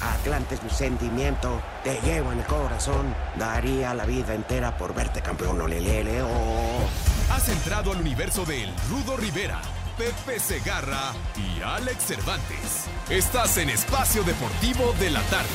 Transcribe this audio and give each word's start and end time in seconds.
Atlante 0.00 0.54
es 0.54 0.62
mi 0.62 0.70
sentimiento, 0.70 1.60
te 1.84 2.00
llevo 2.02 2.32
en 2.32 2.38
el 2.38 2.46
corazón. 2.46 3.14
Daría 3.36 3.94
la 3.94 4.04
vida 4.04 4.34
entera 4.34 4.76
por 4.76 4.94
verte 4.94 5.20
campeón, 5.20 5.60
olelele, 5.60 6.22
oh. 6.22 6.88
Has 7.32 7.48
entrado 7.48 7.92
al 7.92 8.00
universo 8.00 8.44
de 8.44 8.64
El 8.64 8.74
Rudo 8.88 9.16
Rivera, 9.16 9.60
Pepe 9.96 10.40
Segarra 10.40 11.12
y 11.36 11.62
Alex 11.62 12.04
Cervantes. 12.04 12.86
Estás 13.08 13.56
en 13.58 13.70
Espacio 13.70 14.24
Deportivo 14.24 14.94
de 14.98 15.10
la 15.10 15.22
Tarde. 15.22 15.48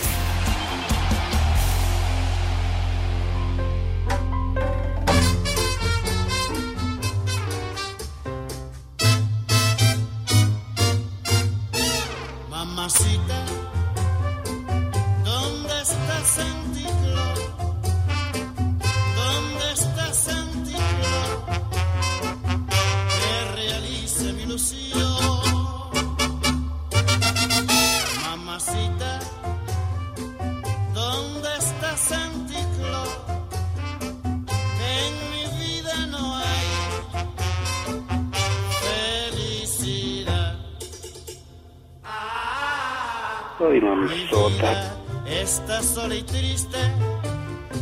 Soy 43.66 43.80
vida 43.80 44.96
está 45.28 45.82
sola 45.82 46.14
y 46.14 46.22
triste, 46.22 46.78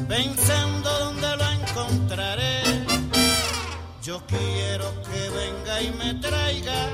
pensando 0.08 0.90
dónde 1.00 1.28
lo 1.36 1.44
encontraré. 1.52 2.62
Yo 4.02 4.22
quiero 4.26 4.86
que 5.04 5.30
venga 5.30 5.82
y 5.82 5.92
me 5.92 6.14
traiga 6.22 6.88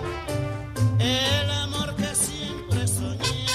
el 0.97 1.51
amor 1.51 1.95
que 1.97 2.15
siempre 2.15 2.87
soñé. 2.87 3.45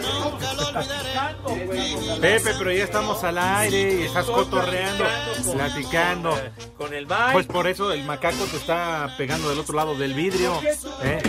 Nunca 0.00 0.54
lo 0.54 0.68
olvidaré. 0.68 2.20
Pepe, 2.20 2.54
pero 2.58 2.72
ya 2.72 2.84
estamos 2.84 3.22
al 3.22 3.36
aire 3.36 4.00
y 4.00 4.02
estás 4.04 4.24
cotorreando, 4.24 5.04
platicando. 5.52 6.40
Con 6.78 6.94
el 6.94 7.04
baile. 7.04 7.32
Pues 7.34 7.46
por 7.46 7.66
eso 7.66 7.92
el 7.92 8.02
macaco 8.04 8.44
te 8.44 8.56
está 8.56 9.14
pegando 9.18 9.50
del 9.50 9.58
otro 9.58 9.74
lado 9.76 9.94
del 9.94 10.14
vidrio. 10.14 10.58
¿eh? 11.02 11.20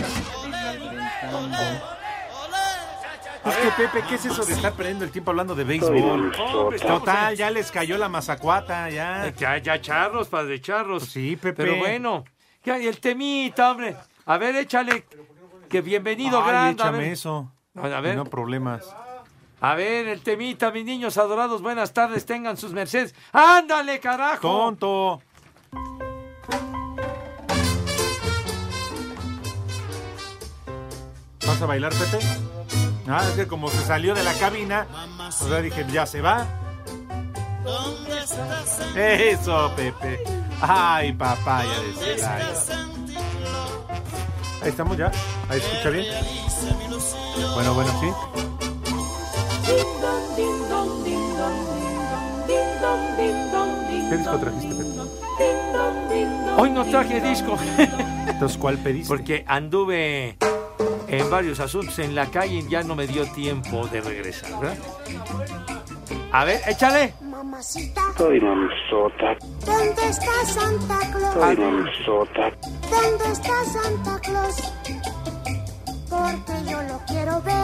Es 3.44 3.56
que 3.56 3.70
Pepe, 3.70 4.04
¿qué 4.08 4.14
es 4.16 4.24
eso 4.26 4.44
de 4.44 4.52
estar 4.52 4.72
perdiendo 4.74 5.04
el 5.04 5.10
tiempo 5.10 5.30
hablando 5.30 5.54
de 5.54 5.64
béisbol? 5.64 6.32
Total, 6.80 7.34
ya 7.34 7.50
les 7.50 7.70
cayó 7.70 7.96
la 7.96 8.08
mazacuata, 8.08 8.90
ya. 8.90 9.32
Ya, 9.36 9.58
ya 9.58 9.80
charros, 9.80 10.28
padre 10.28 10.60
charros. 10.60 11.04
Sí, 11.04 11.36
Pepe. 11.36 11.64
Pero 11.64 11.76
bueno, 11.76 12.24
ya, 12.64 12.76
el 12.76 13.00
temita, 13.00 13.70
hombre. 13.70 13.96
A 14.26 14.36
ver, 14.38 14.56
échale. 14.56 15.06
Que 15.68 15.80
bienvenido, 15.80 16.42
Ay, 16.42 16.48
grande. 16.48 16.82
A 16.82 16.86
échame 16.86 16.98
ver, 16.98 17.12
eso. 17.12 17.52
A 17.74 18.00
ver. 18.00 18.16
No 18.16 18.24
problemas. 18.24 18.94
a 19.60 19.74
ver, 19.74 20.08
el 20.08 20.20
temita, 20.22 20.70
mis 20.70 20.84
niños 20.84 21.16
adorados. 21.16 21.62
Buenas 21.62 21.92
tardes, 21.92 22.26
tengan 22.26 22.56
sus 22.56 22.72
mercedes. 22.72 23.14
¡Ándale, 23.32 23.98
carajo! 24.00 24.40
Tonto. 24.40 25.22
¿Vas 31.58 31.64
a 31.64 31.66
bailar, 31.66 31.92
Pepe? 31.92 32.24
Ah, 33.08 33.24
es 33.28 33.34
que 33.34 33.48
como 33.48 33.68
se 33.68 33.82
salió 33.82 34.14
de 34.14 34.22
la 34.22 34.32
cabina, 34.34 34.86
o 35.26 35.48
sea, 35.48 35.60
dije, 35.60 35.84
ya 35.90 36.06
se 36.06 36.20
va. 36.20 36.46
¿Dónde 37.64 38.16
está 38.16 38.64
Santiclo? 38.64 39.02
Eso, 39.02 39.72
Pepe. 39.74 40.22
Ay, 40.60 41.14
papaya 41.14 41.68
de 41.68 41.92
¿Dónde 41.92 42.14
está 42.14 42.38
Celaya. 42.38 42.84
Ahí 44.62 44.68
estamos 44.68 44.96
ya. 44.96 45.10
Ahí 45.48 45.60
se 45.60 45.66
escucha 45.66 45.90
bien. 45.90 46.06
Bueno, 47.54 47.74
bueno, 47.74 47.90
sí. 48.00 48.06
¿Qué 54.08 54.16
disco 54.16 54.38
trajiste, 54.38 54.74
Pepe? 54.76 54.92
Hoy 56.56 56.70
no 56.70 56.84
traje 56.84 57.20
disco. 57.20 57.58
Entonces, 58.28 58.56
¿cuál 58.58 58.78
pediste? 58.78 59.08
Porque 59.08 59.44
anduve 59.48 60.38
en 61.08 61.30
varios 61.30 61.60
asuntos 61.60 61.98
en 61.98 62.14
la 62.14 62.26
calle 62.26 62.56
y 62.56 62.68
ya 62.68 62.82
no 62.82 62.94
me 62.94 63.06
dio 63.06 63.26
tiempo 63.32 63.86
de 63.88 64.00
regresar, 64.00 64.58
¿verdad? 64.60 64.76
A 66.32 66.44
ver, 66.44 66.60
échale. 66.66 67.14
Mamacita. 67.22 68.02
Soy 68.16 68.40
mamazota. 68.40 69.36
¿Dónde 69.64 70.08
está 70.08 70.44
Santa 70.44 70.98
Claus? 71.10 71.34
Soy 71.34 71.56
mamazota. 71.56 72.50
¿Dónde 72.90 73.32
está 73.32 73.64
Santa 73.64 74.20
Claus? 74.20 74.72
Porque 76.10 76.70
yo 76.70 76.82
lo 76.82 77.00
quiero 77.06 77.42
ver. 77.42 77.54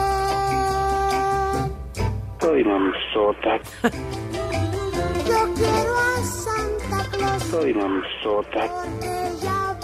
Soy 2.41 2.63
mamazota. 2.63 3.59
Yo 5.27 5.53
quiero 5.55 5.97
a 5.97 6.23
Santa 6.23 7.09
Claus. 7.11 7.43
Soy 7.43 7.73
mamazota. 7.73 8.67
Porque 8.67 9.31
ya 9.43 9.77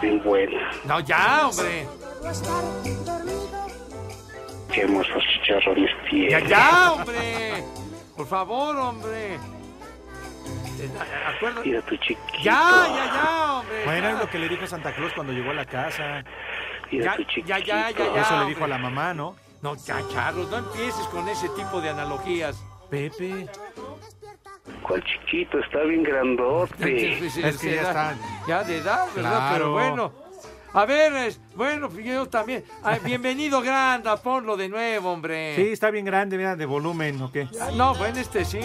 Bien 0.00 0.22
buena. 0.22 0.70
No, 0.84 1.00
ya, 1.00 1.48
hombre. 1.48 1.86
Qué 4.72 4.80
hermosos 4.82 5.22
chicharrones 5.34 5.90
Ya, 5.90 6.10
tienes. 6.10 6.48
ya, 6.48 6.92
hombre. 6.92 7.64
Por 8.16 8.26
favor, 8.26 8.76
hombre. 8.76 9.34
Eh, 9.34 10.90
acuerdo- 11.36 11.62
Mira 11.64 11.80
tu 11.82 11.96
chiquito. 11.96 12.18
Ya, 12.42 12.86
ya, 12.88 13.04
ya, 13.06 13.52
hombre. 13.58 13.84
Bueno, 13.84 14.08
ya. 14.08 14.12
es 14.14 14.18
lo 14.18 14.30
que 14.30 14.38
le 14.38 14.48
dijo 14.48 14.66
Santa 14.66 14.92
Claus 14.94 15.12
cuando 15.12 15.32
llegó 15.32 15.50
a 15.50 15.54
la 15.54 15.64
casa. 15.64 16.24
Mira 16.90 17.04
Ya, 17.12 17.16
tu 17.16 17.24
chiquito. 17.24 17.48
ya, 17.48 17.58
ya, 17.58 17.90
ya, 17.90 17.98
ya. 18.14 18.20
Eso 18.20 18.30
le 18.34 18.36
hombre. 18.40 18.48
dijo 18.54 18.64
a 18.64 18.68
la 18.68 18.78
mamá, 18.78 19.14
¿no? 19.14 19.36
No, 19.62 19.76
ya, 19.76 20.02
Charlos, 20.12 20.50
no 20.50 20.58
empieces 20.58 21.06
con 21.08 21.28
ese 21.28 21.48
tipo 21.50 21.80
de 21.80 21.90
analogías. 21.90 22.62
Pepe. 22.90 23.48
¿Cuál 24.82 25.02
chiquito? 25.04 25.58
Está 25.58 25.80
bien 25.82 26.02
grandote. 26.02 27.18
Es 27.26 27.58
que 27.58 27.74
ya 27.74 27.82
está. 27.82 28.14
Ya 28.48 28.64
de 28.64 28.78
edad, 28.78 29.06
¿verdad? 29.14 29.30
Claro. 29.30 29.54
Pero 29.54 29.72
bueno. 29.72 30.12
A 30.72 30.86
ver, 30.86 31.12
es- 31.14 31.40
bueno, 31.54 31.88
yo 32.00 32.26
también. 32.26 32.64
Ah, 32.82 32.98
bienvenido, 33.04 33.60
Granda, 33.60 34.16
ponlo 34.16 34.56
de 34.56 34.68
nuevo, 34.68 35.12
hombre. 35.12 35.54
Sí, 35.56 35.68
está 35.72 35.90
bien 35.90 36.04
grande, 36.04 36.36
mira, 36.36 36.56
de 36.56 36.66
volumen, 36.66 37.20
¿o 37.22 37.30
qué? 37.30 37.46
No, 37.76 37.94
bueno, 37.94 38.18
este 38.18 38.44
sí. 38.44 38.60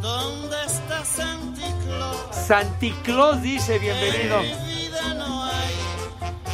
¿Dónde 0.00 0.56
está 0.64 1.04
Santiclo? 1.04 2.32
Santiclós 2.32 3.42
dice 3.42 3.78
bienvenido. 3.78 4.40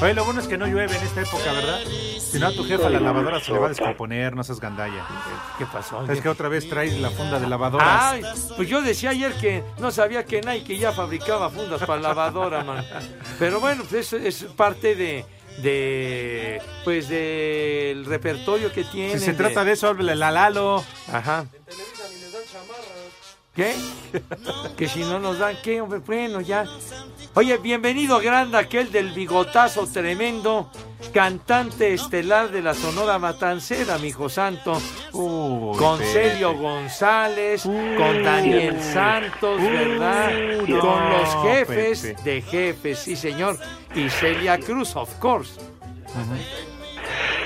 Oye, 0.02 0.12
lo 0.12 0.24
bueno 0.24 0.40
es 0.40 0.48
que 0.48 0.58
no 0.58 0.66
llueve 0.66 0.96
en 0.96 1.02
esta 1.02 1.22
época, 1.22 1.52
¿verdad? 1.52 1.80
Si 2.18 2.38
no, 2.38 2.48
a 2.48 2.52
tu 2.52 2.64
jefa 2.64 2.90
la 2.90 3.00
lavadora 3.00 3.40
se 3.40 3.52
le 3.52 3.58
va 3.58 3.66
a 3.66 3.68
descomponer, 3.70 4.34
no 4.34 4.42
seas 4.44 4.60
gandalla. 4.60 5.06
¿Qué 5.56 5.64
pasó? 5.66 6.04
Es 6.10 6.20
que 6.20 6.28
otra 6.28 6.48
vez 6.48 6.68
traes 6.68 6.98
la 6.98 7.10
funda 7.10 7.38
de 7.40 7.46
lavadora. 7.46 8.10
Ay, 8.10 8.22
pues 8.56 8.68
yo 8.68 8.82
decía 8.82 9.10
ayer 9.10 9.32
que 9.34 9.62
no 9.78 9.90
sabía 9.90 10.24
que 10.24 10.42
Nike 10.42 10.76
ya 10.76 10.92
fabricaba 10.92 11.48
fundas 11.48 11.80
para 11.84 12.00
lavadora, 12.02 12.64
man. 12.64 12.84
Pero 13.38 13.60
bueno, 13.60 13.84
pues 13.88 14.12
es, 14.12 14.42
es 14.42 14.44
parte 14.52 14.94
de, 14.96 15.24
de 15.58 16.60
pues 16.82 17.08
del 17.08 18.04
repertorio 18.04 18.72
que 18.72 18.84
tiene. 18.84 19.18
Si 19.18 19.24
se 19.24 19.32
trata 19.32 19.64
de 19.64 19.72
eso, 19.72 19.88
háblale 19.88 20.24
a 20.24 20.30
Lalo. 20.30 20.84
Ajá. 21.10 21.46
¿Qué? 23.54 23.74
que 24.76 24.88
si 24.88 25.00
no 25.00 25.18
nos 25.20 25.38
dan, 25.38 25.56
¿qué? 25.62 25.80
Hombre, 25.80 26.00
bueno, 26.00 26.40
ya. 26.40 26.64
Oye, 27.34 27.56
bienvenido, 27.58 28.18
grande, 28.20 28.58
aquel 28.58 28.90
del 28.90 29.10
bigotazo 29.12 29.86
tremendo, 29.86 30.70
cantante 31.12 31.94
estelar 31.94 32.50
de 32.50 32.62
la 32.62 32.74
Sonora 32.74 33.18
Matancera, 33.18 33.98
mi 33.98 34.08
hijo 34.08 34.28
santo. 34.28 34.80
Uy, 35.12 35.76
con. 35.78 36.00
Celio 36.00 36.54
González, 36.54 37.62
con 37.62 38.22
Daniel 38.24 38.80
Santos, 38.82 39.60
¿verdad? 39.60 40.32
no, 40.66 40.80
con 40.80 41.10
los 41.10 41.36
jefes 41.44 42.00
Pepe. 42.02 42.22
de 42.22 42.42
jefes, 42.42 42.98
sí, 43.00 43.14
señor. 43.16 43.58
Y 43.94 44.08
Celia 44.10 44.58
Cruz, 44.58 44.96
of 44.96 45.12
course. 45.20 45.60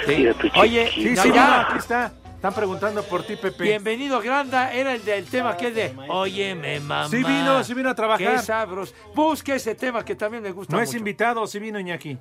Sí. 0.06 0.26
Oye, 0.56 0.90
Sí, 0.94 1.04
no, 1.14 1.22
sí, 1.22 1.28
ya. 1.28 1.32
mira, 1.44 1.60
aquí 1.68 1.78
está. 1.78 2.12
Están 2.48 2.62
preguntando 2.62 3.02
por 3.02 3.24
ti, 3.24 3.36
Pepe. 3.36 3.62
Bienvenido, 3.62 4.22
Granda. 4.22 4.72
Era 4.72 4.94
el 4.94 5.04
del 5.04 5.26
tema 5.26 5.54
que 5.54 5.68
es 5.68 5.74
de 5.74 5.94
Óyeme, 6.08 6.80
mamá. 6.80 7.06
Sí 7.10 7.18
vino, 7.18 7.62
sí 7.62 7.74
vino 7.74 7.90
a 7.90 7.94
trabajar. 7.94 8.36
Qué 8.36 8.38
sabros. 8.38 8.94
Busque 9.14 9.56
ese 9.56 9.74
tema 9.74 10.02
que 10.02 10.14
también 10.14 10.42
me 10.42 10.50
gusta 10.52 10.74
No 10.74 10.80
es 10.80 10.94
invitado, 10.94 11.46
sí 11.46 11.58
vino 11.58 11.78
Iñaki. 11.78 12.16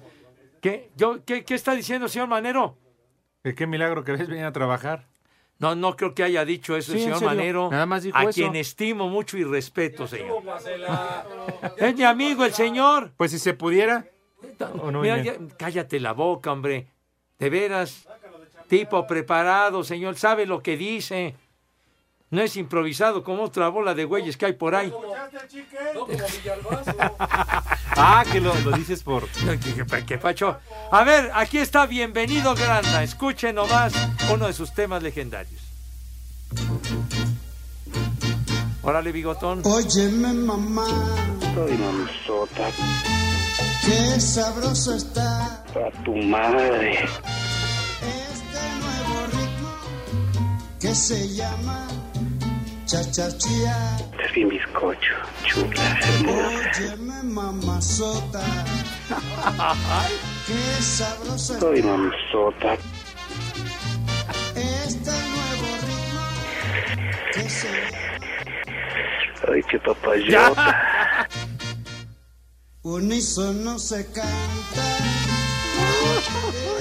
¿Qué? 0.59 0.89
Yo, 0.97 1.24
¿qué, 1.24 1.45
¿Qué 1.45 1.56
está 1.56 1.74
diciendo, 1.75 2.09
señor 2.09 2.27
Manero? 2.27 2.77
Que 3.41 3.56
qué 3.56 3.68
milagro 3.68 4.03
que 4.03 4.12
ves 4.12 4.27
venir 4.27 4.44
a 4.44 4.51
trabajar. 4.51 5.07
No, 5.59 5.75
no 5.75 5.95
creo 5.95 6.13
que 6.13 6.24
haya 6.24 6.44
dicho 6.44 6.75
eso 6.75 6.91
el 6.91 6.97
Sí, 6.97 7.03
en 7.06 7.13
señor 7.13 7.19
serio. 7.19 7.29
Manero. 7.38 7.71
Nada 7.71 7.85
más 7.85 8.03
dijo 8.03 8.18
a 8.18 8.24
eso. 8.24 8.31
quien 8.33 8.57
estimo 8.57 9.07
mucho 9.07 9.38
y 9.38 9.45
respeto, 9.45 10.07
señor. 10.07 10.44
es 11.77 11.95
mi 11.95 12.03
amigo 12.03 12.44
el 12.44 12.53
señor. 12.53 13.13
Pues 13.15 13.31
si 13.31 13.39
se 13.39 13.53
pudiera. 13.53 14.06
¿O 14.81 14.91
no, 14.91 15.00
Mira, 15.03 15.19
Iñaki? 15.19 15.39
ya- 15.47 15.56
cállate 15.57 16.01
la 16.01 16.12
boca, 16.12 16.51
hombre. 16.51 16.88
De 17.39 17.50
veras. 17.50 18.06
Tipo 18.68 19.06
preparado, 19.08 19.84
señor. 19.84 20.18
Sabe 20.18 20.46
lo 20.46 20.62
que 20.62 20.75
dice. 20.78 21.36
No 22.30 22.42
es 22.42 22.58
improvisado 22.58 23.24
como 23.24 23.44
otra 23.44 23.69
bola 23.69 23.94
de 23.94 24.04
güeyes 24.04 24.36
que 24.36 24.48
hay 24.48 24.54
por 24.54 24.75
ahí. 24.75 24.92
Ah, 28.00 28.24
que 28.31 28.40
lo, 28.40 28.54
lo 28.62 28.72
dices 28.78 29.02
por. 29.02 29.28
¿Qué, 29.30 29.60
qué- 29.60 30.06
qué 30.06 30.18
pacho? 30.19 30.58
A 30.92 31.04
ver, 31.04 31.31
aquí 31.34 31.58
está 31.58 31.86
Bienvenido 31.88 32.54
Granda. 32.54 33.02
Escuchen 33.02 33.56
nomás 33.56 33.94
uno 34.31 34.46
de 34.46 34.54
sus 34.54 34.72
temas 34.74 35.02
legendarios. 35.02 35.60
Órale, 38.84 39.12
bigotón. 39.12 39.62
Óyeme 39.66 40.34
mamá, 40.34 40.86
Soy 41.56 41.72
mamzota, 41.78 42.70
qué 43.86 44.20
sabroso 44.20 44.94
está 44.96 45.46
a 45.56 46.04
tu 46.04 46.16
madre. 46.16 47.00
Que 50.79 50.94
se 50.94 51.27
llama 51.35 51.88
cha-cha-chía. 52.85 53.97
Es 54.24 54.33
bien 54.33 54.50
bizcocho, 54.50 55.13
chula, 55.44 56.00
hermosa. 56.01 56.79
Óyeme 56.79 57.24
mamazota, 57.24 58.44
qué 60.45 60.81
sabroso 60.81 61.53
está 61.53 61.59
Soy 61.59 61.83
mamzota, 61.83 62.74
este 64.56 65.12
nuevo 65.12 65.69
ritmo 65.88 66.25
que 67.33 67.50
se 67.50 67.69
ay, 69.51 69.62
qué 69.69 69.79
papayota. 69.79 71.27
unísono 72.83 73.79
se 73.79 74.06
canta 74.12 74.97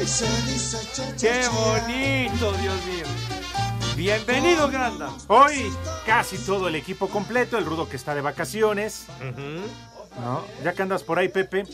se 0.06 0.24
dice 0.46 0.78
¡Qué 0.78 0.92
cha-cha-chía. 0.92 1.48
bonito, 1.50 2.52
Dios 2.52 2.86
mío! 2.86 3.25
Bienvenido, 3.96 4.68
Granda. 4.68 5.10
Hoy 5.28 5.72
casi 6.04 6.36
todo 6.38 6.68
el 6.68 6.74
equipo 6.74 7.08
completo, 7.08 7.56
el 7.56 7.64
rudo 7.64 7.88
que 7.88 7.96
está 7.96 8.14
de 8.14 8.20
vacaciones. 8.20 9.06
¿No? 10.20 10.44
Ya 10.64 10.72
que 10.72 10.82
andas 10.82 11.02
por 11.02 11.18
ahí, 11.18 11.28
Pepe. 11.28 11.64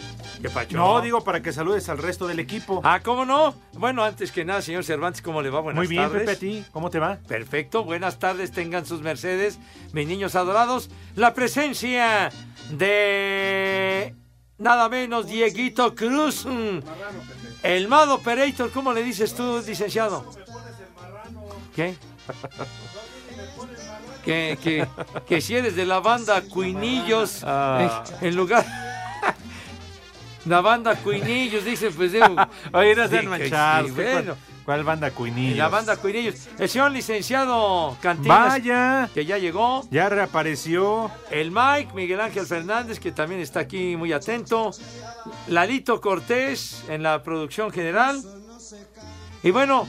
¿Qué 0.40 0.48
pacho? 0.50 0.76
No, 0.76 1.00
digo 1.00 1.22
para 1.22 1.42
que 1.42 1.52
saludes 1.52 1.88
al 1.88 1.98
resto 1.98 2.26
del 2.26 2.40
equipo. 2.40 2.80
Ah, 2.84 3.00
¿cómo 3.02 3.24
no? 3.24 3.54
Bueno, 3.74 4.02
antes 4.04 4.32
que 4.32 4.44
nada, 4.44 4.62
señor 4.62 4.84
Cervantes, 4.84 5.22
¿cómo 5.22 5.42
le 5.42 5.50
va? 5.50 5.60
Buenas 5.60 5.78
Muy 5.78 5.86
bien, 5.88 6.02
tardes. 6.02 6.20
Pepe, 6.22 6.32
a 6.32 6.38
ti. 6.38 6.64
¿Cómo 6.72 6.90
te 6.90 6.98
va? 6.98 7.19
Perfecto, 7.28 7.84
buenas 7.84 8.19
tardes, 8.19 8.50
tengan 8.52 8.84
sus 8.86 9.00
mercedes, 9.00 9.58
mis 9.92 10.06
niños 10.08 10.34
adorados. 10.34 10.90
La 11.14 11.34
presencia 11.34 12.30
de 12.70 14.14
nada 14.58 14.88
menos 14.88 15.26
Dieguito 15.26 15.94
Cruz. 15.94 16.44
mm, 16.46 16.78
El 17.62 17.86
Mad 17.88 18.10
Operator, 18.10 18.70
¿cómo 18.72 18.92
le 18.92 19.02
dices 19.04 19.34
tú, 19.34 19.62
licenciado? 19.64 20.24
¿Qué? 21.76 21.96
Que, 24.24 24.58
que, 24.62 24.86
que 25.26 25.40
si 25.40 25.56
eres 25.56 25.74
de 25.74 25.84
la 25.84 26.00
banda 26.00 26.42
Cuinillos, 26.42 27.42
Ah. 27.44 28.04
eh, 28.20 28.28
en 28.28 28.36
lugar... 28.36 28.64
La 30.44 30.60
banda 30.60 30.96
Cuinillos, 30.96 31.64
dice, 31.64 31.92
pues... 31.92 32.12
Oye, 32.72 32.96
no 32.96 33.06
sean 33.08 33.28
manchados. 33.28 33.88
sí, 33.90 33.94
¿Cuál- 33.94 34.12
bueno. 34.12 34.36
¿Cuál 34.64 34.82
banda 34.84 35.10
Cuinillos? 35.12 35.56
La 35.58 35.69
banda 35.69 35.96
Cuinillos. 35.96 36.34
El 36.58 36.69
señor 36.69 36.90
licenciado 36.92 37.96
Cantinas, 38.00 38.48
Vaya, 38.48 39.08
que 39.14 39.24
ya 39.24 39.38
llegó. 39.38 39.86
ya 39.90 40.08
reapareció. 40.08 41.10
El 41.30 41.50
Mike, 41.52 41.92
Miguel 41.94 42.20
Ángel 42.20 42.44
Fernández, 42.46 42.98
que 43.00 43.10
también 43.12 43.40
está 43.40 43.60
aquí 43.60 43.96
muy 43.96 44.12
atento. 44.12 44.70
Lalito 45.48 46.00
Cortés 46.00 46.82
en 46.88 47.02
la 47.04 47.22
producción 47.22 47.70
general. 47.72 48.20
Y 49.44 49.50
bueno, 49.52 49.86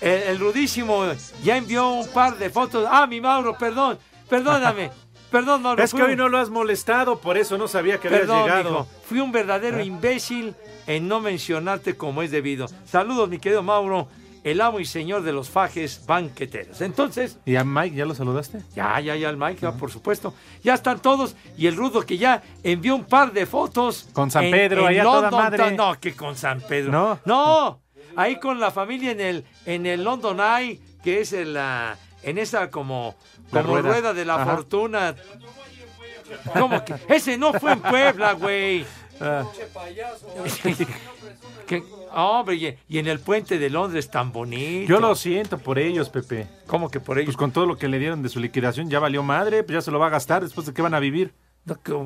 el, 0.00 0.22
el 0.22 0.38
rudísimo 0.38 1.04
ya 1.42 1.56
envió 1.56 1.88
un 1.90 2.08
par 2.08 2.36
de 2.38 2.50
fotos. 2.50 2.86
Ah, 2.90 3.06
mi 3.06 3.20
Mauro, 3.20 3.56
perdón. 3.56 3.98
Perdóname. 4.28 4.90
Perdón, 5.30 5.62
Mauro. 5.62 5.80
Es 5.80 5.94
que 5.94 6.02
hoy 6.02 6.16
no 6.16 6.28
lo 6.28 6.38
has 6.38 6.50
molestado, 6.50 7.20
por 7.20 7.38
eso 7.38 7.56
no 7.56 7.68
sabía 7.68 7.98
que 7.98 8.08
habías 8.08 8.22
Perdón, 8.22 8.42
llegado. 8.42 8.70
mijo. 8.70 8.88
Fui 9.04 9.20
un 9.20 9.30
verdadero 9.30 9.78
¿Eh? 9.78 9.84
imbécil 9.84 10.56
en 10.88 11.06
no 11.06 11.20
mencionarte 11.20 11.96
como 11.96 12.22
es 12.22 12.32
debido. 12.32 12.66
Saludos, 12.84 13.28
mi 13.28 13.38
querido 13.38 13.62
Mauro, 13.62 14.08
el 14.42 14.60
amo 14.60 14.80
y 14.80 14.84
señor 14.84 15.22
de 15.22 15.32
los 15.32 15.48
fajes 15.48 16.04
banqueteros. 16.04 16.80
Entonces, 16.80 17.38
¿Y 17.44 17.54
a 17.54 17.62
Mike 17.62 17.94
ya 17.94 18.06
lo 18.06 18.14
saludaste? 18.16 18.58
ya, 18.74 18.98
ya, 18.98 19.14
ya, 19.14 19.30
el 19.30 19.36
Mike, 19.36 19.60
ya, 19.60 19.70
por 19.72 19.92
supuesto. 19.92 20.34
Ya 20.64 20.74
están 20.74 20.98
todos. 21.00 21.36
Y 21.56 21.68
el 21.68 21.76
rudo 21.76 22.02
que 22.02 22.18
ya 22.18 22.42
envió 22.64 22.96
un 22.96 23.04
par 23.04 23.32
de 23.32 23.46
fotos. 23.46 24.08
Con 24.12 24.32
San 24.32 24.50
Pedro, 24.50 24.84
allá 24.86 25.04
toda 25.04 25.30
madre. 25.30 25.70
No, 25.76 25.94
que 26.00 26.14
con 26.16 26.34
San 26.34 26.60
Pedro. 26.60 26.90
¿No? 26.90 27.20
No, 27.24 27.80
ahí 28.16 28.38
con 28.40 28.60
la 28.60 28.70
familia 28.70 29.10
en 29.12 29.20
el, 29.20 29.44
en 29.66 29.86
el 29.86 30.04
London 30.04 30.38
Eye, 30.40 30.80
que 31.02 31.20
es 31.20 31.32
en 31.32 31.54
la, 31.54 31.96
en 32.22 32.38
esa 32.38 32.70
como, 32.70 33.16
como 33.50 33.62
rueda. 33.62 33.82
rueda. 33.88 34.14
de 34.14 34.24
la 34.24 34.34
Ajá. 34.36 34.56
fortuna. 34.56 35.14
¿Cómo 36.58 36.84
que? 36.84 36.94
Ese 37.08 37.36
no 37.38 37.52
fue 37.54 37.72
en 37.72 37.80
Puebla, 37.80 38.32
güey. 38.34 38.84
Ah, 39.20 39.44
Que- 41.66 41.82
hombre, 42.12 42.76
y, 42.88 42.98
en 42.98 43.06
el 43.06 43.20
puente 43.20 43.58
de 43.58 43.70
Londres 43.70 44.10
tan 44.10 44.32
bonito. 44.32 44.88
yo 44.88 44.98
lo 44.98 45.14
siento 45.14 45.58
por 45.58 45.78
ellos, 45.78 46.08
Pepe. 46.08 46.46
¿Cómo 46.66 46.90
que 46.90 46.98
por 46.98 47.18
ellos? 47.18 47.26
Pues 47.26 47.36
con 47.36 47.52
todo 47.52 47.66
lo 47.66 47.76
que 47.76 47.86
le 47.86 47.98
dieron 48.00 48.22
de 48.22 48.28
su 48.28 48.40
liquidación 48.40 48.90
ya 48.90 48.98
valió 48.98 49.22
madre, 49.22 49.62
pues 49.62 49.74
ya 49.74 49.80
se 49.80 49.90
lo 49.92 49.98
va 50.00 50.06
a 50.06 50.10
gastar 50.10 50.42
después 50.42 50.66
de 50.66 50.72
que 50.74 50.82
van 50.82 50.94
a 50.94 51.00
vivir. 51.00 51.32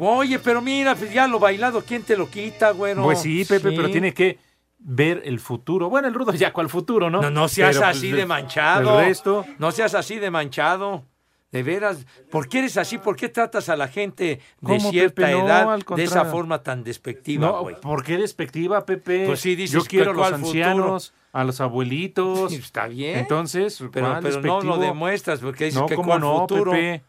Oye, 0.01 0.39
pero 0.41 0.61
mira, 0.61 0.95
pues 0.95 1.13
ya 1.15 1.27
lo 1.27 1.39
bailado, 1.39 1.83
¿quién 1.83 2.03
te 2.03 2.17
lo 2.17 2.29
quita, 2.29 2.73
güero? 2.73 3.05
Pues 3.05 3.21
sí, 3.23 3.45
Pepe, 3.47 3.71
Sí. 3.71 3.77
pero 3.77 3.91
tiene 3.91 4.13
que 4.13 4.39
ver 4.87 5.23
el 5.25 5.41
futuro. 5.41 5.89
Bueno, 5.91 6.07
el 6.09 6.15
rudo 6.15 6.33
ya 6.35 6.53
cuál 6.53 6.69
futuro, 6.69 7.11
¿no? 7.11 7.23
No, 7.23 7.31
no 7.31 7.49
seas 7.49 7.71
Pero, 7.77 7.87
pues, 7.87 7.97
así 7.97 8.11
el- 8.11 8.17
de 8.17 8.27
manchado. 8.27 9.01
El 9.01 9.07
resto, 9.07 9.45
No 9.59 9.73
seas 9.73 9.95
así 9.95 10.19
de 10.19 10.31
manchado. 10.31 11.05
De 11.51 11.63
veras, 11.63 12.05
¿por 12.33 12.49
qué 12.49 12.59
eres 12.59 12.77
así? 12.77 12.99
¿Por 12.99 13.15
qué 13.15 13.29
tratas 13.29 13.69
a 13.69 13.77
la 13.77 13.87
gente 13.87 14.25
de 14.25 14.41
¿Cómo, 14.61 14.91
cierta 14.91 15.23
Pepe? 15.27 15.39
Edad 15.39 15.79
de 15.97 16.03
esa 16.03 16.25
forma 16.25 16.65
tan 16.65 16.83
despectiva, 16.83 17.47
no, 17.47 17.61
güey? 17.61 17.81
¿por 17.81 18.03
qué 18.03 18.17
despectiva, 18.19 18.85
Pepe? 18.85 19.25
Pues 19.27 19.39
sí, 19.41 19.55
dices 19.55 19.73
Yo 19.81 19.85
quiero 19.89 20.11
a 20.11 20.15
los 20.15 20.33
ancianos, 20.33 21.15
a 21.33 21.45
los 21.45 21.61
abuelitos. 21.61 22.53
Está 22.53 22.89
bien. 22.89 23.21
Entonces, 23.21 23.79
pero, 23.93 24.09
¿cuál 24.09 24.21
pero 24.25 24.41
no 24.43 24.61
lo 24.63 24.79
demuestras 24.79 25.39
porque 25.39 25.67
dices 25.67 25.81
No, 25.81 25.87
que 25.87 25.95
¿cómo 25.95 26.09
cuál 26.09 26.21
no, 26.23 26.41
futuro. 26.41 26.73
Pepe? 26.73 27.05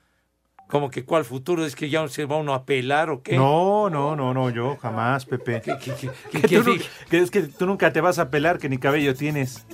Como 0.75 0.89
que 0.91 1.05
cuál 1.05 1.24
futuro 1.25 1.65
es 1.65 1.74
que 1.75 1.89
ya 1.89 2.05
se 2.10 2.25
va 2.25 2.36
uno 2.38 2.53
a 2.53 2.65
pelar 2.65 3.10
o 3.10 3.24
qué. 3.24 3.38
No, 3.38 3.89
no, 3.89 4.15
no, 4.15 4.34
no, 4.34 4.50
yo 4.50 4.75
jamás, 4.82 5.25
Pepe. 5.25 5.62
¿Qué- 5.62 5.77
qué- 5.82 5.94
qué- 5.96 6.10
qué- 6.32 6.41
Que 6.41 6.60
tú, 6.60 6.75
es 7.12 7.32
que 7.32 7.41
tú 7.44 7.65
nunca 7.65 7.94
te 7.94 8.01
vas 8.01 8.20
a 8.20 8.29
pelar, 8.29 8.60
que 8.60 8.67
ni 8.67 8.77
cabello 8.77 9.15
tienes. 9.15 9.65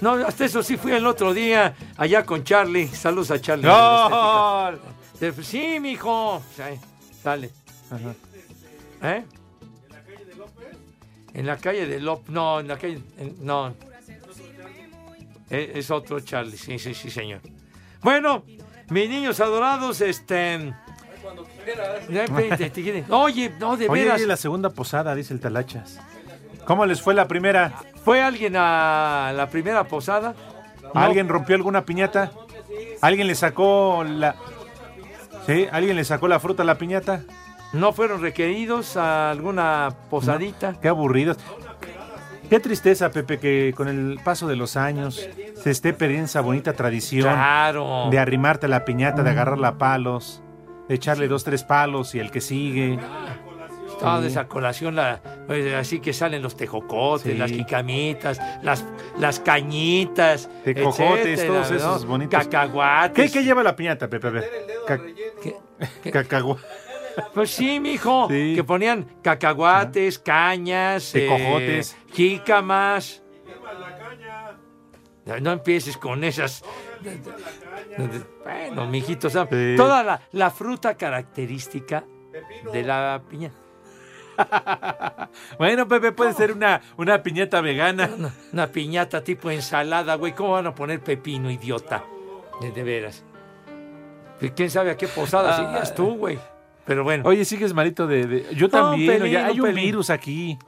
No, 0.00 0.12
hasta 0.14 0.44
eso 0.44 0.62
sí 0.62 0.76
fui 0.76 0.92
el 0.92 1.06
otro 1.06 1.34
día 1.34 1.74
allá 1.96 2.24
con 2.24 2.44
Charlie. 2.44 2.86
Saludos 2.88 3.30
a 3.32 3.40
Charlie. 3.40 3.66
¡No! 3.66 4.70
De- 5.18 5.32
Sí, 5.42 5.78
mijo. 5.80 6.40
Sí, 6.56 6.62
Sale. 7.22 7.50
Ajá. 7.90 8.14
¿Eh? 9.16 9.24
En 11.34 11.46
la 11.46 11.56
calle 11.56 11.86
de 11.86 11.98
López. 12.00 12.30
No, 12.30 12.60
en 12.60 12.68
la 12.68 12.76
calle. 12.78 13.00
en- 13.18 13.36
no. 13.44 13.74
Es, 15.50 15.70
es 15.76 15.90
otro 15.90 16.20
Charlie. 16.20 16.56
Sí, 16.56 16.78
sí, 16.78 16.94
sí, 16.94 17.10
señor. 17.10 17.40
Bueno, 18.02 18.44
mis 18.92 19.08
niños 19.08 19.40
adorados, 19.40 20.00
este. 20.00 20.72
Te 22.58 22.70
quieren- 22.82 23.06
Oye, 23.10 23.52
no, 23.58 23.76
de 23.76 23.88
Oye, 23.88 24.02
veras. 24.02 24.18
oye, 24.18 24.26
la 24.26 24.36
segunda 24.36 24.70
posada, 24.70 25.14
dice 25.14 25.32
el 25.34 25.40
Talachas. 25.40 25.98
¿Cómo 26.64 26.86
les 26.86 27.00
fue 27.00 27.14
la 27.14 27.26
primera? 27.28 27.72
¿Fue 28.04 28.22
alguien 28.22 28.54
a 28.56 29.32
la 29.34 29.48
primera 29.48 29.84
posada? 29.84 30.34
No. 30.94 31.00
¿Alguien 31.00 31.28
rompió 31.28 31.56
alguna 31.56 31.84
piñata? 31.84 32.32
¿Alguien 33.00 33.26
le 33.26 33.34
sacó 33.34 34.04
la... 34.04 34.36
¿Sí? 35.46 35.66
¿Alguien 35.72 35.96
le 35.96 36.04
sacó 36.04 36.28
la 36.28 36.38
fruta 36.38 36.62
a 36.62 36.66
la 36.66 36.76
piñata? 36.78 37.22
¿No 37.72 37.92
fueron 37.92 38.20
requeridos 38.20 38.96
a 38.96 39.30
alguna 39.30 39.92
posadita? 40.10 40.74
Qué 40.80 40.88
aburridos. 40.88 41.38
Qué 42.52 42.60
tristeza, 42.60 43.10
Pepe, 43.10 43.38
que 43.38 43.72
con 43.74 43.88
el 43.88 44.20
paso 44.22 44.46
de 44.46 44.56
los 44.56 44.76
años 44.76 45.26
se 45.54 45.70
esté 45.70 45.94
perdiendo 45.94 46.26
esa 46.26 46.42
bonita 46.42 46.74
tradición 46.74 47.32
Claro. 47.32 48.08
de 48.10 48.18
arrimarte 48.18 48.66
a 48.66 48.68
la 48.68 48.84
piñata, 48.84 49.22
de 49.22 49.30
agarrarla 49.30 49.68
a 49.68 49.78
palos, 49.78 50.42
de 50.86 50.94
echarle 50.96 51.28
dos, 51.28 51.44
tres 51.44 51.64
palos 51.64 52.14
y 52.14 52.18
el 52.18 52.30
que 52.30 52.42
sigue. 52.42 52.98
Toda 53.98 54.20
Sí. 54.20 54.26
esa 54.26 54.48
colación, 54.48 54.96
la- 54.96 55.22
pues, 55.46 55.72
así 55.72 56.00
que 56.00 56.12
salen 56.12 56.42
los 56.42 56.54
tejocotes, 56.54 57.32
Sí. 57.32 57.38
las 57.38 57.50
jicamitas, 57.50 58.38
las, 58.62 58.84
las 59.18 59.40
cañitas, 59.40 60.50
Tejocotes, 60.62 61.24
etcétera, 61.40 61.46
todos 61.54 61.70
¿no? 61.70 61.76
esos 61.78 62.04
bonitos. 62.04 62.38
Cacahuates. 62.38 63.30
¿Qué, 63.32 63.38
qué 63.38 63.44
lleva 63.46 63.62
la 63.62 63.74
piñata, 63.74 64.08
Pepe? 64.10 64.26
A 64.26 64.30
ver. 64.30 64.50
Ca- 64.86 65.00
Cacagua- 66.12 66.58
Pues 67.34 67.50
sí, 67.50 67.80
mijo, 67.80 68.28
Sí. 68.28 68.54
que 68.54 68.64
ponían 68.64 69.04
cacahuates, 69.22 70.18
cañas, 70.18 71.12
Tejocotes. 71.12 71.92
eh, 71.92 71.96
jícamas. 72.12 73.22
No, 75.24 75.38
no 75.40 75.52
empieces 75.52 75.96
con 75.96 76.24
esas. 76.24 76.64
Bueno, 78.44 78.86
mijito, 78.86 79.28
o 79.28 79.30
sea, 79.30 79.46
Sí. 79.50 79.74
toda 79.76 80.02
la, 80.02 80.20
la 80.32 80.50
fruta 80.50 80.96
característica 80.96 82.04
de 82.72 82.82
la 82.82 83.22
piña. 83.28 83.50
Bueno, 85.58 85.86
Pepe, 85.86 86.12
puede 86.12 86.32
ser 86.32 86.52
una, 86.52 86.80
una 86.96 87.22
piñata 87.22 87.60
vegana. 87.60 88.10
Una, 88.16 88.32
una 88.52 88.66
piñata 88.66 89.22
tipo 89.22 89.50
ensalada, 89.50 90.14
güey. 90.16 90.32
¿Cómo 90.34 90.52
van 90.52 90.66
a 90.66 90.74
poner 90.74 91.00
pepino, 91.00 91.50
idiota? 91.50 92.02
De, 92.60 92.70
de 92.72 92.82
veras. 92.82 93.24
¿Quién 94.56 94.70
sabe 94.70 94.90
a 94.90 94.96
qué 94.96 95.06
posada 95.06 95.56
Ah. 95.56 95.70
irías 95.70 95.94
tú, 95.94 96.14
güey? 96.16 96.38
Pero 96.84 97.04
bueno. 97.04 97.24
Oye, 97.26 97.44
sigues 97.44 97.72
malito 97.74 98.06
de... 98.06 98.26
de- 98.26 98.54
Yo 98.54 98.66
No, 98.66 98.70
también, 98.70 99.06
pelín, 99.08 99.22
oye, 99.22 99.38
hay 99.38 99.60
un 99.60 99.60
un 99.60 99.66
pelín. 99.74 99.84
virus 99.86 100.10
aquí. 100.10 100.58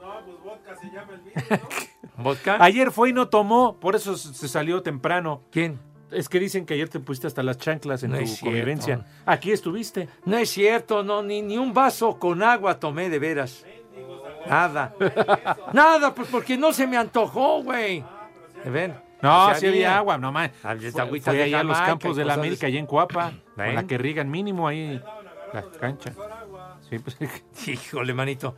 ¿Vodka? 2.17 2.57
Ayer 2.59 2.91
fue 2.91 3.09
y 3.09 3.13
no 3.13 3.27
tomó, 3.27 3.77
por 3.79 3.95
eso 3.95 4.15
se 4.17 4.47
salió 4.47 4.81
temprano. 4.81 5.41
¿Quién? 5.51 5.79
Es 6.11 6.29
que 6.29 6.39
dicen 6.39 6.65
que 6.65 6.75
ayer 6.75 6.87
te 6.87 6.99
pusiste 6.99 7.27
hasta 7.27 7.43
las 7.43 7.57
chanclas 7.57 8.03
en 8.03 8.11
No 8.11 8.19
tu 8.19 8.25
cierto. 8.27 8.45
convivencia. 8.45 9.05
Aquí 9.25 9.51
estuviste. 9.51 10.07
No 10.23 10.37
es 10.37 10.49
cierto, 10.49 11.03
no, 11.03 11.21
ni, 11.21 11.41
ni 11.41 11.57
un 11.57 11.73
vaso 11.73 12.17
con 12.17 12.41
agua 12.41 12.79
tomé 12.79 13.09
de 13.09 13.19
veras. 13.19 13.65
Nada. 14.47 14.93
Nada, 15.73 16.13
pues 16.15 16.27
porque 16.31 16.57
no 16.57 16.71
se 16.71 16.87
me 16.87 16.95
antojó, 16.95 17.63
güey. 17.63 18.03
¿Ven? 18.65 18.95
No, 19.21 19.53
Se 19.55 19.61
sí 19.61 19.67
había 19.67 19.97
agua, 19.97 20.17
no 20.17 20.31
más. 20.31 20.51
Ah, 20.63 20.75
Fue, 21.23 21.41
allá 21.43 21.59
a 21.59 21.63
los 21.63 21.79
campos 21.81 22.15
de 22.15 22.23
la 22.25 22.35
América, 22.35 22.67
allá 22.67 22.79
en 22.79 22.85
Coapa, 22.85 23.33
con 23.55 23.75
la 23.75 23.85
que 23.87 23.97
riegan 23.97 24.29
mínimo 24.29 24.67
ahí 24.67 25.01
la 25.61 25.71
cancha. 25.79 26.13
Sí, 26.89 26.99
pues, 26.99 27.17
Híjole, 27.67 28.13
manito. 28.13 28.55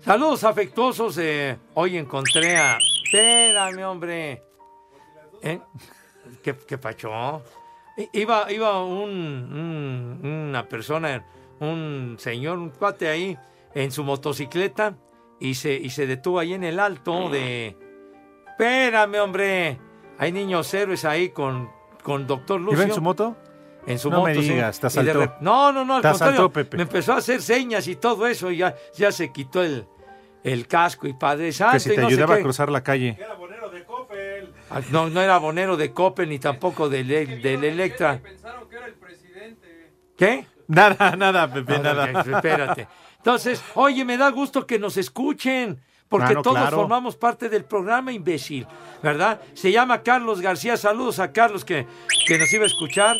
Saludos 0.00 0.44
afectuosos. 0.44 1.16
eh, 1.18 1.58
hoy 1.74 1.96
encontré 1.96 2.56
a. 2.56 2.78
Espérame, 3.04 3.84
hombre. 3.84 4.42
¿Eh? 5.42 5.60
¿Qué, 6.42 6.54
qué? 6.66 6.78
I- 7.96 8.08
Iba, 8.20 8.50
iba 8.52 8.82
un, 8.84 9.10
un- 9.10 10.20
una 10.48 10.68
persona, 10.68 11.24
un 11.60 12.16
señor, 12.18 12.58
un 12.58 12.70
cuate 12.70 13.08
ahí, 13.08 13.38
en 13.74 13.90
su 13.92 14.02
motocicleta 14.04 14.96
y 15.40 15.54
se, 15.54 15.74
y 15.74 15.90
se 15.90 16.06
detuvo 16.06 16.38
ahí 16.38 16.54
en 16.54 16.64
el 16.64 16.80
alto 16.80 17.28
de. 17.30 17.76
Espérame, 18.50 19.16
hombre. 19.20 19.78
Hay 20.18 20.32
niños 20.32 20.72
héroes 20.74 21.04
ahí 21.04 21.30
con, 21.30 21.70
con 22.02 22.26
doctor 22.26 22.60
Lucio. 22.60 22.78
¿Iba 22.78 22.84
en 22.88 22.94
su 22.94 23.02
moto? 23.02 23.36
En 23.86 23.98
su 23.98 24.08
No 24.10 24.20
moto, 24.20 24.28
me 24.28 24.34
digas, 24.34 24.78
te 24.80 24.82
de 24.82 24.86
asaltó. 24.88 25.22
rep- 25.24 25.36
No, 25.40 25.72
no, 25.72 25.84
no, 25.84 25.96
al 25.96 26.02
Te 26.02 26.08
contrario. 26.10 26.32
asaltó, 26.34 26.50
Pepe. 26.52 26.76
Me 26.78 26.82
empezó 26.84 27.12
a 27.12 27.16
hacer 27.18 27.42
señas 27.42 27.86
y 27.86 27.96
todo 27.96 28.26
eso 28.26 28.50
y 28.50 28.58
ya, 28.58 28.74
ya 28.96 29.12
se 29.12 29.30
quitó 29.32 29.62
el, 29.62 29.86
el 30.42 30.66
casco 30.66 31.06
y 31.06 31.12
Padre 31.12 31.52
Santo. 31.52 31.74
que 31.74 31.80
si 31.80 31.92
y 31.92 31.94
te 31.96 32.00
no 32.00 32.06
ayudaba 32.08 32.34
a 32.36 32.40
cruzar 32.40 32.70
la 32.70 32.82
calle. 32.82 33.18
Ah, 34.70 34.80
No, 34.90 35.08
no 35.10 35.20
era 35.20 35.34
abonero 35.36 35.76
de 35.76 35.92
Coppel 35.92 36.28
ni 36.30 36.38
tampoco 36.38 36.88
del, 36.88 37.06
del 37.42 37.64
Electra. 37.64 38.20
¿Qué? 40.16 40.46
Nada, 40.68 41.14
nada, 41.16 41.52
Pepe, 41.52 41.78
nada. 41.78 42.22
que- 42.22 42.30
espérate. 42.32 42.88
Entonces, 43.18 43.62
oye, 43.74 44.04
me 44.04 44.16
da 44.16 44.30
gusto 44.30 44.66
que 44.66 44.78
nos 44.78 44.96
escuchen, 44.96 45.80
porque 46.14 46.26
Claro, 46.28 46.42
todos 46.42 46.58
claro. 46.58 46.76
formamos 46.76 47.16
parte 47.16 47.48
del 47.48 47.64
programa, 47.64 48.12
imbécil, 48.12 48.68
¿verdad? 49.02 49.40
Se 49.54 49.72
llama 49.72 50.04
Carlos 50.04 50.40
García, 50.40 50.76
saludos 50.76 51.18
a 51.18 51.32
Carlos 51.32 51.64
que, 51.64 51.88
que 52.28 52.38
nos 52.38 52.52
iba 52.52 52.62
a 52.62 52.66
escuchar. 52.68 53.16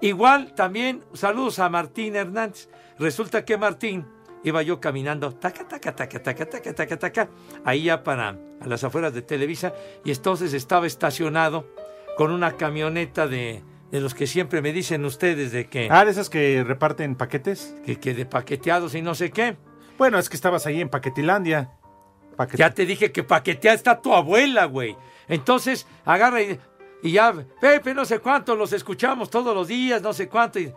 Igual 0.00 0.54
también 0.54 1.02
saludos 1.14 1.58
a 1.58 1.68
Martín 1.68 2.14
Hernández. 2.14 2.68
Resulta 2.96 3.44
que 3.44 3.56
Martín 3.58 4.06
iba 4.44 4.62
yo 4.62 4.80
caminando, 4.80 5.32
taca, 5.34 5.66
taca, 5.66 5.96
taca, 5.96 6.22
taca, 6.22 6.46
taca, 6.48 6.72
taca, 6.74 6.96
taca, 6.96 7.28
ahí 7.64 7.82
ya 7.84 8.04
para 8.04 8.28
a 8.60 8.66
las 8.68 8.84
afueras 8.84 9.12
de 9.12 9.22
Televisa, 9.22 9.74
y 10.04 10.12
entonces 10.12 10.52
estaba 10.52 10.86
estacionado 10.86 11.66
con 12.16 12.30
una 12.30 12.52
camioneta 12.56 13.26
de, 13.26 13.64
de 13.90 14.00
los 14.00 14.14
que 14.14 14.28
siempre 14.28 14.62
me 14.62 14.72
dicen 14.72 15.04
ustedes 15.04 15.50
de 15.50 15.68
que, 15.68 15.88
Ah, 15.90 16.04
de 16.04 16.12
esas 16.12 16.30
que 16.30 16.62
reparten 16.62 17.16
paquetes. 17.16 17.74
que, 17.84 17.98
que 17.98 18.14
de 18.14 18.26
paqueteados 18.26 18.94
y 18.94 19.02
no 19.02 19.16
sé 19.16 19.32
qué. 19.32 19.56
Bueno, 19.98 20.20
es 20.20 20.28
que 20.28 20.36
estabas 20.36 20.64
ahí 20.66 20.80
en 20.80 20.88
Paquetilandia. 20.88 21.72
Ya 22.54 22.72
te 22.72 22.86
dije 22.86 23.10
que 23.12 23.22
paquetea 23.22 23.72
está 23.72 24.00
tu 24.00 24.14
abuela, 24.14 24.66
güey. 24.66 24.96
Entonces, 25.26 25.86
agarra 26.04 26.42
y, 26.42 26.58
y 27.02 27.12
ya, 27.12 27.34
Pepe, 27.60 27.94
no 27.94 28.04
sé 28.04 28.20
cuánto, 28.20 28.54
los 28.54 28.72
escuchamos 28.72 29.30
todos 29.30 29.54
los 29.54 29.68
días, 29.68 30.02
no 30.02 30.12
sé 30.12 30.28
cuánto, 30.28 30.58
y 30.58 30.72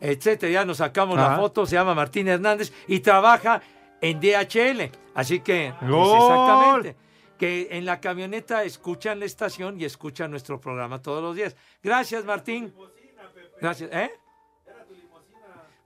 etcétera. 0.00 0.52
Ya 0.52 0.64
nos 0.64 0.78
sacamos 0.78 1.16
la 1.16 1.36
foto, 1.36 1.66
se 1.66 1.76
llama 1.76 1.94
Martín 1.94 2.28
Hernández 2.28 2.72
y 2.86 3.00
trabaja 3.00 3.62
en 4.00 4.20
DHL. 4.20 4.90
Así 5.14 5.40
que, 5.40 5.72
pues, 5.78 5.90
¡Gol! 5.90 6.16
exactamente. 6.16 6.96
Que 7.38 7.68
en 7.72 7.84
la 7.84 8.00
camioneta 8.00 8.62
escuchan 8.64 9.18
la 9.18 9.24
estación 9.24 9.80
y 9.80 9.84
escuchan 9.84 10.30
nuestro 10.30 10.60
programa 10.60 11.02
todos 11.02 11.22
los 11.22 11.34
días. 11.34 11.56
Gracias, 11.82 12.24
Martín. 12.24 12.72
Gracias. 13.60 13.90
¿Eh? 13.92 14.10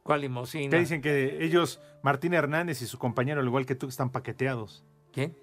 ¿Cuál 0.02 0.22
limosina? 0.22 0.70
Que 0.70 0.78
dicen 0.78 1.02
que 1.02 1.44
ellos, 1.44 1.80
Martín 2.02 2.32
Hernández 2.34 2.82
y 2.82 2.86
su 2.86 2.98
compañero, 2.98 3.40
al 3.40 3.46
igual 3.46 3.66
que 3.66 3.74
tú, 3.74 3.88
están 3.88 4.10
paqueteados. 4.10 4.84
¿Quién? 5.12 5.36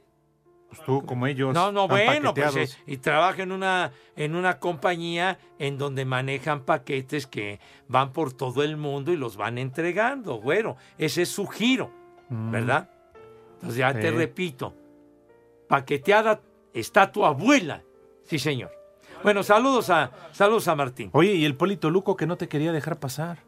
Pues 0.70 0.82
tú, 0.84 1.06
como 1.06 1.26
ellos. 1.28 1.54
No, 1.54 1.72
no, 1.72 1.88
bueno, 1.88 2.34
pues, 2.34 2.46
paqueteados. 2.46 2.76
eh, 2.76 2.84
y 2.88 2.98
trabaja 2.98 3.44
en 3.44 3.52
una, 3.52 3.92
en 4.16 4.36
una 4.36 4.60
compañía 4.60 5.38
en 5.60 5.78
donde 5.78 6.04
manejan 6.06 6.62
paquetes 6.64 7.28
que 7.28 7.60
van 7.88 8.12
por 8.12 8.34
todo 8.34 8.64
el 8.64 8.76
mundo 8.76 9.12
y 9.14 9.16
los 9.18 9.38
van 9.38 9.58
entregando, 9.58 10.36
güero. 10.36 10.76
Ese 10.98 11.22
es 11.24 11.30
su 11.30 11.46
giro, 11.48 11.92
Mm. 12.30 12.52
¿verdad? 12.52 12.90
Entonces 13.56 13.78
ya 13.78 13.94
te 13.94 14.12
repito, 14.12 14.74
paqueteada 15.68 16.42
está 16.74 17.12
tu 17.12 17.26
abuela. 17.26 17.84
Sí, 18.24 18.40
señor. 18.40 18.72
Bueno, 19.24 19.44
saludos 19.44 19.90
a, 19.90 20.12
saludos 20.34 20.68
a 20.68 20.76
Martín. 20.76 21.10
Oye, 21.14 21.34
y 21.34 21.46
el 21.46 21.56
Polito 21.56 21.90
Luco 21.90 22.16
que 22.16 22.28
no 22.28 22.36
te 22.36 22.48
quería 22.48 22.72
dejar 22.72 23.00
pasar. 23.00 23.40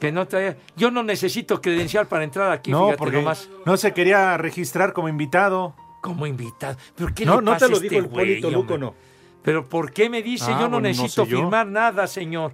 Que 0.00 0.10
no 0.12 0.26
traía- 0.26 0.56
yo 0.76 0.90
no 0.90 1.02
necesito 1.02 1.60
credencial 1.60 2.06
para 2.06 2.24
entrar 2.24 2.50
aquí, 2.50 2.70
no, 2.70 2.84
fíjate 2.86 2.98
porque 2.98 3.16
nomás. 3.18 3.48
no 3.66 3.76
se 3.76 3.92
quería 3.92 4.36
registrar 4.38 4.92
como 4.94 5.08
invitado. 5.08 5.74
Como 6.00 6.26
invitado. 6.26 6.78
¿Pero 6.96 7.14
qué 7.14 7.26
no, 7.26 7.36
le 7.36 7.42
no 7.42 7.52
pasa 7.52 7.66
te 7.66 7.72
lo 7.72 7.76
a 7.76 7.80
dijo 7.80 7.94
este 7.94 8.06
el 8.06 8.10
güey, 8.10 8.40
Luco, 8.40 8.78
no. 8.78 8.94
Pero 9.42 9.68
¿por 9.68 9.92
qué 9.92 10.08
me 10.10 10.22
dice? 10.22 10.46
Ah, 10.46 10.52
yo 10.52 10.54
no 10.54 10.60
bueno, 10.62 10.76
no 10.76 10.80
necesito 10.80 11.24
yo. 11.26 11.36
firmar 11.38 11.66
nada, 11.66 12.06
señor. 12.06 12.52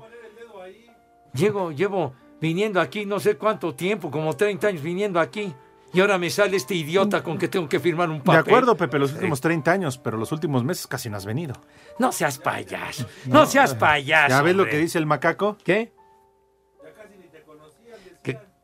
Llego, 1.35 1.71
llevo 1.71 2.15
viniendo 2.41 2.81
aquí 2.81 3.05
no 3.07 3.21
sé 3.21 3.37
cuánto 3.37 3.75
tiempo, 3.75 4.11
como 4.11 4.35
30 4.35 4.69
años 4.69 4.83
viniendo 4.83 5.21
aquí. 5.21 5.53
Y 5.93 6.01
ahora 6.01 6.19
me 6.19 6.29
sale 6.31 6.57
este 6.57 6.75
idiota 6.75 7.23
con 7.23 7.39
que 7.39 7.49
tengo 7.49 7.69
que 7.69 7.79
firmar 7.81 8.11
un 8.11 8.19
De 8.19 8.25
papel. 8.25 8.41
acuerdo, 8.41 8.77
Pepe, 8.77 8.99
los 8.99 9.13
últimos 9.13 9.41
30 9.41 9.71
años, 9.73 9.99
pero 9.99 10.17
los 10.19 10.33
últimos 10.33 10.65
meses 10.65 10.87
casi 10.87 11.09
no 11.09 11.17
has 11.17 11.25
venido. 11.25 11.55
No 11.99 12.11
seas 12.13 12.39
payaso. 12.39 13.07
No, 13.27 13.47
seas 13.47 13.75
payaso. 13.75 14.29
¿Ya 14.31 14.43
ves 14.43 14.57
lo 14.57 14.67
que 14.67 14.79
dice 14.79 14.99
el 14.99 15.07
macaco? 15.07 15.57
¿Qué? 15.65 15.93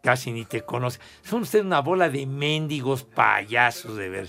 Casi 0.03 0.33
ni 0.33 0.45
te 0.45 0.63
conoce. 0.63 0.99
Son 1.23 1.43
ustedes 1.43 1.65
una 1.65 1.81
bola 1.81 2.09
de 2.09 2.27
mendigos 2.27 3.05
payasos, 3.05 3.97
de 3.97 4.09
ver. 4.09 4.29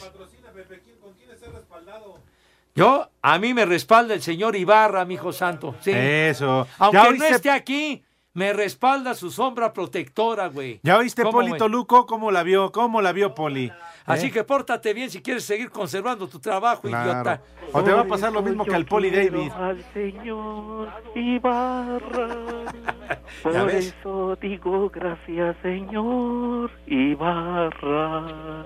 Yo, 2.75 3.09
a 3.21 3.37
mí 3.39 3.53
me 3.53 3.65
respalda 3.65 4.13
el 4.13 4.21
señor 4.21 4.55
Ibarra, 4.55 5.05
mi 5.05 5.15
hijo 5.15 5.31
santo. 5.31 5.75
Sí. 5.81 5.91
Eso. 5.93 6.67
Aunque 6.79 6.97
¿Ya 6.97 7.11
no 7.11 7.25
esté 7.25 7.51
aquí, 7.51 8.03
me 8.33 8.51
respalda 8.51 9.13
su 9.13 9.29
sombra 9.29 9.73
protectora, 9.73 10.47
güey. 10.47 10.79
¿Ya 10.81 10.97
oíste 10.97 11.21
¿Cómo 11.21 11.39
Polito 11.39 11.65
me- 11.65 11.69
Luco? 11.71 12.05
¿Cómo 12.07 12.31
la 12.31 12.41
vio? 12.41 12.71
¿Cómo 12.71 13.01
la 13.01 13.11
vio, 13.11 13.35
Poli? 13.35 13.71
Así 14.05 14.27
¿Eh? 14.27 14.31
que 14.31 14.43
pórtate 14.43 14.93
bien 14.93 15.09
si 15.09 15.21
quieres 15.21 15.43
seguir 15.45 15.69
conservando 15.69 16.27
tu 16.27 16.39
trabajo, 16.39 16.81
Claro. 16.89 17.11
idiota. 17.11 17.41
O 17.71 17.81
te 17.83 17.91
va 17.93 18.01
a 18.01 18.05
pasar 18.05 18.33
lo 18.33 18.41
mismo 18.41 18.65
que 18.65 18.75
al 18.75 18.85
Poli 18.85 19.09
David. 19.09 19.49
Al 19.51 19.83
señor 19.93 20.89
Ibarra. 21.15 22.27
¿Ya 23.07 23.21
Por 23.43 23.65
ves? 23.67 23.95
eso 23.99 24.35
digo 24.41 24.89
gracias, 24.89 25.55
señor 25.61 26.71
Ibarra. 26.87 28.65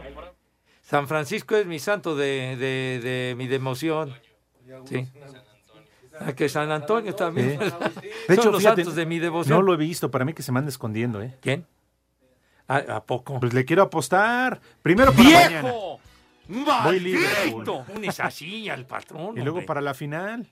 San 0.82 1.08
Francisco 1.08 1.56
es 1.56 1.66
mi 1.66 1.80
santo 1.80 2.16
de, 2.16 2.56
de, 2.58 3.00
de 3.02 3.36
mi 3.38 3.48
democión. 3.48 4.14
Sí. 4.86 5.08
Ah, 6.20 6.34
que 6.34 6.50
San 6.50 6.72
Antonio 6.72 7.14
también. 7.14 7.60
Son 7.70 7.80
De 8.28 8.34
hecho, 8.34 8.52
los 8.52 8.60
fíjate, 8.62 8.84
santos 8.84 8.96
de 8.96 9.06
mi 9.06 9.20
devoción. 9.20 9.58
no 9.60 9.62
lo 9.62 9.74
he 9.74 9.78
visto. 9.78 10.10
Para 10.10 10.26
mí 10.26 10.34
que 10.34 10.42
se 10.42 10.52
me 10.52 10.60
anda 10.60 10.70
escondiendo, 10.70 11.22
¿eh? 11.22 11.36
¿Quién? 11.42 11.66
¿A, 12.68 12.78
a 12.78 13.04
poco? 13.04 13.40
Pues 13.40 13.54
le 13.54 13.66
quiero 13.66 13.84
apostar. 13.84 14.60
Primero 14.82 15.12
para 15.14 15.24
mañana. 15.24 15.62
¡Viejo! 15.62 16.00
Voy 16.84 17.00
Liverpool. 17.00 17.84
Unes 17.96 18.20
así 18.20 18.70
al 18.70 18.86
patrón. 18.86 19.32
Y 19.38 19.42
luego 19.42 19.58
hombre. 19.58 19.66
para 19.66 19.82
la 19.82 19.94
final. 19.94 20.48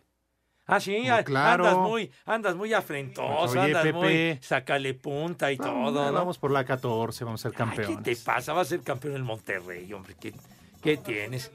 Ah, 0.67 0.79
sí, 0.79 1.03
No, 1.07 1.23
claro. 1.23 1.65
andas 1.67 1.77
muy, 1.77 2.11
andas 2.25 2.55
muy 2.55 2.73
afrentoso, 2.73 3.51
Oye, 3.51 3.59
andas 3.61 3.83
Pepe. 3.83 3.93
muy 3.93 4.39
sácale 4.41 4.95
punta 4.95 5.51
y 5.51 5.57
todo, 5.57 5.91
¿no? 6.07 6.11
Vamos 6.11 6.39
por 6.39 6.49
la 6.49 6.65
14, 6.65 7.23
vamos 7.23 7.41
a 7.41 7.43
ser 7.43 7.51
¿Qué 7.51 7.57
campeones. 7.57 8.01
te 8.03 8.15
pasa? 8.15 8.51
Va 8.53 8.61
a 8.61 8.65
ser 8.65 8.81
campeón 8.81 9.13
el 9.15 9.23
Monterrey, 9.23 9.93
hombre. 9.93 10.15
¿Qué, 10.19 10.33
qué 10.81 10.97
tienes? 10.97 11.51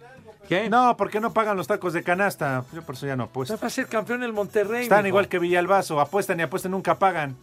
¿Qué? 0.48 0.70
No, 0.70 0.96
porque 0.96 1.18
no 1.20 1.32
pagan 1.32 1.56
los 1.56 1.66
tacos 1.66 1.92
de 1.92 2.04
canasta. 2.04 2.64
Yo 2.72 2.82
por 2.82 2.94
eso 2.94 3.06
ya 3.08 3.16
no 3.16 3.24
apuesto. 3.24 3.58
Va 3.60 3.66
a 3.66 3.70
ser 3.70 3.88
campeón 3.88 4.22
el 4.22 4.32
Monterrey. 4.32 4.84
Están 4.84 5.04
igual 5.06 5.26
que 5.28 5.40
Villalbazo. 5.40 6.00
Apuestan 6.00 6.38
y 6.38 6.44
apuestan, 6.44 6.70
nunca 6.70 6.96
pagan. 6.98 7.36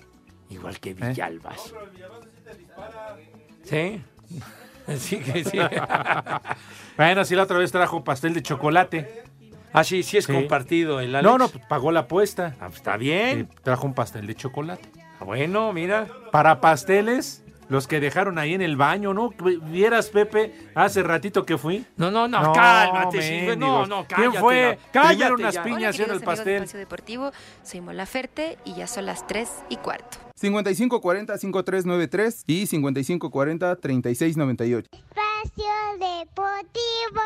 Igual 0.50 0.80
que 0.80 0.92
¿Eh? 0.92 1.14
¿Sí? 3.68 4.02
Sí, 4.98 5.18
que 5.18 5.44
sí. 5.44 5.60
Bueno, 6.98 7.26
si 7.26 7.36
la 7.36 7.44
otra 7.44 7.58
vez 7.58 7.72
trajo 7.72 8.04
pastel 8.06 8.34
de 8.34 8.42
chocolate. 8.42 9.24
ah, 9.74 9.84
sí, 9.84 10.02
sí 10.02 10.18
es 10.18 10.26
Sí. 10.26 10.34
compartido 10.34 11.00
el 11.02 11.14
Alex. 11.16 11.30
No, 11.32 11.38
no, 11.38 11.50
pues, 11.50 11.64
pagó 11.68 11.92
la 11.92 12.02
apuesta. 12.02 12.56
Ah, 12.60 12.68
pues, 12.68 12.78
está 12.78 12.96
Y 12.96 13.00
bien. 13.00 13.50
trajo 13.64 13.86
un 13.86 13.94
pastel 13.94 14.26
de 14.28 14.36
chocolate. 14.36 14.88
Ah, 15.20 15.26
Bueno, 15.26 15.74
mira. 15.74 16.08
Para 16.32 16.62
pasteles, 16.62 17.44
los 17.70 17.86
que 17.88 18.00
dejaron 18.00 18.40
ahí 18.40 18.54
en 18.54 18.62
el 18.62 18.78
baño, 18.78 19.14
¿no? 19.14 19.32
Vieras, 19.64 20.08
Pepe, 20.10 20.54
hace 20.74 21.04
ratito 21.04 21.46
que 21.46 21.58
fui. 21.58 21.86
No, 21.98 22.10
no, 22.10 22.28
no, 22.30 22.42
No, 22.42 22.54
cálmate, 22.54 23.22
sí. 23.22 23.42
No, 23.42 23.48
mendigos. 23.50 23.90
no, 23.90 24.06
¿Quién 24.08 24.18
cállate. 24.32 24.40
fue? 24.40 24.62
la- 24.86 24.92
Cállate 24.94 25.16
Primero 25.16 25.36
unas 25.36 25.54
ya. 25.54 25.64
piñas. 25.64 25.78
Hola, 25.80 25.90
Haciendo 25.90 26.14
el 26.14 26.22
pastel. 26.22 26.66
Deportivo, 26.66 27.32
soy 27.62 27.82
Mola 27.82 28.06
Ferte 28.06 28.58
y 28.64 28.74
ya 28.76 28.88
son 28.88 29.06
las 29.06 29.28
3 29.28 29.50
y 29.70 29.76
cuarto. 29.78 30.18
5540-5393 30.40 32.44
y 32.48 32.68
5540-3698. 32.68 34.86
Espacio 34.92 35.66
Deportivo. 36.00 37.22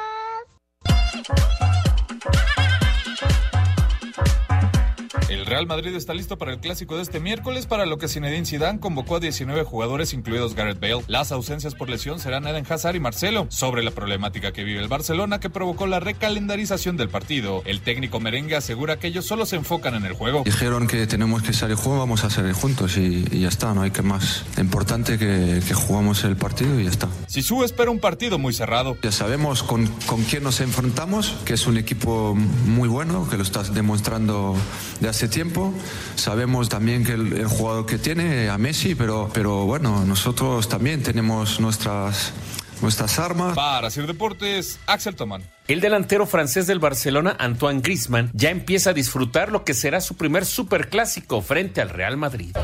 El 5.31 5.45
Real 5.45 5.65
Madrid 5.65 5.95
está 5.95 6.13
listo 6.13 6.37
para 6.37 6.51
el 6.51 6.59
clásico 6.59 6.97
de 6.97 7.03
este 7.03 7.21
miércoles, 7.21 7.65
para 7.65 7.85
lo 7.85 7.97
que 7.97 8.09
Zinedine 8.09 8.45
Zidane 8.45 8.81
convocó 8.81 9.15
a 9.15 9.19
19 9.21 9.63
jugadores, 9.63 10.11
incluidos 10.11 10.55
Gareth 10.55 10.81
Bale. 10.81 11.05
Las 11.07 11.31
ausencias 11.31 11.73
por 11.73 11.89
lesión 11.89 12.19
serán 12.19 12.45
Eden 12.47 12.65
Hazard 12.69 12.97
y 12.97 12.99
Marcelo. 12.99 13.47
Sobre 13.47 13.81
la 13.81 13.91
problemática 13.91 14.51
que 14.51 14.65
vive 14.65 14.81
el 14.81 14.89
Barcelona 14.89 15.39
que 15.39 15.49
provocó 15.49 15.87
la 15.87 16.01
recalendarización 16.01 16.97
del 16.97 17.07
partido, 17.07 17.61
el 17.63 17.79
técnico 17.79 18.19
merengue 18.19 18.57
asegura 18.57 18.99
que 18.99 19.07
ellos 19.07 19.25
solo 19.25 19.45
se 19.45 19.55
enfocan 19.55 19.95
en 19.95 20.03
el 20.03 20.11
juego. 20.11 20.43
Dijeron 20.43 20.85
que 20.85 21.07
tenemos 21.07 21.43
que 21.43 21.53
salir 21.53 21.77
juego, 21.77 21.99
vamos 21.99 22.25
a 22.25 22.29
salir 22.29 22.51
juntos 22.51 22.97
y, 22.97 23.25
y 23.31 23.39
ya 23.39 23.47
está, 23.47 23.73
no 23.73 23.83
hay 23.83 23.91
que 23.91 24.01
más. 24.01 24.43
Lo 24.57 24.63
importante 24.63 25.17
que, 25.17 25.61
que 25.65 25.73
jugamos 25.73 26.25
el 26.25 26.35
partido 26.35 26.77
y 26.77 26.83
ya 26.83 26.89
está. 26.89 27.07
Sisu 27.27 27.63
espera 27.63 27.89
un 27.89 27.99
partido 27.99 28.37
muy 28.37 28.53
cerrado. 28.53 28.97
Ya 29.01 29.13
sabemos 29.13 29.63
con, 29.63 29.87
con 30.07 30.23
quién 30.25 30.43
nos 30.43 30.59
enfrentamos, 30.59 31.37
que 31.45 31.53
es 31.53 31.67
un 31.67 31.77
equipo 31.77 32.35
muy 32.35 32.89
bueno, 32.89 33.29
que 33.29 33.37
lo 33.37 33.43
estás 33.43 33.73
demostrando 33.73 34.57
de 34.99 35.07
hace 35.07 35.20
tiempo. 35.27 35.73
Sabemos 36.15 36.69
también 36.69 37.03
que 37.03 37.13
el, 37.13 37.33
el 37.33 37.47
jugador 37.47 37.85
que 37.85 37.97
tiene 37.97 38.49
a 38.49 38.57
Messi, 38.57 38.95
pero, 38.95 39.29
pero 39.33 39.65
bueno, 39.65 40.05
nosotros 40.05 40.69
también 40.69 41.03
tenemos 41.03 41.59
nuestras, 41.59 42.33
nuestras 42.81 43.19
armas. 43.19 43.55
Para 43.55 43.87
hacer 43.87 44.07
deportes, 44.07 44.79
Axel 44.87 45.15
Tomán. 45.15 45.43
El 45.67 45.79
delantero 45.79 46.25
francés 46.27 46.67
del 46.67 46.79
Barcelona, 46.79 47.35
Antoine 47.39 47.81
Griezmann, 47.81 48.29
ya 48.33 48.49
empieza 48.49 48.89
a 48.89 48.93
disfrutar 48.93 49.51
lo 49.51 49.63
que 49.63 49.73
será 49.73 50.01
su 50.01 50.15
primer 50.15 50.45
superclásico 50.45 51.41
frente 51.41 51.79
al 51.81 51.89
Real 51.89 52.17
Madrid. 52.17 52.55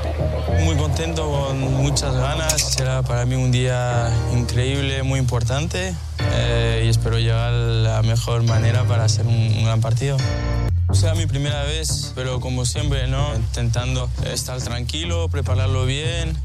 Muy 0.63 0.75
contento, 0.75 1.29
con 1.29 1.61
muchas 1.75 2.13
ganas. 2.13 2.73
Será 2.73 3.03
para 3.03 3.25
mí 3.25 3.35
un 3.35 3.51
día 3.51 4.11
increíble, 4.33 5.03
muy 5.03 5.19
importante 5.19 5.93
eh, 6.33 6.83
y 6.85 6.89
espero 6.89 7.17
llegar 7.17 7.53
a 7.53 7.57
la 7.57 8.01
mejor 8.01 8.43
manera 8.43 8.83
para 8.83 9.05
hacer 9.05 9.25
un, 9.25 9.33
un 9.33 9.63
gran 9.63 9.79
partido. 9.79 10.17
Será 10.93 11.13
mi 11.15 11.25
primera 11.27 11.63
vez, 11.63 12.11
pero 12.15 12.39
como 12.39 12.65
siempre, 12.65 13.07
¿no? 13.07 13.35
Intentando 13.35 14.09
estar 14.25 14.59
tranquilo, 14.61 15.29
prepararlo 15.29 15.85
bien 15.85 16.35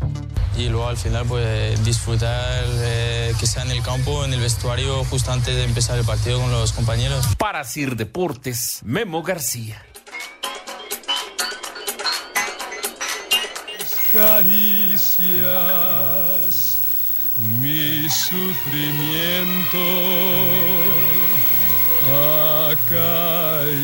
y 0.57 0.68
luego 0.68 0.88
al 0.88 0.96
final 0.96 1.24
pues 1.26 1.83
disfrutar 1.85 2.64
eh, 2.66 3.33
que 3.40 3.46
sea 3.46 3.62
en 3.62 3.70
el 3.70 3.83
campo, 3.83 4.24
en 4.24 4.35
el 4.35 4.40
vestuario, 4.40 5.05
justo 5.05 5.33
antes 5.33 5.55
de 5.55 5.64
empezar 5.64 5.98
el 5.98 6.05
partido 6.05 6.40
con 6.40 6.50
los 6.50 6.72
compañeros. 6.72 7.24
Para 7.38 7.64
Sir 7.64 7.96
Deportes, 7.96 8.81
Memo 8.85 9.22
García. 9.22 9.83
caricias, 14.12 15.16
mi 17.61 18.09
sufrimiento 18.11 19.78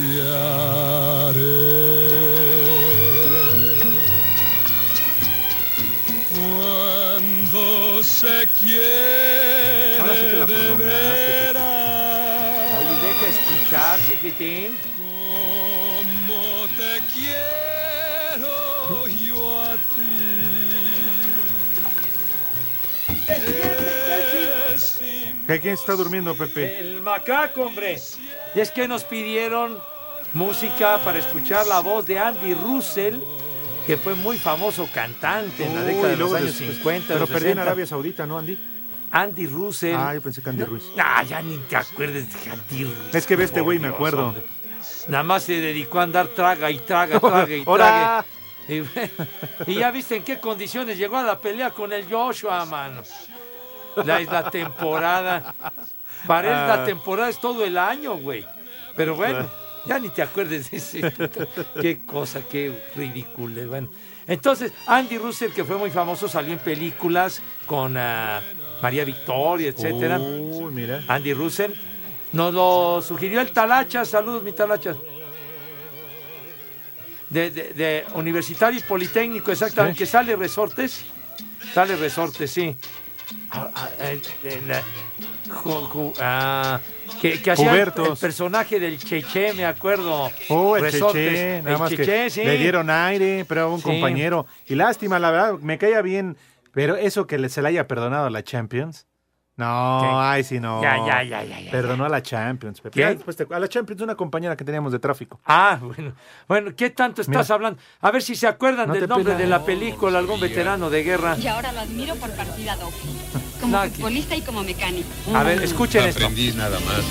acallaré. 0.09 1.59
Cuando 6.31 8.03
se 8.03 8.49
quiere 8.61 9.99
Ahora 10.01 10.15
sí 10.15 10.21
te 10.31 10.37
la 10.39 10.47
de 10.47 10.77
veras, 10.77 11.63
Oye, 12.79 12.95
deja 13.07 13.27
escuchar, 13.29 14.01
chiquitín. 14.09 14.71
como 14.97 16.39
te 16.77 16.93
quiero 17.13 19.07
yo 19.07 19.41
a 19.65 19.75
ti. 19.75 20.15
Es 23.29 23.78
¿Qué- 25.49 25.59
¿Quién 25.61 25.75
está 25.75 25.95
durmiendo, 25.95 26.37
Pepe? 26.37 26.79
El 26.79 27.03
macaco, 27.03 27.63
hombre. 27.63 27.99
Y 28.55 28.61
es 28.61 28.71
que 28.71 28.87
nos 28.87 29.03
pidieron 29.03 29.79
música 30.35 30.99
para 31.05 31.19
escuchar 31.19 31.67
la 31.67 31.81
voz 31.81 32.07
de 32.07 32.19
Andy 32.19 32.55
Russell, 32.55 33.17
que 33.87 33.97
fue 33.97 34.15
muy 34.15 34.39
famoso 34.39 34.89
cantante 34.93 35.65
en 35.65 35.75
la 35.75 35.81
Uy, 35.81 35.87
década 35.87 36.09
de 36.09 36.17
los 36.17 36.19
luego 36.31 36.37
años 36.37 36.49
después- 36.59 36.77
50. 36.77 37.09
Pero 37.09 37.21
los 37.21 37.29
perdió 37.31 37.49
en 37.49 37.55
60. 37.55 37.63
Arabia 37.63 37.87
Saudita, 37.87 38.27
¿no, 38.27 38.39
Andy? 38.39 38.59
Andy 39.11 39.47
Russell. 39.47 39.95
Ah, 39.97 40.13
yo 40.15 40.21
pensé 40.21 40.43
que 40.43 40.51
Andy 40.51 40.65
Ruiz. 40.65 40.85
Ah, 40.99 41.23
ya 41.25 41.41
ni 41.41 41.57
te 41.57 41.77
acuerdes 41.77 42.27
de 42.45 42.51
Andy 42.51 42.85
Russell. 42.85 43.17
Es 43.17 43.27
que 43.27 43.37
ve 43.37 43.45
este 43.45 43.61
por 43.61 43.65
güey, 43.65 43.79
me 43.79 43.89
Dios, 43.89 43.95
acuerdo. 43.95 44.27
hombre. 44.29 44.43
Nada 45.09 45.25
más 45.25 45.43
se 45.45 45.55
dedicó 45.55 45.99
a 46.01 46.03
andar 46.03 46.29
traga 46.29 46.71
y 46.71 46.79
traga, 46.81 47.19
traga 47.21 47.57
y 47.57 47.65
traga. 47.65 48.25
Y, 48.69 48.83
y 49.73 49.75
ya 49.77 49.91
viste 49.91 50.17
en 50.17 50.25
qué 50.25 50.39
condiciones 50.39 50.99
llegó 50.99 51.17
a 51.17 51.23
la 51.23 51.41
pelea 51.41 51.71
con 51.71 51.91
el 51.95 52.07
Joshua, 52.07 52.67
mano. 52.67 53.01
La, 54.05 54.21
es 54.21 54.29
la 54.31 54.51
temporada. 54.51 55.55
Para 56.27 56.49
él 56.49 56.55
la 56.69 56.83
Ah. 56.83 56.85
temporada 56.85 57.29
es 57.29 57.41
todo 57.41 57.65
el 57.65 57.77
año, 57.79 58.17
güey. 58.17 58.45
Pero 58.97 59.15
bueno, 59.17 59.49
ya 59.87 59.99
ni 59.99 60.09
te 60.09 60.23
acuerdes 60.23 60.71
de 60.71 60.77
ese. 60.79 61.13
qué 61.81 62.01
cosa, 62.05 62.41
qué 62.51 62.91
ridículo. 62.97 63.67
Bueno, 63.69 63.89
entonces 64.27 64.73
Andy 64.87 65.19
Russell, 65.19 65.53
que 65.53 65.65
fue 65.65 65.77
muy 65.77 65.91
famoso, 65.91 66.29
salió 66.29 66.53
en 66.53 66.59
películas 66.59 67.41
con 67.67 67.97
ah, 67.97 68.41
María 68.83 69.05
Victoria, 69.05 69.69
etcétera. 69.71 70.19
Uy, 70.19 70.73
mira. 70.73 71.03
Andy 71.09 71.33
Russell. 71.33 71.73
Nos 72.33 72.53
lo 72.53 73.01
sugirió 73.03 73.41
el 73.41 73.53
Talacha. 73.53 74.05
Saludos, 74.05 74.43
mi 74.43 74.53
Talacha. 74.53 74.95
De, 77.31 77.51
de- 77.51 77.73
de 77.75 78.05
Universitario 78.15 78.81
y 78.81 78.83
Politécnico, 78.83 79.53
exactamente. 79.53 79.95
Sí. 79.95 79.99
Que 80.01 80.07
sale 80.07 80.35
Resortes. 80.37 81.05
Sale 81.75 81.97
Resortes, 81.97 82.51
sí. 82.51 82.75
Ah, 83.51 83.71
ah, 83.75 83.89
eh, 84.01 84.21
la- 84.67 84.83
ju- 85.49 85.89
ju- 85.89 86.15
ah, 86.21 86.81
que, 87.21 87.41
que 87.43 87.51
hacía 87.51 87.73
el, 87.73 87.79
el 88.13 88.17
personaje 88.19 88.79
del 88.79 88.99
Cheche, 88.99 89.53
me 89.55 89.65
acuerdo. 89.65 90.31
Oh, 90.49 90.77
el 90.77 90.83
Resortes. 90.83 91.31
Cheche, 91.31 91.59
nada 91.63 91.73
El 91.75 91.79
más 91.79 91.91
Cheche, 91.91 92.05
que 92.25 92.31
sí. 92.31 92.45
le 92.45 92.59
dieron 92.59 92.91
aire, 92.91 93.45
pero 93.49 93.73
un 93.73 93.79
Sí. 93.81 93.85
compañero. 93.85 94.47
Y 94.67 94.75
lástima, 94.77 95.19
la 95.19 95.31
verdad, 95.31 95.53
me 95.61 95.79
caía 95.79 96.01
bien, 96.03 96.37
pero 96.73 96.97
eso 96.97 97.27
que 97.27 97.49
se 97.49 97.61
le 97.63 97.69
haya 97.69 97.87
perdonado 97.89 98.27
a 98.27 98.31
la 98.31 98.43
Champions. 98.45 99.07
No, 99.59 99.99
¿Qué? 100.01 100.09
ay, 100.13 100.45
sí, 100.45 100.61
no. 100.61 100.81
Ya, 100.81 100.97
ya, 101.05 101.23
ya, 101.25 101.43
ya, 101.43 101.61
ya, 101.61 101.71
Perdonó 101.73 102.05
a 102.05 102.09
la 102.09 102.23
Champions. 102.23 102.81
Pepe. 102.81 102.95
¿Qué? 102.95 103.01
Ya 103.01 103.09
después 103.15 103.37
te- 103.37 103.47
a 103.53 103.59
la 103.59 103.69
Champions, 103.69 104.01
una 104.03 104.15
compañera 104.15 104.57
que 104.57 104.65
teníamos 104.65 104.93
de 104.93 105.01
tráfico. 105.01 105.41
Ah, 105.45 105.79
bueno. 105.83 106.13
Bueno, 106.47 106.71
¿qué 106.77 106.91
tanto 106.91 107.21
estás 107.23 107.47
Mira. 107.47 107.55
hablando? 107.57 107.81
A 108.01 108.11
ver 108.13 108.23
si 108.23 108.37
se 108.37 108.47
acuerdan 108.47 108.87
No 108.89 108.95
del 108.95 109.09
nombre 109.09 109.35
de 109.35 109.47
la 109.49 109.65
película, 109.65 110.21
algún 110.21 110.41
veterano 110.41 110.89
de 110.91 111.03
guerra. 111.03 111.37
Y 111.37 111.49
ahora 111.49 111.73
lo 111.73 111.81
admiro 111.81 112.15
por 112.15 112.31
partida 112.31 112.77
doble. 112.77 112.97
Como 113.61 113.77
No, 113.85 113.91
futbolista 113.91 114.37
y 114.37 114.43
como 114.43 114.63
mecánico. 114.63 115.09
A 115.35 115.43
ver, 115.43 115.61
escuchen 115.61 116.05
esto. 116.05 116.21
Aprendiz 116.25 116.55
nada 116.55 116.79
más. 116.79 117.03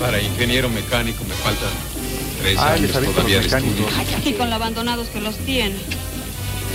Para 0.00 0.20
ingeniero 0.20 0.68
mecánico 0.68 1.22
me 1.24 1.34
faltan 1.36 1.70
tres 2.42 2.58
Ah, 2.58 2.72
años 2.72 2.90
todavía 2.90 3.40
los 3.40 3.50
de 3.50 3.58
estudios. 3.58 4.26
Y 4.26 4.32
con 4.32 4.50
lo 4.50 4.56
abandonados 4.56 5.06
que 5.08 5.20
los 5.20 5.36
tiene. 5.38 5.76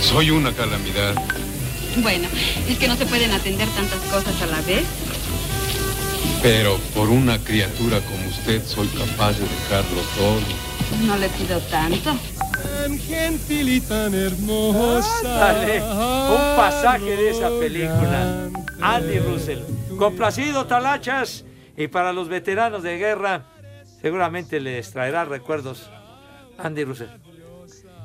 Soy 0.00 0.30
una 0.30 0.52
calamidad. 0.52 1.14
Bueno, 1.98 2.28
es 2.68 2.78
que 2.78 2.88
no 2.88 2.96
se 2.96 3.06
pueden 3.06 3.32
atender 3.32 3.68
tantas 3.68 4.00
cosas 4.10 4.40
a 4.42 4.46
la 4.46 4.60
vez. 4.62 4.84
Pero 6.42 6.78
por 6.94 7.08
una 7.08 7.38
criatura 7.38 8.00
como 8.00 8.28
usted 8.28 8.64
soy 8.64 8.88
capaz 8.88 9.34
de 9.34 9.42
dejarlo 9.42 10.00
todo. 10.16 10.40
No 11.06 11.16
le 11.16 11.28
pido 11.28 11.60
tanto. 11.60 12.16
Tan 12.62 12.98
gentil 12.98 13.68
y 13.68 13.80
tan 13.80 14.14
hermosa. 14.14 15.22
Dale, 15.22 15.82
un 15.82 16.56
pasaje 16.56 17.16
de 17.16 17.30
esa 17.30 17.48
película. 17.50 18.48
Andy 18.80 19.18
Russell. 19.18 19.60
Complacido, 19.96 20.66
talachas. 20.66 21.44
Y 21.76 21.88
para 21.88 22.12
los 22.12 22.28
veteranos 22.28 22.82
de 22.82 22.98
guerra, 22.98 23.44
seguramente 24.00 24.60
les 24.60 24.90
traerá 24.90 25.24
recuerdos. 25.24 25.88
Andy 26.58 26.84
Russell. 26.84 27.08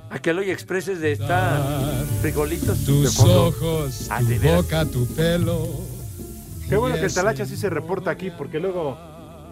A 0.09 0.19
que 0.19 0.33
lo 0.33 0.41
hoy 0.41 0.51
expreses 0.51 0.99
de 0.99 1.11
esta 1.13 1.59
frijolitos. 2.21 2.79
de 2.79 2.85
Tus 2.85 3.15
fondo. 3.15 3.47
ojos, 3.47 4.07
Ah, 4.09 4.19
tu 4.19 4.47
boca, 4.47 4.85
tu 4.85 5.05
pelo. 5.15 5.67
Qué 6.69 6.75
bueno 6.77 6.95
que 6.95 7.05
el. 7.05 7.13
Talacha 7.13 7.45
sí 7.45 7.57
se 7.57 7.69
reporta 7.69 8.09
aquí, 8.11 8.29
porque 8.31 8.59
luego 8.59 8.97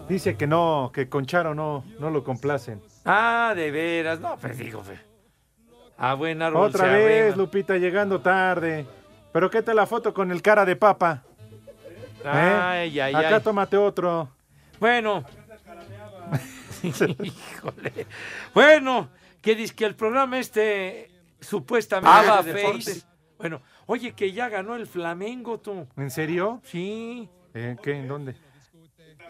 dice 0.08 0.36
que 0.36 0.46
no, 0.46 0.90
que 0.94 1.08
con 1.08 1.26
Charo 1.26 1.54
no, 1.54 1.84
no 1.98 2.10
lo 2.10 2.24
complacen. 2.24 2.80
Ah, 3.04 3.52
de 3.54 3.70
veras. 3.70 4.20
No, 4.20 4.36
pues 4.38 4.56
digo, 4.58 4.82
fe. 4.82 4.98
A 5.98 6.14
buen 6.14 6.40
árbol 6.42 6.66
Otra 6.68 6.84
se 6.84 6.90
vez. 7.04 7.36
Lupita, 7.36 7.76
llegando 7.76 8.20
tarde. 8.20 8.86
Pero 9.32 9.50
¿qué 9.50 9.62
tal 9.62 9.76
la 9.76 9.86
foto 9.86 10.12
con 10.14 10.30
el 10.30 10.40
cara 10.42 10.64
de 10.64 10.76
papa? 10.76 11.22
¿Eh? 12.24 12.28
Ay, 12.28 12.98
ay, 13.00 13.14
Acá 13.14 13.36
ay. 13.36 13.42
tómate 13.42 13.76
otro. 13.76 14.28
Bueno. 14.80 15.22
Híjole. 16.82 18.06
Bueno, 18.54 19.08
que 19.46 19.54
dice 19.54 19.74
que 19.76 19.84
el 19.84 19.94
programa 19.94 20.38
este 20.40 21.08
supuestamente 21.40 22.10
Ava 22.28 22.42
de 22.42 22.52
deportes. 22.52 23.06
Bueno, 23.38 23.62
oye 23.86 24.12
que 24.12 24.32
ya 24.32 24.48
ganó 24.48 24.74
el 24.74 24.86
Flamengo 24.88 25.60
tú. 25.60 25.86
¿En 25.96 26.10
serio? 26.10 26.60
Sí. 26.64 27.28
¿Eh, 27.54 27.76
¿Qué? 27.82 27.92
¿En 27.92 28.08
dónde? 28.08 28.34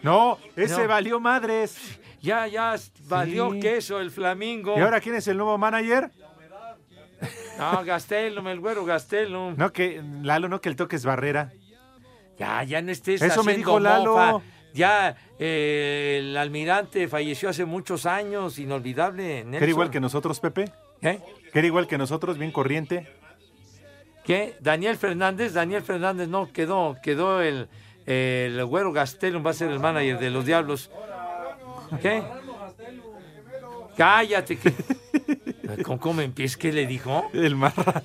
No, 0.01 0.39
ese 0.55 0.81
No. 0.83 0.87
valió 0.87 1.19
madres. 1.19 1.99
Ya, 2.21 2.47
ya 2.47 2.75
valió 3.07 3.51
Sí. 3.53 3.59
queso 3.59 3.99
el 3.99 4.09
Flamingo. 4.09 4.75
¿Y 4.77 4.81
ahora 4.81 4.99
quién 5.01 5.13
es 5.15 5.27
el 5.27 5.37
nuevo 5.37 5.55
manager? 5.57 6.09
No, 7.59 7.83
Gastelum, 7.83 8.47
el 8.47 8.59
güero 8.59 8.85
Gastelum. 8.85 9.55
No, 9.57 9.71
que 9.71 10.01
Lalo, 10.23 10.49
no 10.49 10.61
que 10.61 10.69
el 10.69 10.75
toque 10.75 10.95
es 10.95 11.05
barrera. 11.05 11.51
Ya, 12.39 12.63
ya 12.63 12.81
no 12.81 12.91
estés 12.91 13.21
Eso 13.21 13.43
me 13.43 13.51
haciendo 13.53 13.57
dijo 13.57 13.79
Lalo. 13.79 14.15
mofa. 14.17 14.45
Ya, 14.73 15.15
eh, 15.39 16.17
el 16.19 16.37
almirante 16.37 17.07
falleció 17.07 17.49
hace 17.49 17.65
muchos 17.65 18.05
años, 18.05 18.59
inolvidable. 18.59 19.45
Que 19.49 19.57
era 19.57 19.67
igual 19.67 19.89
que 19.91 19.99
nosotros, 19.99 20.39
Pepe. 20.39 20.71
¿Eh? 21.01 21.19
Que 21.53 21.59
era 21.59 21.67
igual 21.67 21.87
que 21.87 21.97
nosotros, 21.97 22.37
bien 22.37 22.51
corriente. 22.51 23.07
¿Qué? 24.23 24.55
Daniel 24.59 24.97
Fernández, 24.97 25.53
Daniel 25.53 25.81
Fernández 25.83 26.27
no 26.27 26.51
quedó, 26.51 26.97
quedó 27.01 27.41
el, 27.41 27.69
el 28.05 28.65
güero 28.65 28.91
Gastelum, 28.91 29.45
va 29.45 29.51
a 29.51 29.53
ser 29.53 29.69
el 29.71 29.79
manager 29.79 30.19
de 30.19 30.29
los 30.29 30.45
Diablos. 30.45 30.91
¿Qué? 32.01 32.23
Cállate, 33.95 34.57
que... 34.57 34.73
¿Cómo, 35.83 35.99
cómo 35.99 36.21
empieza? 36.21 36.57
¿Qué 36.59 36.71
le 36.73 36.85
dijo? 36.85 37.29
El 37.33 37.55
marrano. 37.55 38.01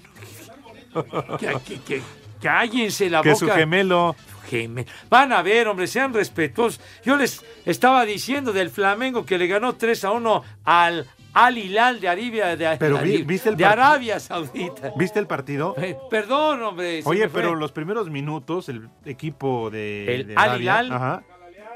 Que, 1.38 1.56
que- 1.66 1.80
que- 1.80 2.02
cállense 2.42 3.08
la 3.08 3.22
Que 3.22 3.32
boca. 3.32 3.38
su 3.46 3.48
gemelo. 3.52 4.16
Geme- 4.50 4.84
Van 5.08 5.32
a 5.32 5.40
ver, 5.40 5.68
hombre, 5.68 5.86
sean 5.86 6.12
respetuosos. 6.12 6.80
Yo 7.04 7.16
les 7.16 7.42
estaba 7.64 8.04
diciendo 8.04 8.52
del 8.52 8.68
Flamengo 8.68 9.24
que 9.24 9.38
le 9.38 9.46
ganó 9.46 9.74
3 9.76 10.04
a 10.04 10.10
1 10.10 10.42
al 10.64 11.06
Al 11.34 11.56
Hilal 11.56 11.98
de 12.00 12.08
Arabia, 12.10 12.54
de, 12.56 12.76
Pero 12.78 12.96
vi- 12.96 12.98
Arabia- 13.14 13.24
¿viste 13.24 13.48
el 13.48 13.56
de 13.56 13.64
part- 13.64 13.72
Arabia 13.72 14.20
Saudita. 14.20 14.92
¿Viste 14.98 15.18
el 15.18 15.26
partido? 15.26 15.74
Eh, 15.78 15.96
Perdón, 16.10 16.62
hombre. 16.62 17.00
Oye, 17.06 17.30
pero 17.30 17.54
los 17.54 17.72
primeros 17.72 18.10
minutos, 18.10 18.68
el 18.68 18.90
equipo 19.06 19.70
de, 19.70 20.14
El 20.14 20.26
de 20.26 20.34
Al 20.36 20.60
Hilal. 20.60 20.92
ajá, 20.92 21.22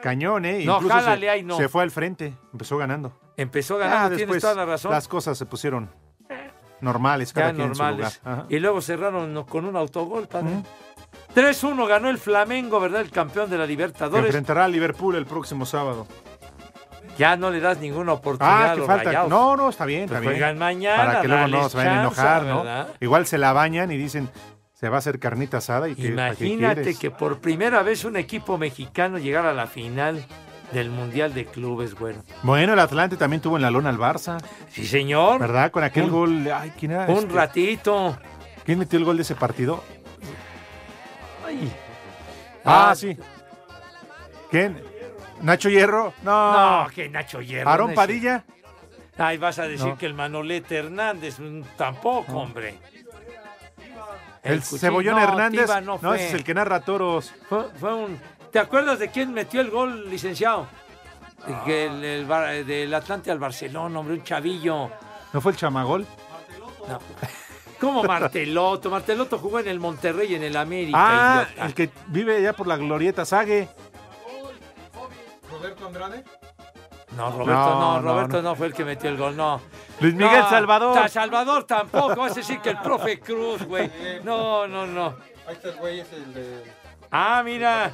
cañón, 0.02 0.44
¿eh? 0.44 0.62
No, 0.66 0.74
Incluso 0.76 0.94
jálale 0.94 1.26
se, 1.26 1.31
ahí, 1.31 1.42
no. 1.42 1.57
se 1.57 1.70
fue 1.70 1.83
al 1.85 1.90
frente, 1.90 2.35
empezó 2.52 2.76
ganando. 2.76 3.18
Empezó 3.38 3.79
ganando, 3.79 4.09
tienes 4.16 4.18
después 4.26 4.42
toda 4.42 4.55
la 4.55 4.66
razón. 4.66 4.90
Las 4.90 5.09
cosas 5.09 5.38
se 5.38 5.46
pusieron 5.46 5.88
normales, 6.80 7.32
cada 7.32 7.48
ya 7.50 7.54
quien 7.54 7.68
normales. 7.68 8.06
en 8.06 8.10
su 8.22 8.28
lugar. 8.30 8.46
Y 8.48 8.58
luego 8.58 8.80
cerraron 8.80 9.44
con 9.44 9.64
un 9.64 9.76
autogol, 9.76 10.26
padre. 10.28 10.62
3-1 11.34 11.86
ganó 11.86 12.08
el 12.10 12.18
Flamengo, 12.18 12.80
¿verdad? 12.80 13.00
El 13.00 13.10
campeón 13.10 13.50
de 13.50 13.58
la 13.58 13.64
Que 13.64 13.68
Libertadores. 13.68 14.26
enfrentará 14.26 14.64
a 14.64 14.68
Liverpool 14.68 15.16
el 15.16 15.26
próximo 15.26 15.66
sábado. 15.66 16.06
Ya 17.18 17.36
no 17.36 17.50
le 17.50 17.60
das 17.60 17.78
ninguna 17.78 18.12
oportunidad 18.12 18.72
Ah, 18.72 18.74
que 18.74 18.82
falta. 18.82 19.04
Rayados. 19.04 19.30
No, 19.30 19.56
no, 19.56 19.70
está 19.70 19.86
bien, 19.86 20.02
está 20.02 20.16
Pues 20.16 20.20
bien. 20.22 20.32
juegan 20.34 20.58
mañana, 20.58 21.04
Para 21.06 21.20
que 21.22 21.28
luego 21.28 21.48
no 21.48 21.68
se 21.70 21.76
vayan 21.78 21.98
a 21.98 22.00
enojar, 22.02 22.42
¿no? 22.44 22.56
¿verdad? 22.58 22.88
Igual 23.00 23.26
se 23.26 23.38
la 23.38 23.52
bañan 23.54 23.90
y 23.90 23.96
dicen, 23.96 24.28
se 24.74 24.90
va 24.90 24.96
a 24.96 24.98
hacer 24.98 25.18
carnita 25.18 25.56
asada 25.58 25.88
y 25.88 25.94
que 25.94 26.10
¿para 26.10 26.34
qué 26.34 26.44
Imagínate 26.46 26.74
quieres? 26.82 26.98
que 26.98 27.10
por 27.10 27.38
primera 27.40 27.82
vez 27.82 28.04
un 28.04 28.16
equipo 28.18 28.58
mexicano 28.58 29.16
llegara 29.16 29.50
a 29.50 29.54
la 29.54 29.66
final 29.66 30.22
del 30.72 30.90
Mundial 30.90 31.33
de 31.35 31.44
Clubes, 31.46 31.94
bueno. 31.94 32.22
Bueno, 32.42 32.72
el 32.72 32.79
Atlante 32.79 33.16
también 33.16 33.40
tuvo 33.40 33.57
en 33.57 33.62
la 33.62 33.70
lona 33.70 33.88
al 33.90 33.98
Barça. 33.98 34.38
Sí, 34.70 34.87
señor. 34.87 35.38
¿Verdad? 35.40 35.70
Con 35.70 35.85
aquel 35.85 36.05
Un- 36.05 36.11
gol. 36.11 36.50
Ay, 36.52 36.72
¿quién 36.79 36.92
era? 36.92 37.07
Un 37.07 37.18
Este, 37.18 37.35
ratito. 37.35 38.18
¿Quién 38.64 38.79
metió 38.79 38.98
el 38.98 39.05
gol 39.05 39.16
de 39.16 39.22
ese 39.22 39.35
partido? 39.35 39.83
Ay. 41.46 41.72
Ah, 42.64 42.90
Ah, 42.90 42.94
sí. 42.94 43.16
¿Quién? 44.50 44.83
¿Nacho 45.42 45.68
Hierro? 45.68 46.12
No. 46.22 46.83
No, 46.85 46.90
que 46.90 47.09
Nacho 47.09 47.40
Hierro. 47.40 47.70
¿Aarón 47.70 47.94
Padilla? 47.94 48.44
Ay, 49.18 49.38
vas 49.38 49.59
a 49.59 49.62
decir 49.68 49.87
No. 49.87 49.96
que 49.98 50.07
el 50.07 50.14
Manolete 50.14 50.76
Hernández, 50.76 51.38
mm, 51.38 51.62
tampoco, 51.76 52.33
hombre. 52.38 52.79
El, 54.42 54.62
Cebollón 54.62 55.16
no, 55.16 55.22
Hernández. 55.22 55.68
No 55.85 55.98
fue. 55.98 56.16
ese 56.16 56.29
es 56.29 56.35
el 56.35 56.44
que 56.44 56.55
narra 56.55 56.81
toros. 56.81 57.33
Fue, 57.48 57.64
fue 57.81 57.94
un... 57.94 58.18
¿Te 58.56 58.60
acuerdas 58.60 58.98
de 58.98 59.10
quién 59.10 59.34
metió 59.34 59.60
el 59.60 59.68
gol, 59.70 60.08
licenciado? 60.08 60.66
Que 61.66 61.84
el, 61.88 62.02
el 62.02 62.24
Bar- 62.24 62.64
del 62.64 62.94
Atlante 62.94 63.30
al 63.30 63.38
Barcelona, 63.38 63.98
hombre, 64.00 64.14
un 64.14 64.22
chavillo. 64.24 64.90
¿No 65.34 65.42
fue 65.42 65.52
el 65.52 65.58
chamagol? 65.58 66.06
No. 66.88 66.98
¿Cómo 67.78 68.02
Marteloto? 68.02 68.88
Marteloto 68.88 69.36
jugó 69.38 69.58
en 69.58 69.68
el 69.68 69.78
Monterrey 69.78 70.32
y 70.32 70.36
en 70.36 70.42
el 70.44 70.56
América. 70.56 70.96
Ah, 70.98 71.44
idiota. 71.50 71.66
el 71.66 71.74
que 71.74 71.90
vive 72.06 72.36
allá 72.38 72.54
por 72.54 72.66
la 72.66 72.78
glorieta 72.78 73.26
Sague. 73.26 73.68
¿Roberto 75.50 75.86
Andrade? 75.88 76.24
No, 77.14 77.30
Roberto 77.32 77.52
no, 77.78 78.00
Roberto 78.00 78.36
no, 78.40 78.42
no. 78.50 78.56
fue 78.56 78.68
el 78.68 78.72
que 78.72 78.86
metió 78.86 79.10
el 79.10 79.18
gol, 79.18 79.36
no. 79.36 79.60
Luis 80.00 80.14
Miguel 80.14 80.40
No, 80.40 80.48
Salvador. 80.48 80.94
ta- 80.94 81.08
Salvador 81.08 81.64
tampoco, 81.64 82.16
vas 82.16 82.32
a 82.32 82.36
decir 82.36 82.58
que 82.62 82.70
el 82.70 82.78
profe 82.78 83.20
Cruz, 83.20 83.62
güey. 83.64 83.90
No, 84.24 84.66
no, 84.66 84.86
no. 84.86 85.14
Ahí 85.46 85.52
está 85.56 85.68
el 85.68 85.76
güey, 85.76 86.00
es 86.00 86.10
el 86.14 86.32
de... 86.32 86.64
Ah, 87.10 87.42
mira. 87.44 87.92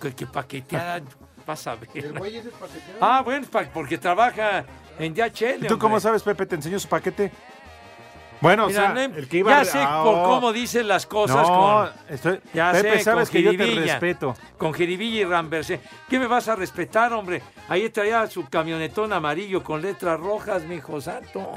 Que, 0.00 0.14
que 0.14 0.26
paqueteada, 0.26 1.00
vas 1.46 1.66
a 1.66 1.76
ver. 1.76 1.88
El 1.94 2.12
güey 2.18 2.36
es 2.36 2.44
paqueteado. 2.46 2.98
Ah, 3.00 3.22
bueno, 3.22 3.46
pa- 3.50 3.64
porque 3.72 3.98
trabaja 3.98 4.64
en 4.98 5.14
DHL. 5.14 5.64
¿Y 5.64 5.66
tú 5.68 5.78
cómo 5.78 6.00
sabes, 6.00 6.22
Pepe? 6.22 6.46
¿Te 6.46 6.56
enseñó 6.56 6.78
su 6.78 6.88
paquete? 6.88 7.30
Bueno, 8.38 8.66
Mira, 8.66 8.80
o 8.80 8.84
sea, 8.84 8.92
no 8.92 9.00
im- 9.00 9.16
el 9.16 9.28
que 9.28 9.38
iba 9.38 9.50
ya 9.50 9.60
a- 9.60 9.64
sé 9.64 9.78
por 10.04 10.22
cómo 10.24 10.52
dicen 10.52 10.86
las 10.86 11.06
cosas 11.06 11.48
No, 11.48 11.54
con... 11.56 12.14
estoy- 12.14 12.40
Ya 12.52 12.70
Pepe, 12.72 12.98
sé, 12.98 13.04
sabes 13.04 13.28
con 13.30 13.32
que 13.32 13.42
yo 13.42 13.56
te 13.56 13.64
respeto. 13.80 14.36
Con 14.58 14.74
jiribilla 14.74 15.20
y 15.20 15.24
ramberse. 15.24 15.80
¿Qué 16.08 16.18
me 16.18 16.26
vas 16.26 16.46
a 16.48 16.54
respetar, 16.56 17.12
hombre? 17.14 17.40
Ahí 17.68 17.88
traía 17.88 18.26
su 18.26 18.46
camionetón 18.48 19.12
amarillo 19.14 19.64
con 19.64 19.80
letras 19.80 20.20
rojas, 20.20 20.64
mi 20.64 20.74
hijo 20.76 21.00
santo. 21.00 21.52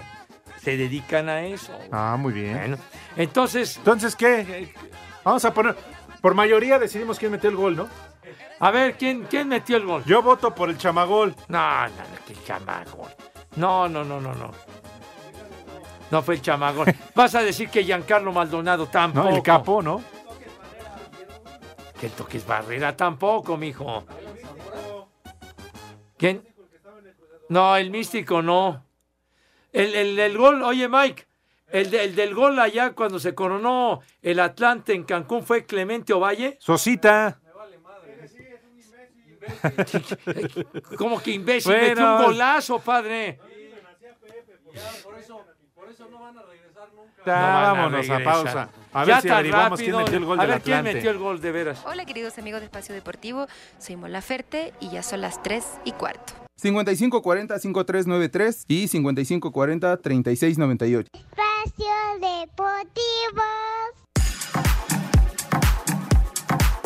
Se 0.62 0.78
dedican 0.78 1.28
a 1.28 1.42
eso. 1.46 1.78
Ah, 1.92 2.16
muy 2.18 2.32
bien. 2.32 2.58
Bueno, 2.58 2.78
entonces, 3.18 3.76
Entonces, 3.78 4.16
¿qué? 4.16 4.74
Vamos 5.26 5.44
a 5.46 5.54
poner... 5.54 5.76
Por 6.22 6.34
mayoría 6.34 6.80
decidimos 6.80 7.18
quién 7.20 7.32
metió 7.32 7.50
el 7.50 7.56
gol, 7.56 7.76
¿no? 7.78 7.88
A 8.60 8.72
ver, 8.72 8.96
¿quién, 8.98 9.24
quién 9.30 9.48
metió 9.48 9.78
el 9.78 9.86
gol? 9.86 10.04
Yo 10.06 10.22
voto 10.22 10.54
por 10.54 10.70
el 10.70 10.78
chamagol. 10.78 11.36
No, 11.48 11.88
no, 11.88 11.90
no, 11.90 12.26
que 12.28 12.34
chamagón. 12.46 13.10
No, 13.56 13.88
no, 13.90 14.04
no, 14.04 14.20
no, 14.22 14.34
no. 14.36 14.52
No 16.12 16.22
fue 16.24 16.36
el 16.36 16.42
chamagón. 16.42 16.88
Vas 17.16 17.36
a 17.36 17.42
decir 17.44 17.70
que 17.70 17.84
Giancarlo 17.84 18.32
Maldonado 18.32 18.88
tampoco. 18.88 19.30
¿No? 19.30 19.36
El 19.36 19.44
capo, 19.44 19.82
¿no? 19.82 20.02
Que 22.00 22.06
el 22.08 22.12
toque 22.14 22.38
es 22.38 22.46
barrera 22.48 22.96
tampoco, 22.96 23.58
mijo. 23.58 24.06
¿Quién? 26.18 26.44
No, 27.50 27.76
el 27.78 27.90
místico 27.90 28.42
no. 28.42 28.84
El, 29.72 29.94
el, 29.96 30.20
el 30.20 30.38
gol, 30.38 30.64
oye 30.64 30.88
Mike, 30.90 31.26
el, 31.72 31.90
de- 31.92 32.04
el 32.04 32.16
del 32.16 32.34
gol 32.34 32.58
allá 32.60 32.94
cuando 32.94 33.20
se 33.20 33.36
coronó 33.36 34.02
el 34.22 34.40
Atlante 34.40 34.94
en 34.94 35.04
Cancún 35.04 35.44
fue 35.44 35.66
Clemente 35.66 36.14
Ovalle. 36.14 36.58
Sosita. 36.60 37.40
¿Cómo 40.98 41.22
que 41.22 41.32
imbécil? 41.32 41.72
Bueno. 41.72 41.88
Metió 41.90 42.16
un 42.18 42.24
golazo, 42.26 42.80
padre. 42.80 43.40
Ya, 47.26 47.26
No 47.26 47.26
van 47.26 47.36
a 47.66 47.74
vámonos 47.74 48.10
a, 48.10 48.18
regresar. 48.18 48.24
pausa. 48.24 48.70
A 48.94 49.06
Ya 49.06 49.14
ver 49.16 49.22
si 49.22 49.28
tan 49.28 49.38
averiguamos 49.38 49.80
quién 49.80 49.92
rápido. 49.94 50.06
metió 50.06 50.18
el 50.20 50.26
gol 50.26 50.40
A 50.40 50.44
del 50.44 50.52
ver 50.52 50.62
quién 50.62 50.84
metió 50.84 51.12
el 51.12 51.18
gol 51.18 51.42
de 51.42 51.52
veras. 51.52 51.82
Hola 51.86 52.06
queridos 52.06 52.38
amigos 52.38 52.62
de 52.62 52.66
Espacio 52.66 52.96
Deportivo, 52.96 53.48
soy 53.78 53.96
Mola 53.98 54.22
Ferte 54.22 54.74
y 54.80 54.90
ya 54.90 55.04
son 55.04 55.20
las 55.22 55.42
3 55.44 55.66
y 55.86 55.92
cuarto. 55.94 56.34
5540-5393 56.62 58.66
y 58.68 58.88
5540-3698. 58.88 61.06
Espacio 61.14 61.86
Deportivo. 62.20 63.44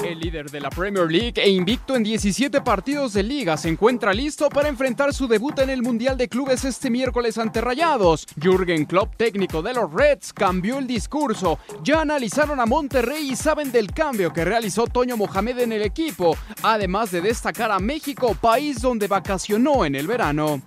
El 0.04 0.20
líder 0.20 0.52
de 0.52 0.60
la 0.60 0.70
Premier 0.70 1.10
League 1.10 1.42
e 1.42 1.50
invicto 1.50 1.96
en 1.96 2.04
17 2.04 2.60
partidos 2.62 3.14
de 3.14 3.24
liga 3.24 3.56
se 3.56 3.70
encuentra 3.70 4.14
listo 4.14 4.50
para 4.50 4.68
enfrentar 4.68 5.14
su 5.14 5.28
debut 5.28 5.58
en 5.60 5.70
el 5.70 5.82
Mundial 5.82 6.18
de 6.18 6.28
Clubes 6.28 6.66
este 6.66 6.90
miércoles 6.90 7.38
ante 7.38 7.62
Rayados. 7.62 8.28
Jürgen 8.42 8.86
Klopp, 8.86 9.16
técnico 9.16 9.62
de 9.62 9.74
los 9.74 9.94
Reds, 9.94 10.34
cambió 10.34 10.80
el 10.80 10.88
discurso. 10.88 11.58
Ya 11.84 12.02
analizaron 12.02 12.60
a 12.60 12.66
Monterrey 12.66 13.32
y 13.32 13.36
saben 13.38 13.72
del 13.72 13.92
cambio 13.92 14.34
que 14.34 14.44
realizó 14.44 14.88
Toño 14.88 15.16
Mohamed 15.16 15.60
en 15.60 15.72
el 15.72 15.84
equipo, 15.84 16.36
además 16.64 17.12
de 17.12 17.22
destacar 17.22 17.72
a 17.72 17.80
México, 17.80 18.36
país 18.40 18.82
donde 18.82 19.08
vacacionó 19.08 19.86
en 19.86 19.96
el 19.96 20.08
verano. 20.08 20.62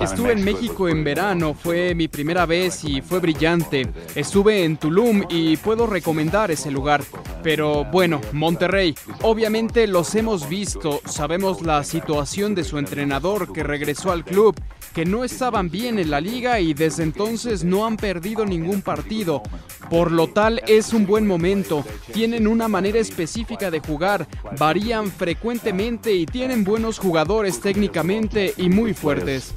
Estuve 0.00 0.32
en 0.32 0.44
México 0.44 0.88
en 0.88 1.04
verano, 1.04 1.54
fue 1.54 1.94
mi 1.94 2.08
primera 2.08 2.44
vez 2.44 2.82
y 2.84 3.00
fue 3.02 3.20
brillante. 3.20 3.88
Estuve 4.16 4.64
en 4.64 4.76
Tulum 4.78 5.22
y 5.28 5.56
puedo 5.58 5.86
recomendar 5.86 6.50
ese 6.50 6.70
lugar. 6.72 7.02
Pero 7.42 7.84
bueno, 7.84 8.20
Monterrey, 8.32 8.94
obviamente 9.22 9.86
los 9.86 10.14
hemos 10.14 10.48
visto, 10.48 11.00
sabemos 11.06 11.62
la 11.62 11.84
situación 11.84 12.54
de 12.54 12.64
su 12.64 12.78
entrenador 12.78 13.52
que 13.52 13.62
regresó 13.62 14.12
al 14.12 14.24
club, 14.24 14.54
que 14.94 15.04
no 15.04 15.24
estaban 15.24 15.70
bien 15.70 15.98
en 15.98 16.10
la 16.10 16.20
liga 16.20 16.60
y 16.60 16.74
desde 16.74 17.02
entonces 17.02 17.64
no 17.64 17.86
han 17.86 17.96
perdido 17.96 18.44
ningún 18.44 18.82
partido. 18.82 19.42
Por 19.88 20.12
lo 20.12 20.28
tal 20.28 20.62
es 20.66 20.92
un 20.92 21.06
buen 21.06 21.26
momento, 21.26 21.84
tienen 22.12 22.46
una 22.46 22.68
manera 22.68 22.98
específica 22.98 23.70
de 23.70 23.80
jugar, 23.80 24.26
varían 24.58 25.10
frecuentemente 25.10 26.12
y 26.14 26.26
tienen 26.26 26.64
buenos 26.64 26.98
jugadores 26.98 27.60
técnicamente 27.60 28.54
y 28.56 28.68
muy 28.68 28.94
fuertes. 28.94 29.52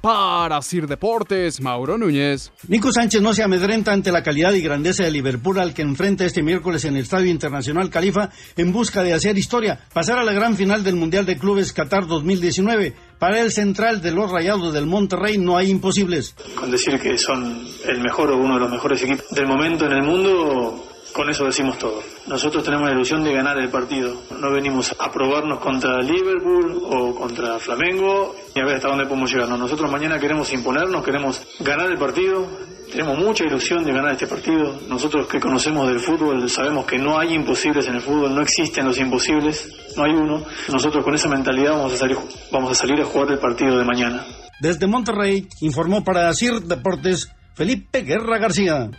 Para 0.00 0.62
Sir 0.62 0.86
Deportes, 0.86 1.60
Mauro 1.60 1.98
Núñez. 1.98 2.52
Nico 2.68 2.92
Sánchez 2.92 3.20
no 3.20 3.34
se 3.34 3.42
amedrenta 3.42 3.92
ante 3.92 4.12
la 4.12 4.22
calidad 4.22 4.52
y 4.52 4.62
grandeza 4.62 5.04
de 5.04 5.10
Liverpool 5.10 5.58
al 5.58 5.74
que 5.74 5.82
enfrenta 5.82 6.24
este 6.24 6.42
miércoles 6.42 6.84
en 6.84 6.96
el 6.96 7.02
Estadio 7.02 7.30
Internacional 7.30 7.90
Califa 7.90 8.30
en 8.56 8.72
busca 8.72 9.02
de 9.02 9.14
hacer 9.14 9.36
historia, 9.36 9.80
pasar 9.92 10.18
a 10.18 10.24
la 10.24 10.32
gran 10.32 10.56
final 10.56 10.84
del 10.84 10.96
Mundial 10.96 11.26
de 11.26 11.36
Clubes 11.36 11.72
Qatar 11.72 12.06
2019. 12.06 12.94
Para 13.18 13.40
el 13.40 13.50
central 13.50 14.02
de 14.02 14.12
los 14.12 14.30
Rayados 14.30 14.74
del 14.74 14.86
Monterrey 14.86 15.38
no 15.38 15.56
hay 15.56 15.70
imposibles. 15.70 16.34
Con 16.54 16.70
decir 16.70 17.00
que 17.00 17.16
son 17.16 17.66
el 17.86 18.00
mejor 18.00 18.30
o 18.30 18.36
uno 18.36 18.54
de 18.54 18.60
los 18.60 18.70
mejores 18.70 19.02
equipos 19.02 19.28
del 19.30 19.46
momento 19.46 19.86
en 19.86 19.92
el 19.92 20.02
mundo, 20.02 20.84
con 21.14 21.30
eso 21.30 21.46
decimos 21.46 21.78
todo. 21.78 22.02
Nosotros 22.26 22.62
tenemos 22.62 22.86
la 22.86 22.94
ilusión 22.94 23.24
de 23.24 23.32
ganar 23.32 23.56
el 23.58 23.70
partido. 23.70 24.20
No 24.38 24.52
venimos 24.52 24.94
a 24.98 25.10
probarnos 25.10 25.60
contra 25.60 26.02
Liverpool 26.02 26.78
o 26.84 27.14
contra 27.14 27.58
Flamengo 27.58 28.36
y 28.54 28.60
a 28.60 28.64
ver 28.66 28.76
hasta 28.76 28.88
dónde 28.88 29.06
podemos 29.06 29.32
llegar. 29.32 29.48
No, 29.48 29.56
nosotros 29.56 29.90
mañana 29.90 30.18
queremos 30.18 30.52
imponernos, 30.52 31.02
queremos 31.02 31.40
ganar 31.60 31.90
el 31.90 31.98
partido. 31.98 32.46
Tenemos 32.90 33.18
mucha 33.18 33.44
ilusión 33.44 33.84
de 33.84 33.92
ganar 33.92 34.12
este 34.12 34.26
partido. 34.26 34.80
Nosotros 34.88 35.26
que 35.26 35.40
conocemos 35.40 35.88
del 35.88 36.00
fútbol 36.00 36.48
sabemos 36.48 36.86
que 36.86 36.98
no 36.98 37.18
hay 37.18 37.34
imposibles 37.34 37.86
en 37.88 37.96
el 37.96 38.00
fútbol, 38.00 38.34
no 38.34 38.42
existen 38.42 38.86
los 38.86 38.98
imposibles, 38.98 39.68
no 39.96 40.04
hay 40.04 40.12
uno. 40.12 40.44
Nosotros 40.72 41.04
con 41.04 41.14
esa 41.14 41.28
mentalidad 41.28 41.72
vamos 41.72 41.92
a 41.92 41.96
salir, 41.96 43.00
a, 43.00 43.02
a 43.02 43.06
jugar 43.06 43.32
el 43.32 43.38
partido 43.38 43.78
de 43.78 43.84
mañana. 43.84 44.24
Desde 44.60 44.86
Monterrey 44.86 45.46
informó 45.60 46.02
para 46.02 46.32
CIR 46.32 46.62
Deportes 46.62 47.30
Felipe 47.54 48.02
Guerra 48.02 48.38
García. 48.38 48.90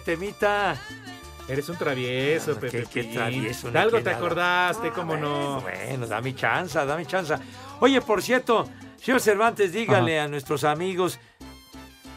Temita. 0.00 0.76
Eres 1.48 1.68
un 1.68 1.76
travieso, 1.76 2.52
Ah, 2.56 2.60
Pepe. 2.60 2.84
qué- 2.84 2.86
qué 3.02 3.04
travieso, 3.12 3.70
De 3.70 3.78
algo 3.78 3.98
te 3.98 4.04
nada. 4.04 4.16
acordaste, 4.16 4.90
cómo 4.90 5.16
no. 5.16 5.60
Bueno, 5.62 6.06
da 6.06 6.20
mi 6.20 6.34
chanza, 6.34 6.84
da 6.84 6.96
mi 6.96 7.06
chanza. 7.06 7.40
Oye, 7.80 8.00
por 8.00 8.22
cierto, 8.22 8.68
señor 9.02 9.20
Cervantes, 9.20 9.72
dígale 9.72 10.20
a 10.20 10.28
nuestros 10.28 10.62
amigos 10.64 11.18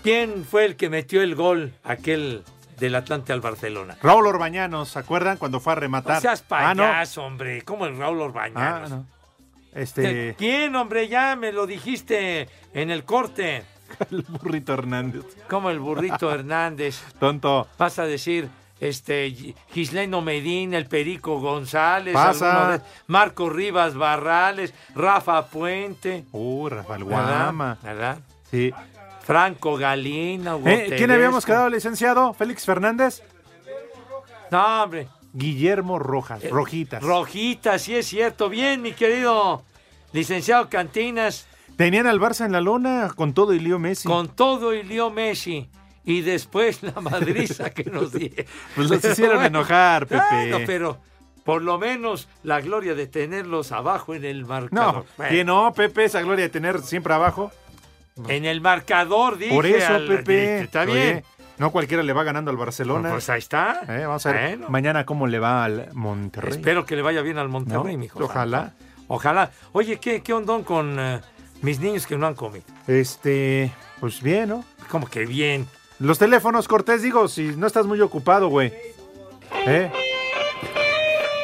quién 0.04 0.46
fue 0.46 0.66
el 0.66 0.76
que 0.76 0.90
metió 0.90 1.22
el 1.22 1.36
gol 1.36 1.74
aquel 1.84 2.44
del 2.80 2.96
Atlante 2.96 3.34
al 3.34 3.42
Barcelona. 3.42 3.98
Raúl 4.04 4.28
Orbañanos, 4.28 4.90
¿se 4.90 5.00
acuerdan 5.00 5.38
cuando 5.38 5.60
fue 5.60 5.74
a 5.74 5.76
rematar? 5.78 6.16
No 6.16 6.22
seas 6.22 6.44
Ah, 6.50 6.74
no. 6.76 6.84
payaso, 6.84 7.24
hombre. 7.24 7.62
¿Cómo 7.64 7.86
el 7.86 7.98
Raúl 7.98 8.22
Orbañanos? 8.22 8.92
Ah, 8.92 8.96
no. 8.96 9.06
Este. 9.74 10.36
¿Quién, 10.38 10.76
hombre? 10.76 11.08
Ya 11.08 11.36
me 11.36 11.52
lo 11.52 11.66
dijiste 11.66 12.48
en 12.74 12.92
el 12.92 13.04
corte. 13.06 13.64
El 14.12 14.22
burrito 14.24 14.74
Hernández. 14.74 15.24
Como 15.50 15.70
el 15.70 15.80
burrito 15.80 16.32
Hernández. 16.34 17.02
Tonto. 17.20 17.68
Vas 17.78 18.00
a 18.00 18.06
decir, 18.06 18.50
este, 18.80 19.56
Gisleno 19.72 20.22
Medina, 20.22 20.78
el 20.78 20.86
Perico 20.88 21.40
González, 21.40 22.14
Pasa. 22.14 22.72
de- 22.78 22.82
Marco 23.08 23.50
Rivas 23.50 23.96
Barrales, 23.96 24.74
Rafa 24.96 25.46
Puente. 25.48 26.26
Uh, 26.32 26.70
Rafael 26.70 27.04
¿verdad? 27.04 27.44
Guama. 27.46 27.78
¿verdad? 27.84 28.18
Sí. 28.52 28.72
Franco 29.22 29.78
Galina. 29.78 30.58
Eh, 30.66 30.94
¿Quién 30.98 31.12
habíamos 31.12 31.46
quedado, 31.46 31.70
licenciado? 31.70 32.34
¿Félix 32.34 32.66
Fernández? 32.66 33.22
No, 34.52 34.84
hombre. 34.84 35.08
Guillermo 35.32 35.98
Rojas, 35.98 36.44
Eh, 36.44 36.50
Rojitas. 36.50 37.02
Rojitas, 37.02 37.82
sí 37.82 37.96
es 37.96 38.06
cierto. 38.06 38.50
Bien, 38.50 38.82
mi 38.82 38.92
querido 38.92 39.64
licenciado 40.12 40.70
Cantinas. 40.70 41.48
Tenían 41.78 42.08
al 42.08 42.20
Barça 42.20 42.46
en 42.46 42.52
la 42.52 42.62
lona 42.62 43.12
con 43.16 43.34
todo 43.34 43.54
y 43.54 43.60
Leo 43.60 43.80
Messi. 43.80 44.08
Con 44.08 44.28
todo 44.30 44.74
y 44.74 44.84
Leo 44.84 45.10
Messi. 45.10 45.70
Y 46.06 46.22
después 46.22 46.84
la 46.84 47.00
madriza 47.02 47.70
que 47.72 47.86
nos 47.86 48.12
dieron. 48.12 48.46
Pues 48.76 48.90
los 48.90 49.04
hicieron 49.04 49.44
enojar, 49.44 50.06
Pepe. 50.08 50.22
Bueno, 50.32 50.58
pero 50.66 50.98
por 51.44 51.62
lo 51.62 51.78
menos 51.80 52.28
la 52.44 52.62
gloria 52.62 52.94
de 52.94 53.08
tenerlos 53.08 53.72
abajo 53.72 54.14
en 54.14 54.26
el 54.26 54.46
marcador. 54.46 54.96
No, 54.96 55.06
Bueno, 55.18 55.32
que 55.32 55.44
no, 55.46 55.74
Pepe, 55.74 56.06
esa 56.06 56.22
gloria 56.22 56.44
de 56.46 56.50
tener 56.50 56.80
siempre 56.82 57.14
abajo. 57.14 57.52
En 58.28 58.46
el 58.46 58.62
marcador, 58.62 59.38
dije. 59.38 59.54
Por 59.56 59.66
eso, 59.66 59.94
al- 59.94 60.08
Pepe. 60.08 60.60
Está 60.62 60.82
Oye, 60.84 60.94
bien. 60.94 61.24
no 61.58 61.72
cualquiera 61.72 62.04
le 62.04 62.14
va 62.14 62.24
ganando 62.24 62.52
al 62.52 62.58
Barcelona. 62.58 63.10
Pues 63.10 63.30
ahí 63.30 63.40
está. 63.40 63.82
Eh, 63.88 64.06
vamos 64.06 64.26
a 64.26 64.32
ver 64.34 64.50
Bueno. 64.58 64.70
mañana 64.70 65.06
cómo 65.06 65.26
le 65.26 65.40
va 65.40 65.64
al 65.64 65.90
Monterrey. 65.94 66.52
Espero 66.52 66.86
que 66.86 66.96
le 66.96 67.02
vaya 67.02 67.22
bien 67.22 67.38
al 67.40 67.50
Monterrey, 67.50 67.94
¿No? 67.96 68.00
mijo. 68.00 68.24
Ojalá. 68.24 68.74
Ojalá. 69.08 69.52
Oye, 69.72 70.00
¿qué, 70.00 70.22
qué 70.22 70.32
ondón 70.34 70.64
con 70.64 70.98
eh, 71.00 71.22
mis 71.64 71.80
niños 71.80 72.06
que 72.06 72.16
no 72.18 72.28
han 72.28 72.36
comido? 72.36 72.66
Este, 72.88 73.72
pues 74.00 74.22
bien, 74.22 74.50
¿no? 74.50 74.64
Como 74.92 75.08
que 75.08 75.26
bien. 75.26 75.68
Los 76.00 76.20
teléfonos, 76.20 76.68
Cortés, 76.68 77.02
digo, 77.02 77.28
si 77.28 77.56
no 77.56 77.66
estás 77.66 77.86
muy 77.88 78.00
ocupado, 78.02 78.48
güey. 78.50 78.72
¿Eh? 79.66 79.92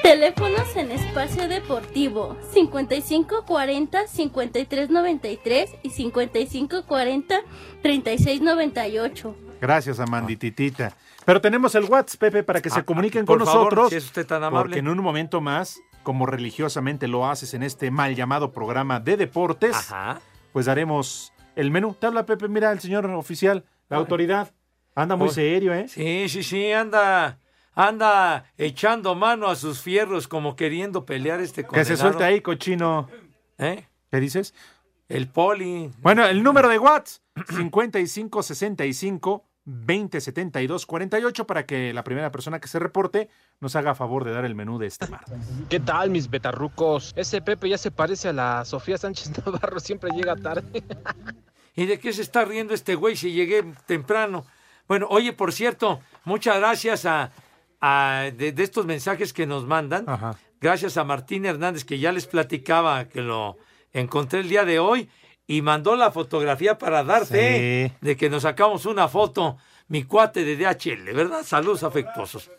Teléfonos 0.03 0.75
en 0.75 0.91
espacio 0.91 1.47
deportivo 1.47 2.35
5540 2.53 4.07
5393 4.07 5.69
y 5.83 5.89
5540 5.91 7.41
3698. 7.83 9.35
Gracias, 9.61 9.99
Amandititita. 9.99 10.95
Pero 11.25 11.41
tenemos 11.41 11.75
el 11.75 11.83
WhatsApp, 11.83 12.19
Pepe, 12.19 12.43
para 12.43 12.61
que 12.61 12.69
se 12.69 12.79
Ah, 12.79 12.83
comuniquen 12.83 13.25
por 13.25 13.37
con 13.37 13.45
favor, 13.45 13.63
nosotros. 13.75 13.89
si 13.89 13.95
es 13.97 14.05
usted 14.05 14.25
tan 14.25 14.43
amable. 14.43 14.63
Porque 14.69 14.79
en 14.79 14.87
un 14.87 14.99
momento 14.99 15.41
más, 15.41 15.79
como 16.03 16.25
religiosamente 16.25 17.07
lo 17.07 17.27
haces 17.29 17.53
en 17.53 17.63
este 17.63 17.91
mal 17.91 18.15
llamado 18.15 18.51
programa 18.51 18.99
de 18.99 19.17
deportes, 19.17 19.75
Ajá. 19.75 20.21
pues 20.53 20.65
daremos 20.65 21.33
el 21.55 21.71
menú. 21.71 21.93
Te 21.93 22.07
habla 22.07 22.25
Pepe, 22.25 22.47
mira, 22.47 22.71
el 22.71 22.79
señor 22.79 23.05
oficial, 23.07 23.65
la 23.89 23.97
autoridad. 23.97 24.51
Anda 24.95 25.15
muy 25.15 25.29
serio, 25.29 25.73
¿eh? 25.73 25.87
Sí, 25.87 26.27
sí, 26.29 26.43
sí, 26.43 26.71
anda, 26.71 27.39
anda 27.73 28.45
echando 28.57 29.15
mano 29.15 29.47
a 29.47 29.55
sus 29.55 29.81
fierros 29.81 30.27
como 30.27 30.55
queriendo 30.55 31.05
pelear 31.05 31.39
este 31.39 31.61
Que 31.63 31.67
condenado. 31.67 31.95
se 31.95 32.01
suelte 32.01 32.23
ahí, 32.23 32.41
cochino. 32.41 33.07
¿Eh? 33.57 33.85
¿Qué 34.11 34.19
dices? 34.19 34.53
El 35.07 35.27
poli. 35.27 35.91
Bueno, 35.99 36.25
el 36.25 36.43
número 36.43 36.67
de 36.69 36.79
WhatsApp, 36.79 37.21
5565 37.49 39.45
207248 39.69 41.45
para 41.45 41.65
que 41.65 41.93
la 41.93 42.03
primera 42.03 42.31
persona 42.31 42.59
que 42.59 42.67
se 42.67 42.79
reporte 42.79 43.29
nos 43.59 43.75
haga 43.75 43.95
favor 43.95 44.23
de 44.23 44.31
dar 44.31 44.45
el 44.45 44.55
menú 44.55 44.77
de 44.79 44.87
este 44.87 45.07
martes. 45.07 45.37
¿Qué 45.69 45.79
tal, 45.79 46.09
mis 46.09 46.29
betarrucos? 46.29 47.13
Ese 47.15 47.41
Pepe 47.41 47.69
ya 47.69 47.77
se 47.77 47.91
parece 47.91 48.29
a 48.29 48.33
la 48.33 48.65
Sofía 48.65 48.97
Sánchez 48.97 49.31
Navarro, 49.45 49.79
siempre 49.79 50.11
llega 50.11 50.35
tarde. 50.35 50.83
¿Y 51.75 51.85
de 51.85 51.99
qué 51.99 52.11
se 52.13 52.21
está 52.21 52.45
riendo 52.45 52.73
este 52.73 52.95
güey 52.95 53.15
si 53.15 53.31
llegué 53.31 53.63
temprano? 53.85 54.45
Bueno, 54.87 55.07
oye, 55.09 55.33
por 55.33 55.53
cierto, 55.53 55.99
muchas 56.25 56.57
gracias 56.57 57.05
a, 57.05 57.31
a- 57.79 58.31
de, 58.35 58.51
de 58.51 58.63
estos 58.63 58.85
mensajes 58.85 59.33
que 59.33 59.45
nos 59.45 59.65
mandan. 59.65 60.05
Gracias 60.59 60.97
a 60.97 61.03
Martín 61.03 61.45
Hernández, 61.45 61.85
que 61.85 61.99
ya 61.99 62.11
les 62.11 62.25
platicaba 62.25 63.05
que 63.05 63.21
lo 63.21 63.57
encontré 63.93 64.39
el 64.41 64.49
día 64.49 64.65
de 64.65 64.79
hoy 64.79 65.09
y 65.49 65.63
mandó 65.63 65.95
la 65.95 66.11
fotografía 66.11 66.77
para 66.77 67.03
dar 67.03 67.25
fe 67.25 67.91
de 68.01 68.15
que 68.15 68.29
nos 68.29 68.43
sacamos 68.43 68.85
una 68.85 69.07
foto, 69.07 69.57
mi 69.87 70.03
cuate 70.03 70.45
de 70.45 70.55
DHL, 70.55 71.11
¿verdad? 71.11 71.41
Saludos 71.43 71.81
afectuosos. 71.81 72.51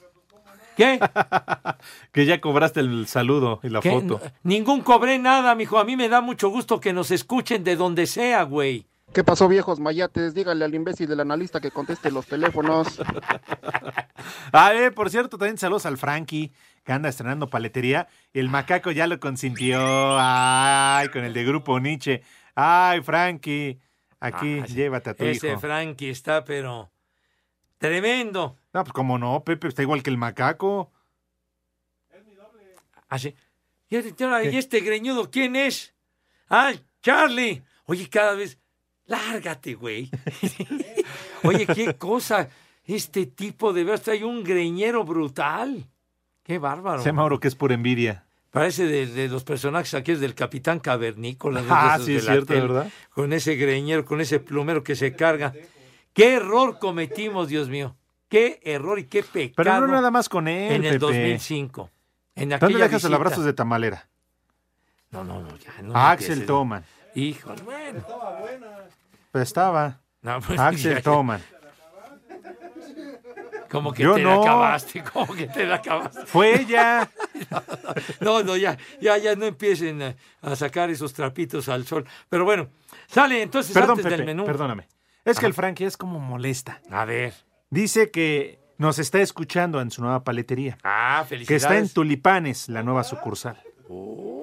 ¿Qué? 0.77 0.99
Que 2.13 2.27
ya 2.27 2.41
cobraste 2.41 2.81
el 2.81 3.07
saludo 3.07 3.61
y 3.63 3.69
la 3.69 3.79
¿Qué? 3.79 3.93
foto. 3.93 4.21
Ningún 4.43 4.81
cobré 4.81 5.21
nada, 5.21 5.55
mijo. 5.55 5.79
A 5.79 5.85
mí 5.85 5.97
me 5.97 6.09
da 6.09 6.21
mucho 6.21 6.49
gusto 6.49 6.81
que 6.81 6.93
nos 6.93 7.13
escuchen 7.13 7.63
de 7.63 7.77
donde 7.77 8.09
sea, 8.09 8.43
güey. 8.43 8.87
¿Qué 9.15 9.23
pasó, 9.23 9.47
viejos 9.47 9.79
mayates? 9.79 10.35
Dígale 10.35 10.65
al 10.65 10.75
imbécil 10.75 11.09
del 11.09 11.21
analista 11.21 11.61
que 11.61 11.71
conteste 11.71 12.11
los 12.11 12.27
teléfonos. 12.27 13.01
Ah, 14.53 14.75
eh, 14.75 14.91
por 14.91 15.09
cierto, 15.11 15.39
también 15.39 15.57
saludos 15.57 15.87
al 15.87 15.97
Frankie, 15.97 16.53
que 16.85 16.93
anda 16.93 17.09
estrenando 17.09 17.49
paletería. 17.49 18.09
Y 18.35 18.41
el 18.41 18.49
macaco 18.49 18.91
ya 18.91 19.07
lo 19.07 19.19
consintió. 19.19 19.79
Ay, 20.19 21.09
con 21.09 21.25
el 21.25 21.33
de 21.33 21.45
Grupo 21.45 21.81
Nietzsche. 21.81 22.23
Ay, 22.63 23.01
Frankie, 23.01 23.81
aquí, 24.19 24.63
llévate 24.65 25.11
a 25.11 25.15
tu 25.15 25.25
Ese 25.25 25.49
hijo. 25.49 25.61
Frankie 25.61 26.11
está, 26.11 26.45
pero 26.45 26.93
tremendo. 27.79 28.59
No, 28.75 28.85
pues 28.85 28.93
como 28.93 29.17
no, 29.17 29.43
Pepe 29.45 29.69
está 29.69 29.81
igual 29.81 30.03
que 30.03 30.11
el 30.11 30.19
macaco. 30.19 30.93
Así. 33.09 33.35
Y, 33.89 33.97
ahora, 34.23 34.45
¿y 34.45 34.57
este 34.59 34.81
greñudo 34.81 35.31
quién 35.31 35.57
es? 35.57 35.95
Ah, 36.51 36.73
Charlie. 37.03 37.63
Oye, 37.87 38.11
cada 38.11 38.35
vez. 38.35 38.59
Lárgate, 39.07 39.75
güey. 39.75 40.11
Oye, 41.43 41.67
qué 41.67 41.95
cosa. 41.95 42.51
Este 42.85 43.25
tipo 43.25 43.73
de 43.73 43.85
verdad 43.85 44.05
trae 44.05 44.25
un 44.25 44.45
greñero 44.45 45.03
brutal. 45.05 45.89
Qué 46.43 46.59
bárbaro. 46.59 47.03
Sé, 47.03 47.11
Mauro, 47.11 47.41
que 47.41 47.49
es 47.49 47.55
por 47.55 47.73
envidia. 47.73 48.27
Parece 48.51 48.85
de, 48.87 49.07
de 49.07 49.29
los 49.29 49.45
personajes 49.45 49.95
aquí 49.95 50.15
del 50.15 50.35
Capitán 50.35 50.81
Cavernícola. 50.81 51.63
de 51.63 51.69
Ah, 51.71 51.99
sí, 52.01 52.13
de 52.13 52.19
es 52.19 52.25
cierto, 52.25 52.47
tele, 52.47 52.61
¿verdad? 52.63 52.91
Con 53.11 53.33
ese 53.33 53.55
greñero, 53.57 54.05
con 54.05 54.21
ese 54.21 54.41
plumero 54.41 54.83
que 54.83 54.97
se 54.97 55.15
carga. 55.15 55.53
Qué 56.13 56.35
error 56.35 56.79
cometimos, 56.81 57.49
Dios 57.49 57.69
mío. 57.69 57.97
Qué 58.29 58.61
error 58.65 58.99
y 58.99 59.05
qué 59.05 59.23
pecado. 59.23 59.55
Pero 59.57 59.81
no 59.81 59.87
nada 59.89 60.11
más 60.11 60.29
con 60.29 60.49
él, 60.49 60.73
En 60.73 60.85
el 60.85 60.93
Pepe. 60.95 60.99
2005. 60.99 61.91
En 62.37 62.49
¿Dónde 62.51 62.67
aquella 62.67 62.85
dejas 62.85 63.05
el 63.05 63.15
abrazos 63.15 63.45
de 63.45 63.53
tamalera? 63.53 64.09
No, 65.11 65.25
no, 65.25 65.41
no, 65.41 65.57
ya. 65.59 65.83
No 65.83 65.95
Axel 65.97 66.27
empieces. 66.29 66.47
Toman. 66.47 66.85
Híjole, 67.15 67.63
bueno. 67.63 68.05
Pues 69.33 69.43
estaba. 69.49 70.01
No, 70.23 70.41
pues, 70.41 70.59
Axel 70.61 71.03
Toman. 71.03 71.41
Como 73.71 73.93
que 73.93 74.03
Yo 74.03 74.15
te 74.17 74.23
no. 74.23 74.31
la 74.37 74.41
acabaste, 74.43 75.03
como 75.13 75.33
que 75.35 75.47
te 75.47 75.65
la 75.65 75.77
acabaste. 75.77 76.27
Fue 76.27 76.61
ella. 76.61 77.09
No, 78.21 78.43
no, 78.43 78.57
ya, 78.57 78.77
ya, 79.01 79.17
ya 79.19 79.35
no 79.37 79.47
empiecen 79.47 80.03
a, 80.03 80.15
a 80.43 80.55
sacar 80.57 80.91
esos 80.91 81.13
trapitos 81.13 81.69
al 81.69 81.87
sol. 81.87 82.05
Pero 82.29 82.45
bueno, 82.45 82.69
sale 83.09 83.43
entonces 83.43 83.73
Perdón, 83.73 83.91
antes 83.93 84.05
Pepe, 84.05 84.17
del 84.19 84.27
menú. 84.27 84.45
perdóname. 84.45 84.87
Es 85.25 85.39
que 85.39 85.47
el 85.47 85.55
Frankie 85.55 85.85
es 85.85 85.97
como 85.97 86.19
molesta. 86.21 86.81
A 86.91 87.05
ver. 87.05 87.33
Dice 87.71 88.11
que 88.11 88.59
nos 88.79 88.99
está 88.99 89.21
escuchando 89.21 89.81
en 89.81 89.91
su 89.91 90.03
nueva 90.03 90.23
paletería. 90.25 90.79
Ah, 90.85 91.25
Que 91.29 91.35
está 91.37 91.45
en 91.45 91.49
felicidades. 91.51 91.93
Tulipanes, 91.95 92.69
la 92.69 92.83
nueva 92.83 93.05
sucursal. 93.05 93.61
Oh, 93.89 94.40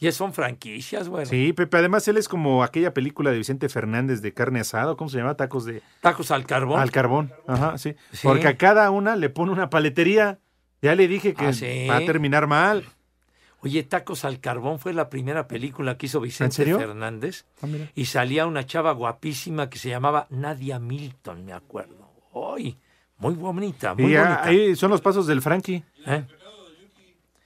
ya 0.00 0.12
son 0.12 0.32
franquicias, 0.32 1.08
bueno. 1.08 1.26
Sí, 1.26 1.52
Pepe, 1.52 1.76
además 1.76 2.08
él 2.08 2.16
es 2.16 2.28
como 2.28 2.62
aquella 2.64 2.94
película 2.94 3.30
de 3.30 3.38
Vicente 3.38 3.68
Fernández 3.68 4.22
de 4.22 4.32
carne 4.34 4.60
asada, 4.60 4.94
¿cómo 4.96 5.10
se 5.10 5.18
llama? 5.18 5.34
Tacos 5.36 5.64
de... 5.66 5.82
Tacos 6.00 6.30
al 6.30 6.46
carbón. 6.46 6.80
Al 6.80 6.90
carbón, 6.90 7.32
ajá, 7.46 7.76
sí. 7.78 7.94
Sí. 8.12 8.20
Porque 8.22 8.48
a 8.48 8.56
cada 8.56 8.90
una 8.90 9.14
le 9.16 9.28
pone 9.30 9.52
una 9.52 9.68
paletería. 9.70 10.38
Ya 10.82 10.94
le 10.94 11.06
dije 11.08 11.34
que 11.34 11.46
Ah, 11.46 11.52
¿sí? 11.52 11.86
va 11.88 11.96
a 11.96 12.04
terminar 12.06 12.46
mal. 12.46 12.84
Oye, 13.62 13.82
Tacos 13.82 14.24
al 14.24 14.40
Carbón 14.40 14.78
fue 14.78 14.94
la 14.94 15.10
primera 15.10 15.46
película 15.46 15.98
que 15.98 16.06
hizo 16.06 16.18
Vicente? 16.18 16.64
Fernández. 16.64 17.44
Ah, 17.60 17.66
mira. 17.66 17.90
Y 17.94 18.06
salía 18.06 18.46
una 18.46 18.64
chava 18.64 18.92
guapísima 18.92 19.68
que 19.68 19.78
se 19.78 19.90
llamaba 19.90 20.26
Nadia 20.30 20.78
Milton, 20.78 21.44
me 21.44 21.52
acuerdo. 21.52 22.08
¡Ay! 22.56 22.78
Muy 23.18 23.34
bonita, 23.34 23.92
muy 23.92 24.04
Y 24.04 24.16
bonita. 24.16 24.44
ahí 24.44 24.74
son 24.74 24.90
los 24.90 25.02
pasos 25.02 25.26
del 25.26 25.42
Frankie. 25.42 25.84
¿Eh? 26.06 26.24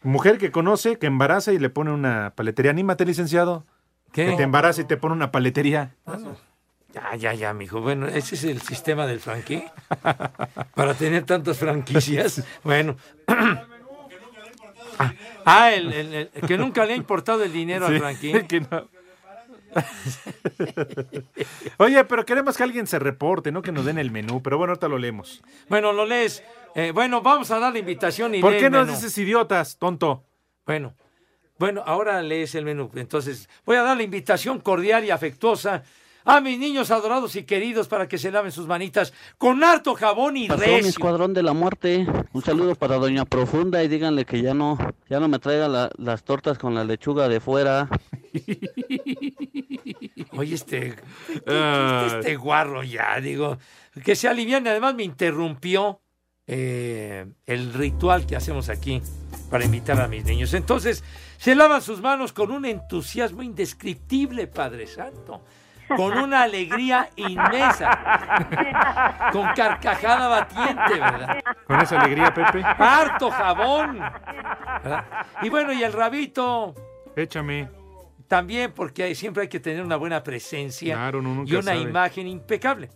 Mujer 0.04 0.38
que 0.38 0.50
conoce, 0.52 0.98
que 0.98 1.06
embaraza 1.06 1.52
y 1.52 1.58
le 1.58 1.70
pone 1.70 1.90
una 1.90 2.34
paletería. 2.36 2.70
Anímate, 2.70 3.04
licenciado. 3.04 3.66
¿Qué? 4.12 4.26
Que 4.26 4.36
te 4.36 4.42
embaraza 4.44 4.82
y 4.82 4.84
te 4.84 4.96
pone 4.96 5.14
una 5.14 5.32
paletería. 5.32 5.94
Ya, 6.92 7.16
ya, 7.16 7.34
ya, 7.34 7.52
mijo. 7.52 7.80
Bueno, 7.80 8.06
ese 8.06 8.36
es 8.36 8.44
el 8.44 8.60
sistema 8.60 9.06
del 9.06 9.18
franqui. 9.18 9.64
Para 10.76 10.94
tener 10.94 11.24
tantas 11.24 11.58
franquicias. 11.58 12.44
Bueno. 12.62 12.96
Ah, 15.44 15.72
el, 15.72 15.92
el- 15.92 16.14
el- 16.14 16.30
que 16.46 16.56
nunca 16.56 16.84
le 16.86 16.92
ha 16.92 16.96
importado 16.96 17.42
el 17.42 17.52
dinero 17.52 17.88
Sí, 17.88 17.94
al 17.94 17.98
franqui. 18.00 18.32
que 18.48 18.60
no. 18.60 18.88
Oye, 21.78 22.04
pero 22.04 22.24
queremos 22.24 22.56
que 22.56 22.62
alguien 22.62 22.86
se 22.86 22.98
reporte, 22.98 23.52
no 23.52 23.62
que 23.62 23.72
nos 23.72 23.84
den 23.84 23.98
el 23.98 24.10
menú. 24.10 24.42
Pero 24.42 24.58
bueno, 24.58 24.72
ahorita 24.72 24.88
lo 24.88 24.98
leemos. 24.98 25.42
Bueno, 25.68 25.92
lo 25.92 26.06
lees. 26.06 26.42
Eh, 26.74 26.92
bueno, 26.92 27.22
vamos 27.22 27.50
a 27.50 27.58
dar 27.58 27.72
la 27.72 27.78
invitación 27.78 28.34
y 28.34 28.40
¿Por 28.40 28.52
lee 28.52 28.58
qué 28.58 28.66
el 28.66 28.72
nos 28.72 28.86
menú. 28.86 28.96
dices 28.96 29.16
idiotas, 29.18 29.78
tonto? 29.78 30.24
Bueno, 30.66 30.94
bueno, 31.58 31.82
ahora 31.86 32.20
lees 32.22 32.54
el 32.54 32.64
menú. 32.64 32.90
Entonces, 32.94 33.48
voy 33.64 33.76
a 33.76 33.82
dar 33.82 33.96
la 33.96 34.02
invitación 34.02 34.60
cordial 34.60 35.04
y 35.04 35.10
afectuosa 35.10 35.82
a 36.24 36.40
mis 36.40 36.58
niños 36.58 36.90
adorados 36.90 37.36
y 37.36 37.44
queridos 37.44 37.88
para 37.88 38.08
que 38.08 38.18
se 38.18 38.30
laven 38.30 38.52
sus 38.52 38.66
manitas 38.66 39.12
con 39.38 39.62
harto 39.62 39.94
jabón 39.94 40.36
y 40.36 40.48
Pasó 40.48 40.60
mi 40.62 40.66
recio. 40.66 40.88
escuadrón 40.88 41.34
de 41.34 41.42
la 41.42 41.52
muerte. 41.52 42.06
Un 42.32 42.42
saludo 42.42 42.74
para 42.74 42.96
Doña 42.96 43.24
Profunda 43.24 43.82
y 43.84 43.88
díganle 43.88 44.24
que 44.24 44.40
ya 44.40 44.54
no, 44.54 44.78
ya 45.10 45.20
no 45.20 45.28
me 45.28 45.38
traiga 45.38 45.68
la- 45.68 45.90
las 45.98 46.24
tortas 46.24 46.58
con 46.58 46.74
la 46.74 46.84
lechuga 46.84 47.28
de 47.28 47.40
fuera. 47.40 47.88
Oye, 50.36 50.54
este, 50.54 50.94
este 51.46 52.36
guarro 52.36 52.82
ya, 52.82 53.20
digo, 53.20 53.58
que 54.04 54.16
se 54.16 54.28
aliviane. 54.28 54.70
Además, 54.70 54.94
me 54.94 55.04
interrumpió 55.04 56.00
eh, 56.46 57.26
el 57.46 57.72
ritual 57.72 58.26
que 58.26 58.36
hacemos 58.36 58.68
aquí 58.68 59.00
para 59.50 59.64
invitar 59.64 60.00
a 60.00 60.08
mis 60.08 60.24
niños. 60.24 60.54
Entonces, 60.54 61.04
se 61.38 61.54
lavan 61.54 61.82
sus 61.82 62.00
manos 62.00 62.32
con 62.32 62.50
un 62.50 62.64
entusiasmo 62.64 63.42
indescriptible, 63.42 64.46
Padre 64.48 64.86
Santo. 64.86 65.42
Con 65.96 66.18
una 66.18 66.42
alegría 66.42 67.08
inmensa. 67.16 69.28
Con 69.32 69.48
carcajada 69.54 70.28
batiente, 70.28 70.94
¿verdad? 71.00 71.38
Con 71.66 71.80
esa 71.80 72.00
alegría, 72.00 72.32
Pepe. 72.32 72.62
Harto 72.64 73.30
jabón. 73.30 73.98
¿verdad? 73.98 75.04
Y 75.42 75.48
bueno, 75.48 75.72
y 75.72 75.82
el 75.82 75.92
rabito. 75.92 76.74
Échame. 77.16 77.68
También 78.28 78.72
porque 78.72 79.04
hay- 79.04 79.14
siempre 79.14 79.42
hay 79.42 79.48
que 79.48 79.60
tener 79.60 79.82
una 79.84 79.96
buena 79.96 80.22
presencia 80.22 80.94
Claro, 80.94 81.20
y 81.44 81.54
una 81.54 81.62
sabe. 81.62 81.80
imagen 81.80 82.26
impecable. 82.26 82.90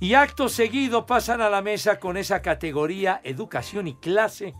Y 0.00 0.14
acto 0.14 0.48
seguido 0.48 1.06
pasan 1.06 1.40
a 1.40 1.48
la 1.48 1.62
mesa 1.62 1.98
con 1.98 2.16
esa 2.16 2.42
categoría 2.42 3.20
educación 3.24 3.86
y 3.88 3.94
clase 3.94 4.52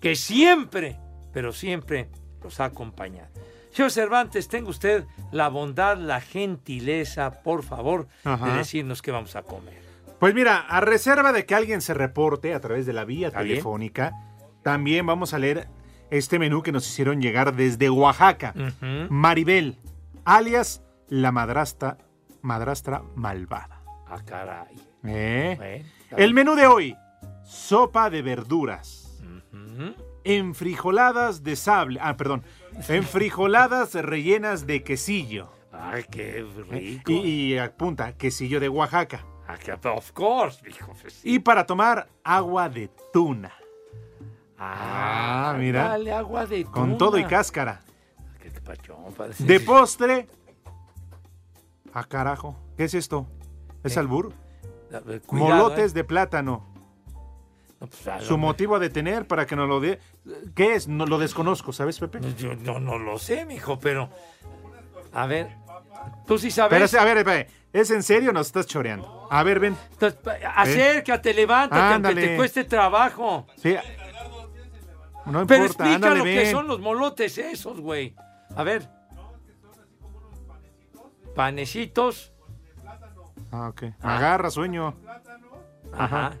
que 0.00 0.14
siempre, 0.16 0.98
pero 1.32 1.52
siempre 1.52 2.08
los 2.42 2.60
ha 2.60 2.66
acompañado. 2.66 3.28
Señor 3.72 3.90
Cervantes, 3.92 4.48
tenga 4.48 4.68
usted 4.70 5.04
la 5.32 5.48
bondad, 5.48 5.96
la 5.96 6.20
gentileza, 6.20 7.42
por 7.42 7.62
favor, 7.62 8.08
Ajá. 8.24 8.46
de 8.50 8.58
decirnos 8.58 9.00
qué 9.02 9.10
vamos 9.12 9.36
a 9.36 9.42
comer. 9.42 9.80
Pues 10.18 10.34
mira, 10.34 10.58
a 10.58 10.80
reserva 10.80 11.32
de 11.32 11.46
que 11.46 11.54
alguien 11.54 11.80
se 11.80 11.94
reporte 11.94 12.52
a 12.52 12.60
través 12.60 12.84
de 12.86 12.92
la 12.92 13.04
vía 13.04 13.30
bien. 13.30 13.42
telefónica, 13.48 14.12
también 14.62 15.06
vamos 15.06 15.32
a 15.34 15.38
leer 15.38 15.68
este 16.10 16.38
menú 16.38 16.62
que 16.62 16.72
nos 16.72 16.86
hicieron 16.86 17.22
llegar 17.22 17.54
desde 17.54 17.88
Oaxaca. 17.88 18.52
Maribel, 19.08 19.78
alias 20.24 20.82
la 21.08 21.32
madrastra, 21.32 21.96
madrastra 22.42 23.02
malvada. 23.14 23.80
Ah, 24.06 24.20
caray. 24.24 24.76
¿Eh? 25.04 25.84
El 26.16 26.34
menú 26.34 26.54
de 26.56 26.66
hoy, 26.66 26.96
sopa 27.44 28.10
de 28.10 28.20
verduras, 28.22 29.20
Ujú. 29.52 29.94
enfrijoladas 30.24 31.42
de 31.44 31.56
sable, 31.56 31.98
ah, 32.02 32.16
perdón, 32.16 32.42
enfrijoladas 32.88 33.94
rellenas 33.94 34.66
de 34.66 34.82
quesillo. 34.82 35.48
Ay, 35.72 36.04
qué 36.10 36.44
rico. 36.70 37.10
Y, 37.12 37.52
y 37.54 37.58
apunta, 37.58 38.12
quesillo 38.16 38.60
de 38.60 38.68
Oaxaca. 38.68 39.24
Ah, 39.48 39.56
que- 39.56 39.72
Of 39.72 40.12
course, 40.12 40.60
hijo. 40.68 40.92
pues, 41.00 41.20
Y 41.24 41.38
para 41.40 41.66
tomar, 41.66 42.08
agua 42.22 42.68
de 42.68 42.88
tuna. 43.12 43.52
Ah, 44.58 45.54
mira. 45.58 45.84
Dale 45.88 46.12
agua 46.12 46.46
de 46.46 46.64
Con 46.64 46.84
tuna. 46.84 46.98
todo 46.98 47.18
y 47.18 47.24
cáscara. 47.24 47.80
Qué 48.40 48.50
pachón. 48.60 48.96
De 49.38 49.60
postre. 49.60 50.28
Ah, 51.92 52.04
carajo. 52.04 52.56
¿Qué 52.76 52.84
es 52.84 52.94
esto? 52.94 53.26
¿Es 53.82 53.96
Eh. 53.96 54.00
albur? 54.00 54.32
eh, 54.92 55.20
cuidado, 55.26 55.50
Molotes 55.64 55.92
¿eh? 55.92 55.94
de 55.94 56.04
plátano. 56.04 56.69
Pues, 57.86 58.06
a 58.08 58.20
Su 58.20 58.36
motivo 58.36 58.78
de 58.78 58.90
tener 58.90 59.26
para 59.26 59.46
que 59.46 59.56
nos 59.56 59.68
lo 59.68 59.80
dé. 59.80 59.98
¿Qué 60.54 60.74
es? 60.74 60.86
No 60.88 61.06
lo 61.06 61.18
desconozco, 61.18 61.72
¿sabes, 61.72 61.98
Pepe? 61.98 62.20
Yo 62.36 62.54
no, 62.54 62.78
no 62.78 62.98
lo 62.98 63.18
sé, 63.18 63.44
mijo, 63.46 63.78
pero. 63.78 64.10
A 65.12 65.26
ver. 65.26 65.56
Tú 66.26 66.38
sí 66.38 66.48
Pero, 66.54 66.86
sabes. 66.86 66.94
a 66.94 67.04
ver, 67.04 67.24
Pepe, 67.24 67.48
¿es 67.72 67.90
en 67.90 68.02
serio 68.02 68.30
o 68.30 68.32
nos 68.32 68.46
estás 68.46 68.66
choreando? 68.66 69.28
A 69.30 69.42
ver, 69.42 69.60
ven. 69.60 69.76
Acércate, 70.56 71.34
levántate, 71.34 72.08
aunque 72.08 72.14
te 72.14 72.36
cueste 72.36 72.64
trabajo. 72.64 73.46
Sí. 73.56 73.76
No 75.26 75.46
Pero 75.46 75.64
importa, 75.64 75.64
explica 75.66 75.94
ándale, 75.94 76.18
lo 76.18 76.24
que 76.24 76.50
son 76.50 76.66
los 76.66 76.80
molotes 76.80 77.36
esos, 77.38 77.80
güey. 77.80 78.14
A 78.56 78.62
ver. 78.62 78.88
Panecitos. 81.34 82.32
Ah, 83.52 83.68
ok. 83.68 83.84
Agarra, 84.00 84.50
sueño. 84.50 84.96
Ajá. 85.92 86.32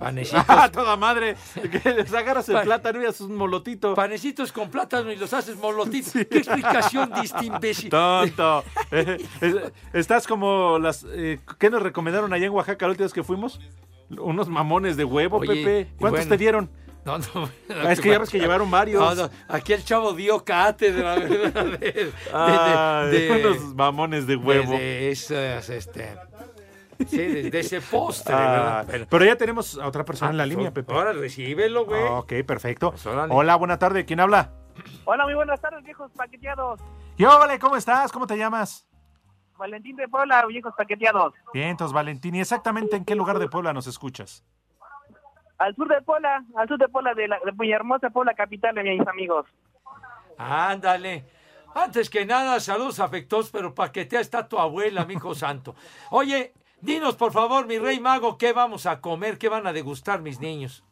Panecitos. 0.00 0.44
Ah, 0.48 0.68
toda 0.72 0.96
madre. 0.96 1.36
Que 1.82 1.92
les 1.92 2.12
agarras 2.12 2.48
el 2.48 2.60
plátano 2.62 3.00
y 3.02 3.06
haces 3.06 3.20
un 3.20 3.36
molotito. 3.36 3.94
Panecitos 3.94 4.50
con 4.50 4.70
plátano 4.70 5.12
y 5.12 5.16
los 5.16 5.32
haces 5.32 5.56
molotitos. 5.56 6.12
¿Qué 6.12 6.38
explicación 6.38 7.12
diste, 7.20 7.44
imbécil? 7.44 7.90
Tonto. 7.90 8.64
Eh, 8.90 9.18
eh, 9.42 9.70
Estás 9.92 10.26
como 10.26 10.78
las. 10.80 11.06
eh, 11.12 11.38
¿Qué 11.58 11.70
nos 11.70 11.82
recomendaron 11.82 12.32
allá 12.32 12.46
en 12.46 12.52
Oaxaca 12.52 12.86
la 12.86 12.90
última 12.90 13.04
vez 13.04 13.12
que 13.12 13.22
fuimos? 13.22 13.60
Unos 14.18 14.48
mamones 14.48 14.96
de 14.96 15.04
huevo, 15.04 15.36
Oye, 15.36 15.48
Pepe. 15.64 15.92
¿Cuántos 15.98 16.20
bueno. 16.22 16.28
te 16.30 16.36
dieron? 16.38 16.70
No, 17.04 17.16
no. 17.18 17.48
Ah, 17.70 17.92
es 17.92 18.00
que 18.00 18.10
ya 18.10 18.18
ves 18.18 18.28
que 18.28 18.38
llevaron 18.38 18.70
varios. 18.70 19.00
No, 19.02 19.14
no, 19.26 19.30
Aquí 19.48 19.72
el 19.72 19.84
chavo 19.84 20.12
dio 20.14 20.44
cátedra. 20.44 21.14
De, 21.20 21.28
de- 21.28 21.78
de- 21.78 22.12
Ay, 22.32 23.10
de- 23.10 23.42
unos 23.46 23.74
mamones 23.74 24.26
de 24.26 24.36
de- 24.36 24.42
huevo. 24.42 24.72
de 24.72 25.10
esas, 25.10 25.70
este. 25.70 26.14
Sí, 27.08 27.16
de, 27.18 27.50
de 27.50 27.60
ese 27.60 27.80
postre, 27.80 28.34
Ah, 28.34 28.84
¿verdad? 28.86 29.06
pero 29.10 29.24
ya 29.24 29.36
tenemos 29.36 29.78
a 29.78 29.86
otra 29.86 30.04
persona 30.04 30.30
en 30.30 30.36
la 30.36 30.42
Ah, 30.42 30.46
línea, 30.46 30.70
Pepe. 30.72 30.92
Ahora 30.92 31.12
recíbelo, 31.12 31.84
güey. 31.86 32.02
Ah, 32.06 32.18
ok, 32.20 32.32
perfecto. 32.46 32.94
órale. 33.06 33.32
Hola, 33.34 33.56
buena 33.56 33.78
tarde. 33.78 34.04
¿Quién 34.04 34.20
habla? 34.20 34.52
Hola, 35.04 35.24
muy 35.24 35.34
buenas 35.34 35.60
tardes, 35.60 35.82
viejos 35.84 36.10
paqueteados. 36.12 36.80
¿Qué 37.16 37.26
hola? 37.26 37.58
¿Cómo 37.58 37.76
estás? 37.76 38.12
¿Cómo 38.12 38.26
te 38.26 38.36
llamas? 38.36 38.86
Valentín 39.58 39.96
de 39.96 40.08
Puebla, 40.08 40.44
viejos 40.46 40.72
paqueteados. 40.76 41.34
Bien, 41.52 41.68
entonces, 41.68 41.92
Valentín. 41.92 42.34
¿Y 42.34 42.40
exactamente 42.40 42.96
en 42.96 43.04
qué 43.04 43.14
lugar 43.14 43.38
de 43.38 43.48
Puebla 43.48 43.72
nos 43.74 43.86
escuchas? 43.86 44.42
Al 45.58 45.76
sur 45.76 45.86
de 45.88 46.00
Puebla, 46.00 46.42
al 46.56 46.66
sur 46.66 46.78
de 46.78 46.88
Puebla, 46.88 47.12
de, 47.12 47.28
la, 47.28 47.38
de 47.44 47.50
Villahermosa, 47.52 48.08
Puebla 48.08 48.32
capital, 48.34 48.74
de 48.74 48.82
mis 48.82 49.06
amigos. 49.06 49.44
Ándale. 50.38 51.24
Antes 51.74 52.08
que 52.10 52.24
nada, 52.24 52.58
saludos 52.58 52.98
afectuosos, 53.00 53.50
pero 53.52 53.74
paquetea 53.74 54.20
está 54.20 54.48
tu 54.48 54.58
abuela, 54.58 55.04
mi 55.04 55.14
hijo 55.14 55.34
santo. 55.34 55.74
Oye, 56.10 56.52
dinos 56.80 57.16
por 57.16 57.32
favor, 57.32 57.66
mi 57.66 57.78
rey 57.78 58.00
mago, 58.00 58.38
¿qué 58.38 58.52
vamos 58.52 58.86
a 58.86 59.00
comer? 59.00 59.38
¿Qué 59.38 59.48
van 59.48 59.66
a 59.66 59.72
degustar 59.72 60.20
mis 60.20 60.40
niños? 60.40 60.84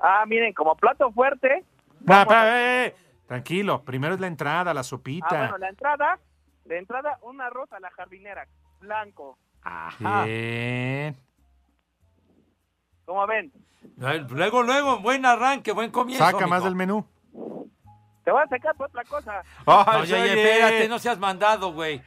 Ah, 0.00 0.24
miren, 0.26 0.52
como 0.52 0.74
plato 0.76 1.10
fuerte. 1.12 1.64
Pa- 2.06 2.26
eh, 2.58 2.94
Tranquilo, 3.26 3.82
primero 3.82 4.14
es 4.14 4.20
la 4.20 4.26
entrada, 4.26 4.74
la 4.74 4.82
sopita. 4.82 5.26
Ah, 5.30 5.38
bueno, 5.38 5.58
la 5.58 5.68
entrada, 5.68 6.18
la 6.66 6.76
entrada, 6.76 7.18
un 7.22 7.40
arroz 7.40 7.72
a 7.72 7.80
la 7.80 7.90
jardinera, 7.90 8.46
blanco. 8.80 9.38
Ajá. 9.62 10.24
Bien. 10.24 11.16
¿Cómo 13.04 13.26
ven? 13.26 13.52
Luego, 13.96 14.62
luego, 14.62 14.98
buen 15.00 15.24
arranque, 15.24 15.72
buen 15.72 15.90
comienzo. 15.90 16.24
Saca 16.24 16.46
más 16.46 16.62
del 16.64 16.74
menú. 16.74 17.06
Te 18.24 18.30
voy 18.30 18.42
a 18.42 18.46
sacar 18.48 18.74
por 18.76 18.86
otra 18.88 19.02
cosa. 19.04 19.42
Ay, 19.66 20.02
Oye, 20.02 20.14
oye, 20.14 20.22
oye. 20.22 20.42
espérate, 20.52 20.88
no 20.88 20.98
seas 21.00 21.18
mandado, 21.18 21.72
güey. 21.72 22.00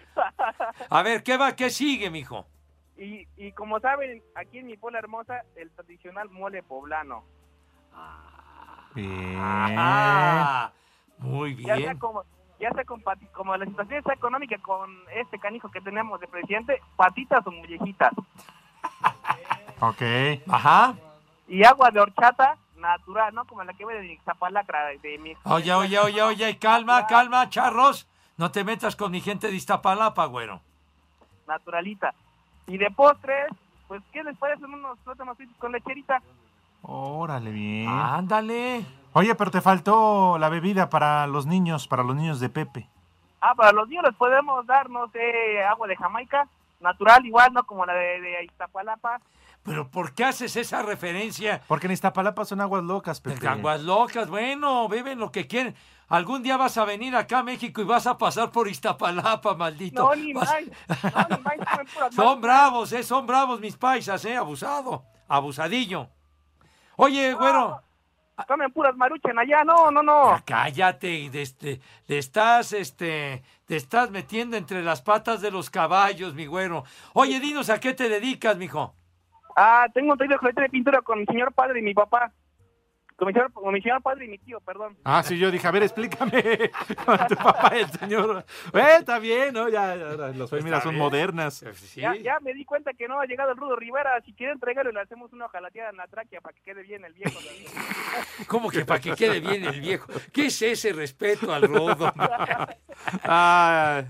A 0.89 1.01
ver, 1.03 1.23
¿qué 1.23 1.35
va? 1.37 1.55
¿Qué 1.55 1.69
sigue, 1.69 2.09
mijo? 2.09 2.45
Y, 2.97 3.27
y 3.35 3.51
como 3.51 3.79
saben, 3.79 4.23
aquí 4.35 4.59
en 4.59 4.67
mi 4.67 4.77
Puebla 4.77 4.99
hermosa, 4.99 5.41
el 5.55 5.69
tradicional 5.71 6.29
mole 6.29 6.63
poblano. 6.63 7.23
Bien. 8.93 9.35
Ah, 9.37 10.71
muy 11.17 11.55
Ya 11.57 11.65
sea 11.65 11.75
bien. 11.75 11.97
como, 11.99 12.23
ya 12.59 12.71
sea 12.71 12.85
con 12.85 13.01
pati- 13.03 13.29
como 13.31 13.55
la 13.57 13.65
situación 13.65 13.99
está 13.99 14.13
económica 14.13 14.57
con 14.59 14.89
este 15.13 15.37
canijo 15.39 15.69
que 15.69 15.81
tenemos 15.81 16.19
de 16.21 16.27
presidente, 16.27 16.81
patitas 16.95 17.45
o 17.45 17.51
mollejitas. 17.51 18.13
Ok. 19.81 20.01
Ajá. 20.49 20.95
Y 21.47 21.63
agua 21.65 21.91
de 21.91 21.99
horchata 21.99 22.57
natural, 22.77 23.33
¿no? 23.33 23.45
Como 23.45 23.63
la 23.63 23.73
que 23.73 23.85
vende 23.85 24.07
de 24.07 24.19
Zapalacra, 24.23 24.87
de 25.01 25.17
mi... 25.17 25.33
Oye, 25.43 25.73
oye, 25.73 25.99
oye, 25.99 26.21
oye, 26.21 26.57
calma, 26.57 27.05
calma, 27.07 27.49
charros. 27.49 28.07
No 28.37 28.51
te 28.51 28.63
metas 28.63 28.95
con 28.95 29.11
mi 29.11 29.21
gente 29.21 29.47
de 29.47 29.55
Iztapalapa, 29.55 30.25
güero. 30.25 30.61
naturalita. 31.47 32.13
Y 32.67 32.77
de 32.77 32.89
postres, 32.91 33.47
pues, 33.87 34.01
¿qué 34.11 34.23
les 34.23 34.37
parecen 34.37 34.73
unos 34.73 34.97
plátanos 34.99 35.37
fritos 35.37 35.55
con 35.57 35.71
lecherita? 35.71 36.21
Órale, 36.81 37.51
bien. 37.51 37.87
Ándale. 37.87 38.85
Oye, 39.13 39.33
pero 39.35 39.51
te 39.51 39.61
faltó 39.61 40.37
la 40.37 40.49
bebida 40.49 40.89
para 40.89 41.25
los 41.27 41.45
niños, 41.45 41.87
para 41.87 42.03
los 42.03 42.15
niños 42.15 42.39
de 42.39 42.49
Pepe. 42.49 42.89
Ah, 43.41 43.55
para 43.55 43.71
los 43.71 43.87
niños 43.87 44.05
les 44.05 44.15
podemos 44.15 44.65
dar, 44.65 44.89
no 44.89 45.07
sé, 45.09 45.63
agua 45.63 45.87
de 45.87 45.95
Jamaica, 45.95 46.47
natural 46.79 47.25
igual, 47.25 47.53
¿no? 47.53 47.63
Como 47.65 47.85
la 47.85 47.93
de, 47.93 48.21
de 48.21 48.43
Iztapalapa. 48.45 49.19
Pero 49.63 49.87
¿por 49.87 50.13
qué 50.13 50.25
haces 50.25 50.55
esa 50.57 50.83
referencia? 50.83 51.61
Porque 51.67 51.87
en 51.87 51.93
Iztapalapa 51.93 52.45
son 52.45 52.61
aguas 52.61 52.83
locas, 52.83 53.19
Pepe. 53.19 53.47
Aguas 53.47 53.81
locas, 53.81 54.29
bueno, 54.29 54.87
beben 54.87 55.17
lo 55.17 55.31
que 55.31 55.47
quieren. 55.47 55.75
Algún 56.07 56.43
día 56.43 56.55
vas 56.57 56.77
a 56.77 56.85
venir 56.85 57.15
acá 57.15 57.39
a 57.39 57.43
México 57.43 57.81
y 57.81 57.85
vas 57.85 58.05
a 58.07 58.17
pasar 58.17 58.51
por 58.51 58.67
Iztapalapa, 58.67 59.55
maldito. 59.55 60.03
No, 60.03 60.15
ni 60.15 60.33
Vas- 60.33 60.49
más. 61.03 61.29
No, 61.29 61.37
ni 61.37 61.43
más, 61.43 62.13
Son 62.15 62.41
bravos, 62.41 62.91
eh, 62.93 63.03
son 63.03 63.25
bravos 63.25 63.59
mis 63.59 63.75
paisas, 63.75 64.23
eh, 64.25 64.35
abusado, 64.35 65.03
abusadillo. 65.27 66.09
Oye, 66.97 67.33
güero, 67.33 67.81
Comen 68.47 68.71
puras 68.73 68.95
maruchan 68.97 69.39
allá, 69.39 69.63
no, 69.63 69.89
no, 69.91 70.03
no. 70.03 70.37
cállate, 70.45 71.29
de 71.29 71.41
este, 71.41 71.79
le 72.07 72.17
estás, 72.17 72.73
este, 72.73 73.43
te 73.65 73.77
estás 73.77 74.11
metiendo 74.11 74.57
entre 74.57 74.83
las 74.83 75.01
patas 75.01 75.39
de 75.39 75.51
los 75.51 75.69
caballos, 75.69 76.33
mi 76.35 76.45
güero. 76.45 76.83
Oye, 77.13 77.39
dinos 77.39 77.69
a 77.69 77.79
qué 77.79 77.93
te 77.93 78.09
dedicas, 78.09 78.57
mijo. 78.57 78.93
Ah, 79.55 79.87
tengo 79.93 80.11
un 80.11 80.17
taller 80.17 80.37
de 80.39 80.69
pintura 80.69 81.01
con 81.01 81.19
mi 81.19 81.25
señor 81.25 81.53
padre 81.53 81.79
y 81.79 81.83
mi 81.83 81.93
papá. 81.93 82.31
Mi 83.17 83.81
señor 83.81 84.01
padre 84.01 84.25
y 84.25 84.27
mi 84.27 84.37
tío, 84.37 84.59
perdón. 84.59 84.97
Ah, 85.05 85.23
sí, 85.23 85.37
yo 85.37 85.49
dije, 85.49 85.65
a 85.65 85.71
ver, 85.71 85.83
explícame. 85.83 86.69
Con 87.05 87.17
tu 87.27 87.35
papá 87.35 87.71
y 87.73 87.79
el 87.79 87.89
señor. 87.89 88.45
Eh, 88.73 88.95
está 88.99 89.19
bien, 89.19 89.53
¿no? 89.53 89.69
Ya, 89.69 89.95
ya, 89.95 90.05
las 90.33 90.49
familias 90.49 90.83
son 90.83 90.91
bien. 90.91 91.03
modernas. 91.03 91.63
Ya, 91.95 92.13
ya 92.15 92.39
me 92.41 92.53
di 92.53 92.65
cuenta 92.65 92.91
que 92.93 93.07
no 93.07 93.21
ha 93.21 93.25
llegado 93.25 93.51
el 93.51 93.57
Rudo 93.57 93.77
Rivera. 93.77 94.21
Si 94.25 94.33
quieren 94.33 94.55
entregarlo, 94.55 94.91
le 94.91 94.99
hacemos 94.99 95.31
una 95.31 95.45
ojalateada 95.45 95.91
en 95.91 95.97
la 95.97 96.07
tráquea 96.07 96.41
para 96.41 96.55
que 96.55 96.61
quede 96.61 96.83
bien 96.83 97.05
el 97.05 97.13
viejo. 97.13 97.39
¿Cómo 98.47 98.69
que 98.69 98.83
para 98.83 98.99
que 98.99 99.13
quede 99.15 99.39
bien 99.39 99.63
el 99.63 99.79
viejo? 99.79 100.11
¿Qué 100.33 100.47
es 100.47 100.61
ese 100.61 100.91
respeto 100.91 101.53
al 101.53 101.61
rodo? 101.63 102.11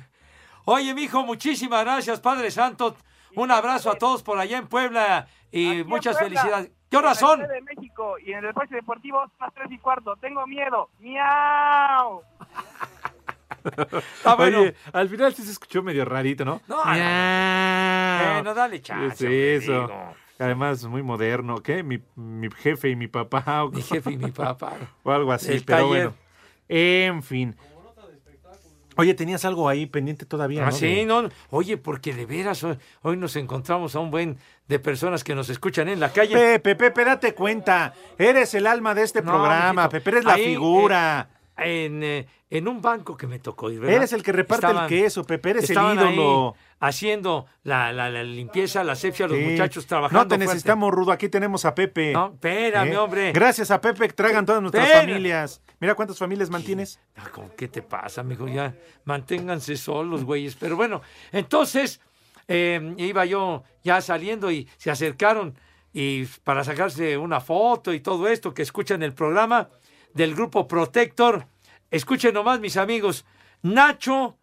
Oye, 0.65 0.95
mijo, 0.95 1.23
muchísimas 1.23 1.83
gracias, 1.83 2.19
Padre 2.19 2.49
Santo. 2.49 2.95
Un 3.35 3.51
abrazo 3.51 3.91
a 3.91 3.97
todos 3.97 4.23
por 4.23 4.39
allá 4.39 4.57
en 4.57 4.67
Puebla 4.67 5.27
y 5.51 5.83
muchas 5.83 6.17
Puebla, 6.17 6.41
felicidades. 6.41 6.71
¿Qué 6.89 6.97
horas 6.97 7.19
son? 7.19 7.41
En 7.41 7.47
la 7.47 7.53
Ciudad 7.55 7.59
de 7.67 7.75
México 7.75 8.15
y 8.19 8.31
en 8.31 8.37
el 8.39 8.45
espacio 8.45 8.75
deportivo 8.77 9.19
son 9.21 9.31
las 9.39 9.53
tres 9.53 9.71
y 9.71 9.77
cuarto. 9.77 10.15
Tengo 10.17 10.45
miedo. 10.47 10.89
¡Miau! 10.99 12.21
Ah, 14.23 14.35
bueno. 14.35 14.61
Oye, 14.61 14.75
al 14.93 15.09
final 15.09 15.33
sí 15.33 15.41
se 15.43 15.51
escuchó 15.51 15.81
medio 15.81 16.05
rarito, 16.05 16.45
¿no? 16.45 16.61
No, 16.67 16.85
Miau. 16.85 18.33
Bueno, 18.35 18.53
dale 18.53 18.79
chance, 18.81 19.55
Es 19.55 19.63
eso. 19.63 19.87
digo. 19.87 20.13
Además, 20.37 20.85
muy 20.85 21.01
moderno. 21.01 21.55
¿Qué? 21.63 21.81
Mi, 21.81 21.99
mi 22.15 22.49
jefe 22.51 22.89
y 22.89 22.95
mi 22.95 23.07
papá. 23.07 23.65
Mi 23.71 23.81
jefe 23.81 24.11
y 24.11 24.17
mi 24.17 24.29
papá. 24.31 24.73
o 25.03 25.11
algo 25.11 25.31
así, 25.31 25.53
El 25.53 25.63
pero 25.65 25.77
taller. 25.89 25.89
bueno. 25.89 26.13
En 26.67 27.23
fin. 27.23 27.55
Oye, 28.97 29.13
tenías 29.13 29.43
algo 29.45 29.67
ahí 29.69 29.85
pendiente 29.85 30.25
todavía, 30.25 30.63
Ah, 30.63 30.71
¿no? 30.71 30.71
sí, 30.71 31.05
no. 31.05 31.29
Oye, 31.49 31.77
porque 31.77 32.13
de 32.13 32.25
veras 32.25 32.63
hoy, 32.63 32.77
hoy 33.01 33.17
nos 33.17 33.35
encontramos 33.35 33.95
a 33.95 33.99
un 33.99 34.11
buen 34.11 34.37
de 34.67 34.79
personas 34.79 35.23
que 35.23 35.35
nos 35.35 35.49
escuchan 35.49 35.89
en 35.89 35.99
la 35.99 36.11
calle. 36.11 36.33
Pepe, 36.35 36.75
Pepe, 36.75 37.05
date 37.05 37.33
cuenta. 37.33 37.93
Eres 38.17 38.53
el 38.53 38.67
alma 38.67 38.93
de 38.95 39.03
este 39.03 39.21
No, 39.21 39.31
programa. 39.31 39.73
mijito. 39.83 39.89
Pepe, 39.89 40.09
eres 40.11 40.25
la 40.25 40.33
Ahí, 40.33 40.45
figura. 40.45 41.27
eh, 41.31 41.34
en, 41.57 42.03
eh, 42.03 42.27
en 42.49 42.67
un 42.67 42.81
banco 42.81 43.15
que 43.15 43.27
me 43.27 43.39
tocó 43.39 43.71
ir, 43.71 43.79
¿verdad? 43.79 43.97
Eres 43.97 44.13
el 44.13 44.23
que 44.23 44.31
reparte 44.31 44.67
el 44.67 44.87
queso, 44.87 45.23
Pepe, 45.23 45.51
eres 45.51 45.69
el 45.69 45.77
ídolo. 45.77 46.55
haciendo 46.79 47.45
la, 47.63 47.91
la- 47.93 48.09
la 48.09 48.23
limpieza, 48.23 48.83
la 48.83 48.91
asepsia, 48.93 49.27
los 49.27 49.37
Sí. 49.37 49.43
muchachos 49.43 49.87
trabajando. 49.87 50.19
No 50.23 50.27
te 50.27 50.35
fuerte. 50.35 50.45
necesitamos, 50.45 50.91
Rudo. 50.93 51.11
Aquí 51.11 51.29
tenemos 51.29 51.63
a 51.65 51.73
Pepe. 51.73 52.11
No, 52.13 52.33
espérame, 52.33 52.95
hombre. 52.97 53.31
Gracias 53.31 53.71
a 53.71 53.79
Pepe 53.81 54.07
que 54.07 54.13
tragan 54.13 54.45
todas 54.45 54.61
nuestras 54.61 54.91
familias. 54.91 55.61
Mira 55.79 55.95
cuántas 55.95 56.17
familias 56.17 56.49
mantienes. 56.49 56.99
Ah, 57.15 57.29
¿cómo 57.31 57.49
¿Qué 57.55 57.67
te 57.67 57.81
pasa, 57.81 58.21
mijo? 58.23 58.47
Ya 58.47 58.75
manténganse 59.05 59.77
solos, 59.77 60.23
güeyes. 60.25 60.55
Pero 60.55 60.75
bueno, 60.75 61.01
entonces 61.31 62.01
eh, 62.47 62.93
iba 62.97 63.25
yo 63.25 63.63
ya 63.83 64.01
saliendo 64.01 64.51
y 64.51 64.67
se 64.77 64.91
acercaron 64.91 65.57
y 65.93 66.25
para 66.43 66.63
sacarse 66.63 67.17
una 67.17 67.39
foto 67.39 67.93
y 67.93 68.01
todo 68.01 68.27
esto 68.27 68.53
que 68.53 68.61
escuchan 68.61 69.01
el 69.01 69.13
programa 69.13 69.69
del 70.15 70.33
grupo 70.33 70.67
Protector. 70.67 71.45
Escuchen 71.91 72.33
nomás, 72.33 72.59
mis 72.59 72.77
amigos. 72.77 73.25
Nacho, 73.61 74.37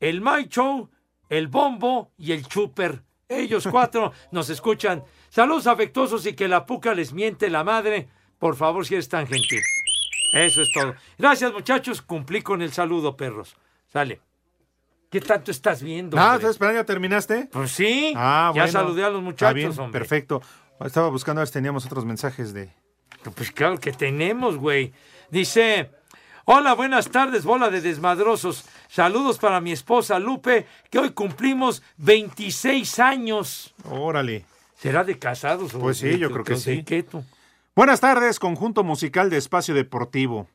el 0.00 0.22
Maicho, 0.22 0.90
el 1.28 1.48
Bombo 1.48 2.12
y 2.16 2.32
el 2.32 2.46
Chuper. 2.46 3.02
Ellos 3.28 3.68
cuatro 3.70 4.12
nos 4.30 4.48
escuchan. 4.48 5.04
Saludos 5.28 5.66
afectuosos 5.66 6.24
y 6.24 6.32
que 6.32 6.48
la 6.48 6.64
puca 6.64 6.94
les 6.94 7.12
miente 7.12 7.50
la 7.50 7.64
madre. 7.64 8.08
Por 8.38 8.56
favor, 8.56 8.86
si 8.86 8.94
eres 8.94 9.08
tan 9.08 9.26
gentil. 9.26 9.60
Eso 10.32 10.62
es 10.62 10.70
todo. 10.72 10.94
Gracias, 11.18 11.52
muchachos. 11.52 12.00
Cumplí 12.02 12.42
con 12.42 12.62
el 12.62 12.72
saludo, 12.72 13.16
perros. 13.16 13.56
Sale. 13.92 14.20
¿Qué 15.10 15.20
tanto 15.20 15.50
estás 15.50 15.82
viendo? 15.82 16.16
Ah? 16.18 16.34
¿estás 16.36 16.50
esperando? 16.50 16.80
¿Ya 16.80 16.84
terminaste? 16.84 17.48
Pues 17.52 17.70
sí. 17.72 18.12
Ah, 18.16 18.52
ya 18.54 18.62
bueno. 18.62 18.72
saludé 18.72 19.04
a 19.04 19.10
los 19.10 19.22
muchachos, 19.22 19.54
bien, 19.54 19.70
hombre. 19.78 20.00
Perfecto. 20.00 20.42
Estaba 20.84 21.08
buscando 21.08 21.40
a 21.40 21.42
ver 21.42 21.48
si 21.48 21.54
teníamos 21.54 21.86
otros 21.86 22.04
mensajes 22.04 22.52
de... 22.52 22.70
Pues 23.34 23.50
claro 23.50 23.78
que 23.78 23.92
tenemos, 23.92 24.56
güey. 24.56 24.92
Dice, 25.30 25.90
hola, 26.44 26.74
buenas 26.74 27.10
tardes, 27.10 27.44
bola 27.44 27.70
de 27.70 27.80
desmadrosos. 27.80 28.64
Saludos 28.88 29.38
para 29.38 29.60
mi 29.60 29.72
esposa 29.72 30.18
Lupe, 30.18 30.66
que 30.90 30.98
hoy 30.98 31.10
cumplimos 31.10 31.82
26 31.98 32.98
años. 33.00 33.74
Órale. 33.84 34.44
¿Será 34.78 35.04
de 35.04 35.18
casados? 35.18 35.74
o 35.74 35.78
Pues 35.80 35.98
sí, 35.98 36.08
de- 36.08 36.18
yo 36.18 36.30
creo 36.30 36.44
que 36.44 36.56
sí. 36.56 36.84
Buenas 37.74 38.00
tardes, 38.00 38.38
conjunto 38.38 38.84
musical 38.84 39.30
de 39.30 39.36
Espacio 39.38 39.74
Deportivo. 39.74 40.48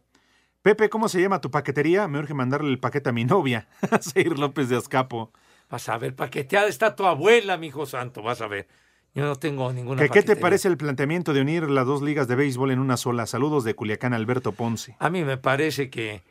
Pepe, 0.62 0.90
¿cómo 0.90 1.10
se 1.10 1.20
llama 1.22 1.42
tu 1.42 1.50
paquetería? 1.52 2.08
Me 2.08 2.20
urge 2.20 2.34
mandarle 2.36 2.70
el 2.70 2.80
paquete 2.80 3.10
a 3.10 3.14
mi 3.14 3.26
novia, 3.26 3.68
Seir 4.02 4.38
López 4.38 4.70
de 4.70 4.78
Azcapo. 4.78 5.32
Vas 5.70 5.90
a 5.90 5.98
ver, 5.98 6.16
paqueteada 6.16 6.68
está 6.68 6.96
tu 6.96 7.06
abuela, 7.06 7.58
mi 7.58 7.68
hijo 7.68 7.86
santo, 7.86 8.22
vas 8.22 8.42
a 8.42 8.48
ver. 8.48 8.68
Yo 9.14 9.26
no 9.26 9.36
tengo 9.36 9.72
ninguna 9.74 10.02
¿Qué, 10.02 10.10
¿Qué 10.10 10.24
te 10.24 10.36
parece 10.38 10.70
el 10.70 10.78
planteamiento 10.78 11.34
de 11.34 11.42
unir 11.42 11.70
las 11.70 11.86
dos 11.86 12.02
ligas 12.02 12.28
de 12.28 12.36
béisbol 12.36 12.72
en 12.72 12.80
una 12.80 12.96
sola? 12.96 13.26
Saludos 13.26 13.64
de 13.66 13.76
Culiacán, 13.76 14.14
Alberto 14.14 14.54
Ponce. 14.54 14.96
A 15.00 15.10
mí 15.10 15.26
me 15.26 15.38
parece 15.38 15.90
que, 15.90 16.24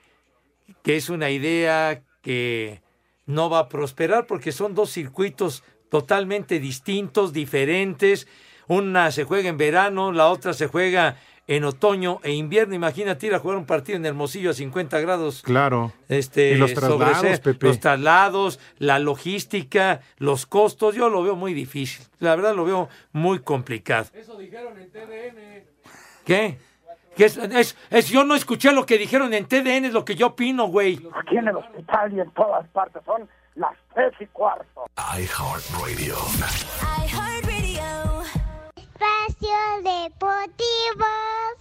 que 0.83 0.97
es 0.97 1.11
una 1.11 1.31
idea 1.31 2.03
que 2.23 2.81
no 3.27 3.51
va 3.51 3.61
a 3.61 3.69
prosperar 3.69 4.27
porque 4.27 4.53
son 4.53 4.75
dos 4.75 4.91
circuitos 4.91 5.63
totalmente 5.91 6.59
distintos, 6.59 7.33
diferentes. 7.35 8.27
Una 8.67 9.11
se 9.11 9.25
juega 9.25 9.51
en 9.51 9.59
verano, 9.59 10.13
la 10.13 10.29
otra 10.29 10.55
se 10.55 10.67
juega 10.67 11.19
en 11.51 11.65
otoño 11.65 12.21
e 12.23 12.33
invierno. 12.33 12.75
Imagínate 12.77 13.27
ir 13.27 13.35
a 13.35 13.41
jugar 13.41 13.59
un 13.59 13.67
partido 13.67 13.97
en 13.97 14.07
Hermosillo 14.07 14.51
a 14.51 14.55
50 14.55 15.01
grados. 15.01 15.43
Claro. 15.43 15.93
Este, 16.09 16.53
y 16.53 16.55
los 16.55 16.71
sobre 16.71 16.87
traslados, 17.11 17.41
Pepe. 17.41 17.67
Los 17.67 17.81
traslados, 17.81 18.61
la 18.79 18.99
logística, 19.01 20.01
los 20.19 20.47
costos, 20.47 20.95
yo 20.95 21.09
lo 21.11 21.23
veo 21.25 21.35
muy 21.35 21.53
difícil. 21.53 22.07
La 22.21 22.37
verdad 22.37 22.55
lo 22.55 22.65
veo 22.65 22.89
muy 23.13 23.41
complicado. 23.41 24.07
Eso 24.15 24.39
dijeron 24.39 24.79
en 24.79 24.91
TDN. 24.91 25.65
¿Qué? 26.25 26.59
¿Qué 27.17 27.25
es, 27.25 27.37
es- 27.37 27.77
es- 27.91 28.09
yo 28.09 28.23
no 28.25 28.37
escuché 28.37 28.71
lo 28.73 28.87
que 28.87 28.97
dijeron 28.97 29.35
en 29.35 29.47
TDN, 29.47 29.87
es 29.87 29.93
lo 29.93 30.05
que 30.05 30.15
yo 30.15 30.29
opino, 30.29 30.69
güey. 30.69 31.01
Aquí 31.21 31.37
en 31.37 31.49
el 31.49 31.57
hospital 31.57 32.13
y 32.13 32.21
en 32.21 32.31
todas 32.31 32.67
partes 32.69 33.03
son 33.05 33.29
las 33.57 33.73
tres 33.93 34.13
y 34.21 34.27
cuarto. 34.27 34.87
iHeartRadio. 35.19 36.17
Espacio 39.01 39.57
Deportivo. 39.83 41.07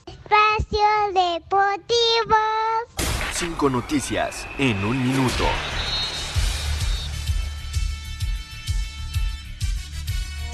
Espacio 0.07 0.89
Deportivo. 1.13 2.35
Cinco 3.31 3.69
noticias 3.69 4.45
en 4.57 4.83
un 4.83 5.01
minuto. 5.01 5.45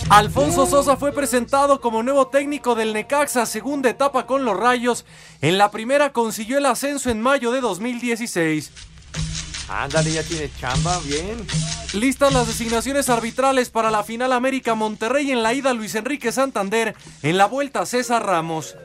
Alfonso 0.09 0.67
Sosa 0.67 0.95
fue 0.95 1.11
presentado 1.11 1.81
como 1.81 2.03
nuevo 2.03 2.27
técnico 2.27 2.75
del 2.75 2.93
Necaxa, 2.93 3.47
segunda 3.47 3.89
etapa 3.89 4.27
con 4.27 4.45
los 4.45 4.55
Rayos. 4.55 5.05
En 5.41 5.57
la 5.57 5.71
primera 5.71 6.13
consiguió 6.13 6.59
el 6.59 6.67
ascenso 6.67 7.09
en 7.09 7.19
mayo 7.19 7.49
de 7.51 7.61
2016. 7.61 8.71
Ándale, 9.67 10.11
ya 10.11 10.23
tiene 10.23 10.49
chamba, 10.59 10.99
bien. 10.99 11.45
Listas 11.93 12.33
las 12.33 12.47
designaciones 12.47 13.09
arbitrales 13.09 13.69
para 13.69 13.89
la 13.89 14.03
final 14.03 14.31
América 14.33 14.75
Monterrey 14.75 15.31
en 15.31 15.41
la 15.41 15.53
ida 15.53 15.73
Luis 15.73 15.95
Enrique 15.95 16.31
Santander, 16.31 16.95
en 17.23 17.37
la 17.37 17.45
vuelta 17.45 17.85
César 17.85 18.25
Ramos. 18.25 18.75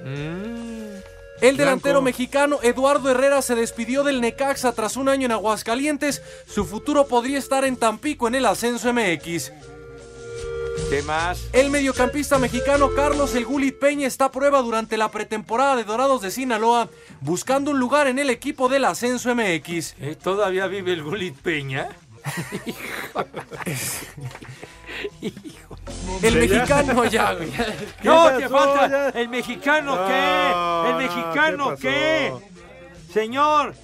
El 1.41 1.57
delantero 1.57 2.03
mexicano 2.03 2.59
Eduardo 2.63 3.11
Herrera 3.11 3.41
se 3.41 3.55
despidió 3.55 4.05
del 4.05 4.21
Necaxa 4.21 4.73
tras 4.73 4.97
un 4.97 5.09
año 5.09 5.27
en 5.27 5.33
Aguascalientes. 5.33 6.23
Su 6.47 6.67
futuro 6.67 7.07
podría 7.07 7.39
estar 7.39 7.65
en 7.65 7.77
Tampico 7.77 8.29
en 8.29 8.35
el 8.35 8.47
ascenso 8.47 8.93
MX. 8.93 9.51
¿Qué 10.91 11.03
más? 11.03 11.49
El 11.53 11.71
mediocampista 11.71 12.37
mexicano 12.39 12.91
Carlos 12.97 13.37
El 13.37 13.45
Gulit 13.45 13.79
Peña 13.79 14.09
está 14.09 14.25
a 14.25 14.33
prueba 14.33 14.61
durante 14.61 14.97
la 14.97 15.09
pretemporada 15.09 15.77
de 15.77 15.85
Dorados 15.85 16.21
de 16.21 16.33
Sinaloa, 16.33 16.89
buscando 17.21 17.71
un 17.71 17.79
lugar 17.79 18.09
en 18.09 18.19
el 18.19 18.29
equipo 18.29 18.69
del 18.69 18.85
ascenso 18.85 19.33
MX. 19.33 19.95
¿Eh? 20.01 20.17
¿Todavía 20.21 20.67
vive 20.67 20.93
el 20.93 21.05
Gulit 21.05 21.37
Peña? 21.37 21.91
El 26.23 26.37
mexicano 26.37 27.05
ya, 27.05 27.35
güey. 27.35 27.53
No, 28.03 28.29
¿Qué 28.29 28.43
te 28.43 28.49
falta. 28.49 29.09
¿El 29.11 29.29
mexicano 29.29 29.95
No, 29.95 30.07
qué? 30.09 30.89
¿El 30.89 30.93
no, 30.93 30.99
mexicano 30.99 31.77
¿qué? 31.77 32.33
Señor, 33.13 33.75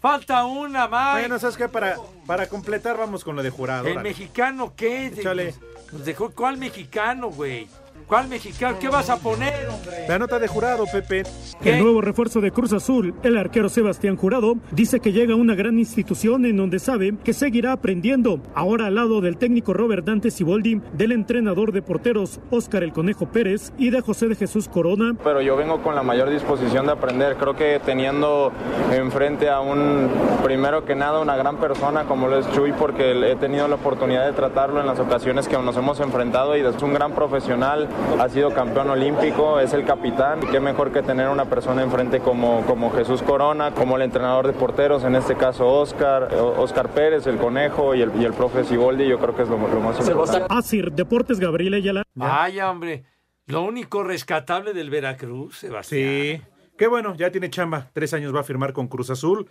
falta 0.00 0.44
una 0.44 0.86
más. 0.88 1.18
Bueno, 1.20 1.38
¿sabes 1.38 1.56
qué? 1.56 1.68
Para, 1.68 1.96
para 2.26 2.46
completar, 2.48 2.96
vamos 2.96 3.24
con 3.24 3.36
lo 3.36 3.42
de 3.42 3.50
jurado. 3.50 3.86
¿El 3.88 4.00
mexicano 4.00 4.72
qué? 4.76 5.06
Échale. 5.06 5.54
Nos 5.92 6.04
dejó- 6.04 6.30
¿Cuál 6.34 6.56
mexicano, 6.58 7.28
güey? 7.30 7.68
¿Cuál 8.06 8.28
mexicano? 8.28 8.76
¿Qué 8.80 8.88
vas 8.88 9.10
a 9.10 9.16
poner, 9.16 9.68
hombre? 9.68 10.06
La 10.08 10.16
nota 10.16 10.38
de 10.38 10.46
jurado, 10.46 10.84
Pepe. 10.86 11.24
El 11.64 11.82
nuevo 11.82 12.00
refuerzo 12.00 12.40
de 12.40 12.52
Cruz 12.52 12.72
Azul, 12.72 13.14
el 13.24 13.36
arquero 13.36 13.68
Sebastián 13.68 14.14
Jurado, 14.14 14.54
dice 14.70 15.00
que 15.00 15.10
llega 15.10 15.34
a 15.34 15.36
una 15.36 15.56
gran 15.56 15.76
institución 15.80 16.46
en 16.46 16.56
donde 16.56 16.78
sabe 16.78 17.14
que 17.24 17.32
seguirá 17.32 17.72
aprendiendo. 17.72 18.40
Ahora 18.54 18.86
al 18.86 18.94
lado 18.94 19.20
del 19.20 19.38
técnico 19.38 19.72
Robert 19.72 20.04
Dante 20.04 20.30
Siboldi, 20.30 20.80
del 20.92 21.10
entrenador 21.10 21.72
de 21.72 21.82
porteros 21.82 22.38
Óscar 22.50 22.84
El 22.84 22.92
Conejo 22.92 23.26
Pérez 23.26 23.72
y 23.76 23.90
de 23.90 24.00
José 24.00 24.28
de 24.28 24.36
Jesús 24.36 24.68
Corona. 24.68 25.16
Pero 25.24 25.40
yo 25.40 25.56
vengo 25.56 25.82
con 25.82 25.96
la 25.96 26.04
mayor 26.04 26.30
disposición 26.30 26.86
de 26.86 26.92
aprender. 26.92 27.34
Creo 27.36 27.56
que 27.56 27.80
teniendo 27.84 28.52
enfrente 28.92 29.50
a 29.50 29.58
un, 29.58 30.08
primero 30.44 30.84
que 30.84 30.94
nada, 30.94 31.20
una 31.20 31.36
gran 31.36 31.56
persona 31.56 32.04
como 32.04 32.28
lo 32.28 32.38
es 32.38 32.48
Chuy, 32.52 32.72
porque 32.72 33.32
he 33.32 33.34
tenido 33.34 33.66
la 33.66 33.74
oportunidad 33.74 34.26
de 34.26 34.32
tratarlo 34.32 34.80
en 34.80 34.86
las 34.86 35.00
ocasiones 35.00 35.48
que 35.48 35.58
nos 35.58 35.76
hemos 35.76 35.98
enfrentado 35.98 36.56
y 36.56 36.60
es 36.60 36.80
un 36.82 36.94
gran 36.94 37.12
profesional, 37.12 37.88
ha 38.18 38.28
sido 38.28 38.52
campeón 38.54 38.90
olímpico, 38.90 39.60
es 39.60 39.72
el 39.72 39.84
capitán. 39.84 40.40
Y 40.42 40.46
qué 40.46 40.60
mejor 40.60 40.92
que 40.92 41.02
tener 41.02 41.28
una 41.28 41.44
persona 41.46 41.82
enfrente 41.82 42.20
como, 42.20 42.64
como 42.66 42.90
Jesús 42.92 43.22
Corona, 43.22 43.72
como 43.72 43.96
el 43.96 44.02
entrenador 44.02 44.46
de 44.46 44.52
porteros, 44.52 45.04
en 45.04 45.14
este 45.16 45.36
caso 45.36 45.66
Óscar, 45.66 46.34
Óscar 46.34 46.90
Pérez, 46.90 47.26
el 47.26 47.36
Conejo 47.38 47.94
y 47.94 48.02
el, 48.02 48.10
y 48.20 48.24
el 48.24 48.32
profe 48.32 48.64
Siboldi, 48.64 49.06
yo 49.08 49.18
creo 49.18 49.34
que 49.36 49.42
es 49.42 49.48
lo, 49.48 49.56
lo 49.58 49.80
más 49.80 49.98
importante. 50.08 50.46
Asir 50.48 50.92
Deportes 50.92 51.38
Gabriel 51.40 51.74
Ayala. 51.74 52.02
Vaya, 52.14 52.70
hombre. 52.70 53.04
Lo 53.46 53.62
único 53.62 54.02
rescatable 54.02 54.72
del 54.72 54.90
Veracruz, 54.90 55.58
Sebastián. 55.58 56.08
Sí. 56.08 56.42
Qué 56.76 56.88
bueno, 56.88 57.14
ya 57.14 57.30
tiene 57.30 57.48
chamba. 57.48 57.88
Tres 57.92 58.12
años 58.12 58.34
va 58.34 58.40
a 58.40 58.44
firmar 58.44 58.72
con 58.72 58.88
Cruz 58.88 59.08
Azul. 59.10 59.48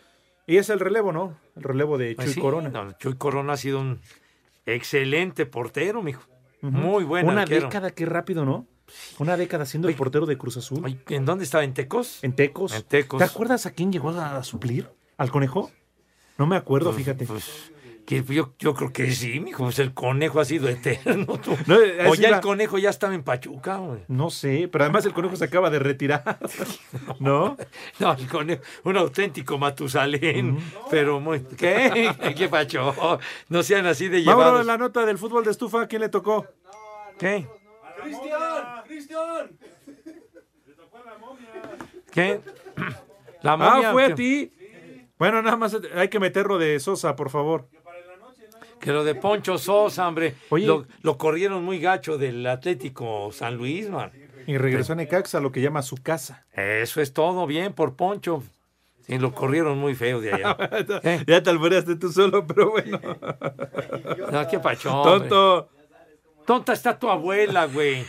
Y 0.48 0.58
es 0.58 0.70
el 0.70 0.80
relevo, 0.80 1.12
¿no? 1.12 1.38
El 1.56 1.64
relevo 1.64 1.98
de 1.98 2.10
Chuy 2.10 2.16
Pues 2.16 2.32
sí, 2.34 2.40
Corona. 2.42 2.70
no, 2.70 2.92
Chuy 3.00 3.16
Corona 3.16 3.54
ha 3.54 3.58
sido 3.58 3.80
un 3.80 4.00
excelente 4.66 5.46
portero, 5.46 6.02
mijo. 6.04 6.22
Muy 6.72 7.04
buen 7.04 7.28
Una 7.28 7.44
arquero. 7.44 7.68
década, 7.68 7.92
qué 7.92 8.06
rápido, 8.06 8.46
¿no? 8.46 8.68
Una 9.20 9.36
década 9.38 9.66
siendo 9.66 9.88
el 9.90 9.96
portero 9.96 10.26
de 10.26 10.38
Cruz 10.38 10.58
Azul. 10.58 11.00
¿En 11.10 11.26
dónde 11.26 11.44
estaba? 11.44 11.64
¿En 11.64 11.74
Tecos? 11.74 12.24
En 12.24 12.34
Tecos. 12.36 12.74
En 12.74 12.84
Tecos. 12.84 13.18
¿Te 13.20 13.24
acuerdas 13.26 13.66
a 13.66 13.72
quién 13.72 13.92
llegó 13.92 14.10
a 14.12 14.44
suplir? 14.44 14.90
¿Al 15.18 15.32
conejo? 15.32 15.72
No 16.38 16.46
me 16.46 16.56
acuerdo, 16.56 16.92
Pues- 16.92 17.04
fíjate. 17.04 17.26
Que 18.06 18.24
yo, 18.24 18.54
yo 18.60 18.74
creo 18.76 18.94
que 18.94 19.12
sí, 19.12 19.40
mijo. 19.40 19.64
Pues 19.64 19.80
el 19.80 19.94
conejo 19.94 20.40
ha 20.40 20.46
sido 20.46 20.70
eterno. 20.70 21.26
tú. 21.40 21.58
No, 21.68 21.76
o 22.10 22.14
ya 22.16 22.28
una- 22.30 22.38
el 22.38 22.42
conejo 22.44 22.78
ya 22.78 22.90
estaba 22.92 23.16
en 23.16 23.24
Pachuca, 23.24 23.78
güey. 23.78 24.02
No 24.08 24.30
sé, 24.30 24.70
pero 24.72 24.84
además 24.84 25.06
el 25.06 25.14
conejo 25.14 25.36
se 25.36 25.46
acaba 25.46 25.70
de 25.72 25.80
retirar. 25.80 26.38
¿No? 27.20 27.58
No, 28.00 28.14
el 28.14 28.28
conejo, 28.28 28.62
un 28.84 28.98
auténtico 28.98 29.58
Matusalén. 29.58 30.60
Pero 30.92 31.20
muy. 31.20 31.40
¿Qué? 31.58 32.14
¿Qué 32.38 32.48
pacho? 32.48 32.94
No 33.50 33.64
sean 33.64 33.88
así 33.88 34.08
de 34.08 34.24
Vámonos 34.24 34.44
a 34.44 34.48
llevados. 34.50 34.66
la 34.68 34.78
nota 34.78 35.06
del 35.06 35.18
fútbol 35.18 35.44
de 35.44 35.52
estufa. 35.52 35.82
¿A 35.82 35.88
quién 35.88 36.02
le 36.02 36.10
tocó? 36.10 36.46
¿Qué? 37.18 37.48
¡Cristian! 38.04 38.84
¡Cristian! 38.86 39.50
¿Qué? 42.12 42.40
La 43.42 43.54
Ah, 43.54 43.58
momia, 43.58 43.92
fue 43.92 44.06
que- 44.08 44.12
a 44.12 44.16
ti. 44.16 44.52
Bueno, 45.18 45.42
nada 45.42 45.56
más 45.58 45.76
hay 45.96 46.10
que 46.10 46.20
meterlo 46.20 46.58
de 46.58 46.80
Sosa, 46.80 47.16
por 47.16 47.30
favor. 47.30 47.68
Que 48.80 48.92
lo 48.92 49.04
de 49.04 49.16
Poncho 49.16 49.58
Sosa, 49.58 50.08
hombre. 50.08 50.36
Oye. 50.50 50.66
Lo, 50.68 50.86
lo 51.02 51.18
corrieron 51.18 51.64
muy 51.64 51.80
gacho 51.80 52.18
del 52.18 52.46
Atlético 52.46 53.32
San 53.32 53.56
Luis, 53.56 53.90
man. 53.90 54.12
Y 54.48 54.58
regresó 54.58 54.94
a 54.94 54.96
Necaxa, 54.96 55.40
lo 55.40 55.52
que 55.52 55.62
llama 55.62 55.82
su 55.82 55.98
casa. 55.98 56.46
Eso 56.54 57.02
es 57.02 57.14
todo 57.14 57.48
bien 57.48 57.74
por 57.74 57.96
Poncho. 57.96 58.44
Sí, 59.08 59.18
lo 59.18 59.34
corrieron 59.34 59.78
muy 59.80 59.96
feo 59.96 60.20
de 60.22 60.34
allá. 60.34 60.58
¿Eh? 61.04 61.24
Ya 61.28 61.42
te 61.42 61.50
alboreaste 61.50 61.96
tú 61.96 62.12
solo, 62.12 62.46
pero 62.46 62.72
bueno. 62.72 63.00
No, 64.32 64.48
qué 64.48 64.60
pachón. 64.60 65.04
Tonto. 65.04 65.70
Tonta 66.46 66.74
está 66.74 66.98
tu 66.98 67.10
abuela, 67.10 67.66
güey. 67.66 68.06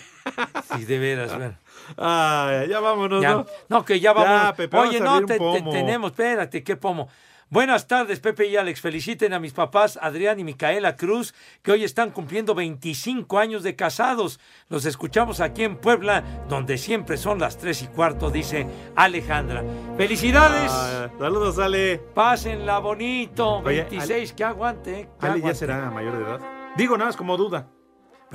Sí, 0.75 0.85
de 0.85 0.99
veras, 0.99 1.35
güey. 1.37 1.51
Ay, 1.97 2.69
ya 2.69 2.81
vámonos, 2.81 3.23
Ya- 3.23 3.35
¿no? 3.35 3.47
no, 3.69 3.85
que 3.85 4.01
ya 4.01 4.12
vamos. 4.12 4.29
Ya, 4.49 4.55
Pepe, 4.55 4.77
Oye, 4.77 5.01
no, 5.01 5.25
te- 5.25 5.39
te- 5.39 5.62
tenemos, 5.71 6.11
espérate, 6.11 6.62
¿qué 6.64 6.77
pomo? 6.77 7.09
Buenas 7.49 7.87
tardes, 7.87 8.19
Pepe 8.19 8.49
y 8.49 8.57
Alex. 8.57 8.81
Feliciten 8.81 9.33
a 9.33 9.39
mis 9.39 9.53
papás 9.53 9.97
Adrián 10.03 10.41
y 10.41 10.45
Micaela 10.45 10.97
Cruz, 10.97 11.33
que 11.63 11.71
hoy 11.71 11.85
están 11.85 12.11
cumpliendo 12.11 12.57
25 12.57 13.39
años 13.39 13.63
de 13.63 13.77
casados. 13.77 14.41
Los 14.69 14.85
escuchamos 14.85 15.41
aquí 15.41 15.63
en 15.63 15.77
Puebla, 15.77 16.25
donde 16.49 16.77
siempre 16.77 17.17
son 17.17 17.39
las 17.39 17.57
3 17.59 17.83
y 17.83 17.87
cuarto, 17.87 18.31
dice 18.31 18.67
Alejandra. 18.97 19.63
¡Felicidades! 19.97 20.73
Ah, 20.75 21.09
saludos, 21.21 21.59
Ale. 21.61 21.99
Pásenla 22.15 22.81
bonito. 22.81 23.59
Oye, 23.59 23.85
26, 23.85 24.33
que 24.33 24.43
aguante. 24.43 25.01
eh, 25.03 25.09
que 25.21 25.27
Ale 25.27 25.35
ya 25.35 25.39
aguante. 25.39 25.59
será 25.59 25.91
mayor 25.91 26.19
de 26.19 26.25
edad. 26.25 26.41
Digo 26.77 26.97
nada 26.99 27.11
más 27.11 27.17
como 27.17 27.37
duda. 27.37 27.69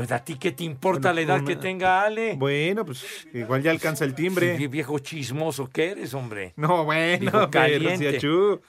Pues 0.02 0.12
a 0.12 0.24
ti 0.24 0.36
qué 0.36 0.52
te 0.52 0.64
importa 0.64 1.12
Bueno, 1.12 1.16
la 1.16 1.22
edad 1.22 1.40
una- 1.42 1.48
que 1.48 1.56
tenga 1.56 2.02
Ale. 2.04 2.36
Bueno, 2.38 2.86
pues 2.86 3.06
igual 3.34 3.62
ya 3.62 3.72
alcanza 3.72 4.04
el 4.06 4.16
timbre. 4.16 4.58
Sí, 4.58 4.68
viejo 4.68 5.00
chismoso 5.00 5.70
que 5.70 5.92
eres, 5.92 6.14
hombre. 6.14 6.54
No, 6.56 6.84
bueno, 6.86 7.32
pero 7.32 7.50
caliente. 7.52 8.20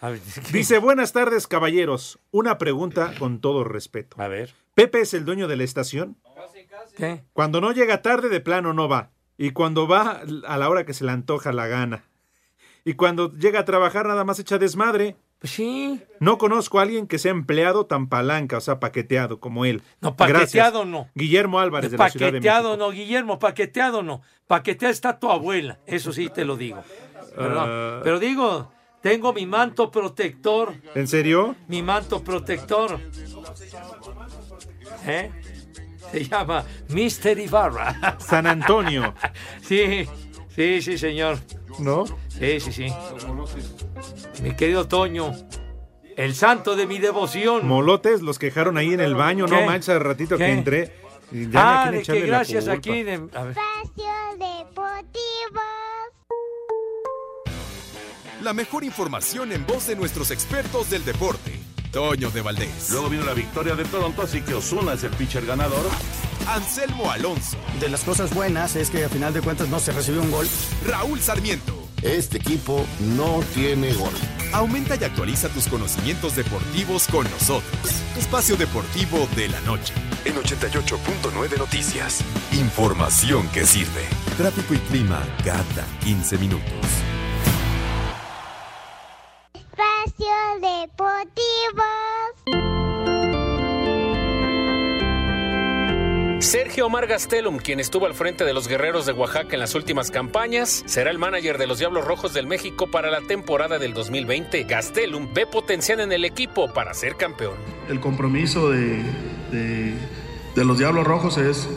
A 0.01 0.11
ver, 0.11 0.21
Dice, 0.53 0.79
buenas 0.79 1.13
tardes, 1.13 1.47
caballeros. 1.47 2.19
Una 2.31 2.59
pregunta 2.59 3.15
con 3.19 3.41
todo 3.41 3.65
respeto. 3.65 4.17
A 4.21 4.29
ver. 4.29 4.55
¿Pepe 4.75 5.01
es 5.01 5.15
el 5.15 5.25
dueño 5.25 5.49
de 5.49 5.57
la 5.57 5.65
estación? 5.65 6.17
¿Qué? 6.97 7.23
Cuando 7.33 7.61
no 7.61 7.73
llega 7.73 8.03
tarde, 8.03 8.29
de 8.29 8.41
plano 8.41 8.73
no 8.73 8.89
va. 8.89 9.11
Y 9.39 9.51
cuando 9.51 9.89
va 9.89 10.23
a 10.47 10.57
la 10.59 10.69
hora 10.69 10.85
que 10.85 10.95
se 10.95 11.05
le 11.05 11.13
antoja 11.13 11.53
la 11.53 11.67
gana. 11.67 12.05
Y 12.85 12.95
cuando 12.95 13.33
llega 13.33 13.61
a 13.61 13.65
trabajar, 13.65 14.07
nada 14.07 14.25
más 14.25 14.39
echa 14.39 14.59
desmadre. 14.59 15.17
Pues 15.43 15.53
sí. 15.55 16.01
No 16.21 16.39
conozco 16.39 16.79
a 16.79 16.83
alguien 16.83 17.07
que 17.09 17.19
sea 17.19 17.33
empleado 17.33 17.85
tan 17.87 18.09
palanca, 18.09 18.57
o 18.59 18.61
sea, 18.61 18.79
paqueteado 18.79 19.41
como 19.41 19.65
él. 19.65 19.83
No, 20.01 20.15
paqueteado 20.17 20.71
Gracias. 20.85 20.87
no. 20.87 21.09
Guillermo 21.17 21.59
Álvarez 21.59 21.91
de 21.91 21.99
la 21.99 22.09
Ciudad 22.11 22.27
de 22.29 22.33
Paqueteado 22.35 22.69
México. 22.71 22.85
no, 22.87 22.93
Guillermo, 22.93 23.39
paqueteado 23.41 24.03
no. 24.05 24.23
Paqueteada 24.47 24.93
está 24.93 25.19
tu 25.19 25.31
abuela, 25.31 25.81
eso 25.85 26.13
sí 26.13 26.29
te 26.29 26.45
lo 26.45 26.57
digo. 26.57 26.83
Ah. 27.37 28.01
Pero 28.05 28.21
digo, 28.21 28.71
tengo 29.03 29.33
mi 29.33 29.45
manto 29.47 29.91
protector, 29.91 30.75
¿En 30.95 31.09
serio? 31.09 31.57
mi 31.67 31.83
manto 31.83 32.23
protector. 32.23 33.01
¿Eh? 35.07 35.31
Se 36.13 36.25
llama 36.25 36.65
Mister 36.91 37.39
Ibarra. 37.39 38.17
San 38.21 38.47
Antonio. 38.47 39.15
Sí, 39.63 40.07
sí, 40.55 40.83
sí, 40.83 40.99
señor. 40.99 41.39
¿No? 41.79 42.05
Sí, 42.29 42.61
sí, 42.61 42.73
sí. 42.73 42.87
Mi 44.43 44.55
querido 44.55 44.87
Toño, 44.89 45.33
el 46.17 46.35
santo 46.35 46.77
de 46.77 46.87
mi 46.87 46.99
devoción. 46.99 47.67
Molotes 47.67 48.23
los 48.23 48.39
quejaron 48.39 48.77
ahí 48.79 48.93
en 48.93 49.01
el 49.01 49.15
baño, 49.15 49.47
no 49.47 49.57
¿Qué? 49.59 49.67
manches, 49.67 49.89
al 49.91 50.01
ratito 50.01 50.37
¿Qué? 50.37 50.45
que 50.47 50.53
entré. 50.53 50.97
Y 51.33 51.49
ya 51.51 51.83
ah, 51.85 51.91
me 51.91 51.91
quieren 51.91 51.93
de 51.93 51.97
que 51.97 52.03
echarle 52.03 52.21
la 52.21 52.27
gracias 52.27 52.65
culpa. 52.65 52.79
aquí. 52.79 53.03
de- 53.03 53.13
a 53.15 53.43
ver. 53.45 53.57
Espacio 53.57 54.13
Deportivo. 54.39 55.61
La 58.43 58.53
mejor 58.53 58.85
información 58.85 59.53
en 59.53 59.65
voz 59.67 59.87
de 59.87 59.97
nuestros 59.97 60.31
expertos 60.31 60.91
del 60.91 61.05
deporte. 61.05 61.59
Toño 61.93 62.31
de 62.31 62.41
Valdés. 62.43 62.89
Luego 62.91 63.09
vino 63.09 63.25
la 63.25 63.35
victoria 63.35 63.75
de 63.75 63.85
Toronto, 63.85 64.23
así 64.23 64.41
que 64.41 64.55
Osuna 64.55 64.95
es 64.95 65.05
el 65.05 65.11
pitcher 65.11 65.45
ganador. 65.47 65.85
Anselmo 66.49 67.11
Alonso. 67.11 67.57
De 67.81 67.89
las 67.89 68.03
cosas 68.03 68.35
buenas 68.35 68.77
es 68.77 68.91
que 68.91 69.05
a 69.05 69.09
final 69.09 69.33
de 69.33 69.41
cuentas 69.41 69.69
no 69.69 69.81
se 69.81 69.93
recibió 69.93 70.23
un 70.23 70.31
gol. 70.31 70.49
Raúl 70.87 71.21
Sarmiento. 71.21 71.83
Este 72.03 72.39
equipo 72.39 72.85
no 73.01 73.41
tiene 73.55 73.93
gol. 73.95 74.13
Aumenta 74.53 74.97
y 74.97 75.05
actualiza 75.05 75.49
tus 75.49 75.69
conocimientos 75.69 76.35
deportivos 76.35 77.07
con 77.07 77.25
nosotros. 77.31 78.03
Espacio 78.19 78.57
Deportivo 78.57 79.29
de 79.37 79.49
la 79.49 79.61
Noche. 79.61 79.95
En 80.25 80.35
88.9 80.35 81.59
Noticias. 81.59 82.23
Información 82.53 83.49
que 83.49 83.65
sirve. 83.65 84.05
Tráfico 84.37 84.75
y 84.75 84.79
clima 84.79 85.23
cada 85.45 85.87
15 86.05 86.39
minutos. 86.39 86.67
Espacio 89.55 90.35
Deportivo. 90.61 92.22
Sergio 96.43 96.87
Omar 96.87 97.07
Gastelum, 97.07 97.59
quien 97.59 97.79
estuvo 97.79 98.05
al 98.07 98.15
frente 98.15 98.45
de 98.45 98.53
los 98.53 98.67
Guerreros 98.67 99.07
de 99.07 99.13
Oaxaca 99.13 99.51
en 99.55 99.61
las 99.61 99.77
últimas 99.77 100.11
campañas, 100.11 100.83
será 100.87 101.11
el 101.13 101.19
manager 101.19 101.57
de 101.57 101.69
los 101.69 101.79
Diablos 101.79 102.05
Rojos 102.05 102.35
del 102.35 102.49
México 102.49 102.91
para 102.91 103.11
la 103.13 103.21
temporada 103.21 103.79
del 103.79 103.95
2020. 103.95 104.65
Gastelum 104.65 105.29
ve 105.33 105.47
potencial 105.47 106.01
en 106.01 106.11
el 106.11 106.25
equipo 106.25 106.73
para 106.73 106.95
ser 106.95 107.15
campeón. 107.17 107.55
El 107.89 108.01
compromiso 108.01 108.71
de, 108.71 109.03
de- 109.53 109.95
los 110.65 110.79
Diablos 110.79 111.07
Rojos 111.07 111.39
es 111.39 111.69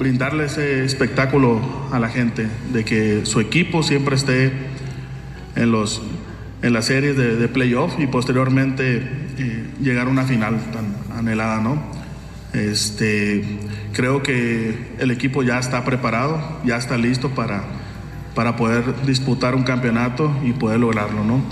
brindarle 0.00 0.46
ese 0.46 0.84
espectáculo 0.84 1.60
a 1.92 2.00
la 2.00 2.08
gente, 2.08 2.48
de 2.72 2.84
que 2.84 3.24
su 3.24 3.38
equipo 3.40 3.84
siempre 3.84 4.16
esté 4.16 4.52
en, 5.54 5.70
los, 5.70 6.02
en 6.62 6.72
las 6.72 6.86
series 6.86 7.16
de, 7.16 7.36
de 7.36 7.48
playoff 7.48 7.94
y 8.00 8.08
posteriormente 8.08 8.96
eh, 9.38 9.64
llegar 9.80 10.08
a 10.08 10.10
una 10.10 10.24
final 10.24 10.58
tan 10.72 10.96
anhelada, 11.16 11.60
¿no? 11.60 12.01
Este, 12.52 13.44
creo 13.92 14.22
que 14.22 14.94
el 14.98 15.10
equipo 15.10 15.42
ya 15.42 15.58
está 15.58 15.84
preparado, 15.84 16.60
ya 16.64 16.76
está 16.76 16.98
listo 16.98 17.30
para, 17.30 17.64
para 18.34 18.56
poder 18.56 19.04
disputar 19.06 19.54
un 19.54 19.62
campeonato 19.62 20.34
y 20.44 20.52
poder 20.52 20.80
lograrlo, 20.80 21.24
¿no? 21.24 21.42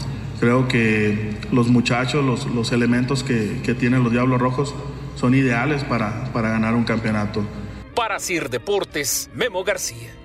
Creo 0.41 0.69
que 0.69 1.37
los 1.53 1.69
muchachos, 1.69 2.25
los, 2.25 2.47
los 2.47 2.73
elementos 2.73 3.23
que, 3.23 3.61
que 3.63 3.75
tienen 3.75 4.03
los 4.03 4.13
Diablos 4.13 4.41
Rojos 4.41 4.75
son 5.17 5.35
ideales 5.35 5.85
para, 5.85 6.25
para 6.33 6.51
ganar 6.51 6.75
un 6.75 6.85
campeonato. 6.85 7.45
Para 7.95 8.19
Sir 8.19 8.49
Deportes, 8.49 9.31
Memo 9.35 9.65
García. 9.65 10.20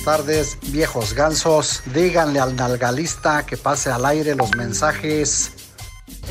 Buenas 0.00 0.18
tardes, 0.18 0.58
viejos 0.72 1.12
gansos. 1.12 1.82
Díganle 1.92 2.40
al 2.40 2.56
nalgalista 2.56 3.44
que 3.44 3.58
pase 3.58 3.90
al 3.90 4.06
aire 4.06 4.34
los 4.34 4.50
mensajes. 4.56 5.52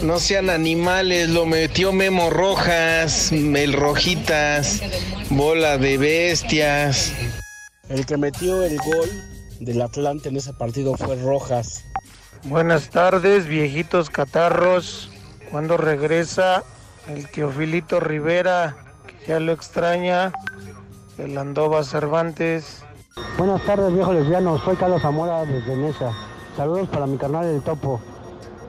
No 0.01 0.17
sean 0.17 0.49
animales, 0.49 1.29
lo 1.29 1.45
metió 1.45 1.91
Memo 1.91 2.31
Rojas, 2.31 3.31
el 3.31 3.73
Rojitas, 3.73 4.81
bola 5.29 5.77
de 5.77 5.99
bestias. 5.99 7.13
El 7.89 8.07
que 8.07 8.17
metió 8.17 8.63
el 8.63 8.75
gol 8.77 9.09
del 9.59 9.83
Atlante 9.83 10.29
en 10.29 10.37
ese 10.37 10.51
partido 10.53 10.95
fue 10.95 11.15
Rojas. 11.17 11.83
Buenas 12.45 12.89
tardes, 12.89 13.45
viejitos 13.45 14.09
catarros. 14.09 15.11
¿Cuándo 15.51 15.77
regresa 15.77 16.63
el 17.07 17.29
Teofilito 17.29 17.99
Rivera? 17.99 18.77
Que 19.05 19.27
ya 19.27 19.39
lo 19.39 19.51
extraña. 19.51 20.33
El 21.19 21.37
Andoba 21.37 21.83
Cervantes. 21.83 22.83
Buenas 23.37 23.61
tardes, 23.65 23.93
viejos 23.93 24.15
lesbianos. 24.15 24.61
Soy 24.63 24.75
Carlos 24.75 25.01
Zamora 25.01 25.45
desde 25.45 25.75
Mesa. 25.75 26.11
Saludos 26.55 26.89
para 26.89 27.07
mi 27.07 27.17
carnal 27.17 27.45
del 27.45 27.61
Topo. 27.61 28.01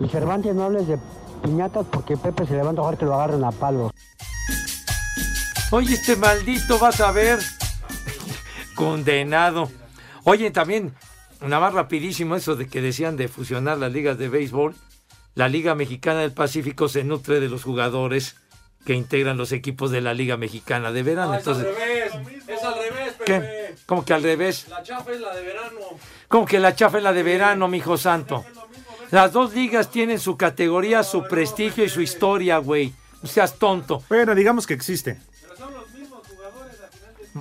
Y 0.01 0.09
Cervantes, 0.09 0.55
no 0.55 0.65
hables 0.65 0.87
de 0.87 0.99
piñatas 1.43 1.87
porque 1.91 2.17
Pepe 2.17 2.47
se 2.47 2.55
le 2.55 2.61
va 2.61 2.67
a 2.67 2.71
antojar 2.71 2.97
que 2.97 3.05
lo 3.05 3.15
agarren 3.15 3.45
a 3.45 3.53
palos. 3.53 3.93
Oye, 5.71 5.95
este 5.95 6.17
maldito 6.17 6.79
vas 6.79 7.01
a 7.01 7.13
ver. 7.13 7.39
Condenado. 8.75 9.69
Oye, 10.25 10.51
también, 10.51 10.95
nada 11.41 11.61
más 11.61 11.75
rapidísimo 11.75 12.35
eso 12.35 12.57
de 12.57 12.67
que 12.67 12.81
decían 12.81 13.17
de 13.17 13.29
fusionar 13.29 13.79
las 13.79 13.93
ligas 13.93 14.19
de 14.19 14.29
béisbol. 14.29 14.75
La 15.35 15.49
Liga 15.49 15.75
Mexicana 15.75 16.21
del 16.21 16.33
Pacífico 16.33 16.89
se 16.89 17.05
nutre 17.05 17.41
de 17.41 17.49
los 17.49 17.63
jugadores 17.63 18.37
que 18.85 18.95
integran 18.95 19.37
los 19.37 19.53
equipos 19.53 19.91
de 19.91 20.01
la 20.01 20.13
Liga 20.15 20.37
Mexicana 20.37 20.91
de 20.91 21.03
verano. 21.03 21.33
Ah, 21.33 21.39
es 21.39 21.47
al 21.47 21.57
Entonces, 21.57 21.79
revés, 21.79 22.13
es 22.49 22.65
al 22.65 22.75
revés. 22.75 22.80
¿Qué? 23.39 23.75
¿Cómo 23.87 24.05
que 24.05 24.15
al 24.15 24.23
revés? 24.23 24.67
La 24.69 24.83
chafa 24.83 25.13
es 25.13 25.21
la 25.21 25.35
de 25.35 25.43
verano. 25.43 25.79
¿Cómo 26.29 26.47
que 26.47 26.59
la 26.59 26.75
chafa 26.75 26.99
es 26.99 27.05
la 27.05 27.13
de 27.13 27.23
verano, 27.23 27.69
mijo 27.69 27.97
santo? 27.97 28.45
Las 29.11 29.33
dos 29.33 29.55
ligas 29.55 29.91
tienen 29.91 30.19
su 30.21 30.37
categoría, 30.37 31.03
su 31.03 31.25
prestigio 31.27 31.85
y 31.85 31.89
su 31.89 32.01
historia, 32.01 32.59
güey. 32.59 32.93
No 33.23 33.29
seas 33.29 33.55
tonto. 33.59 34.03
Bueno, 34.09 34.35
digamos 34.35 34.67
que 34.67 34.75
existe. 34.75 35.19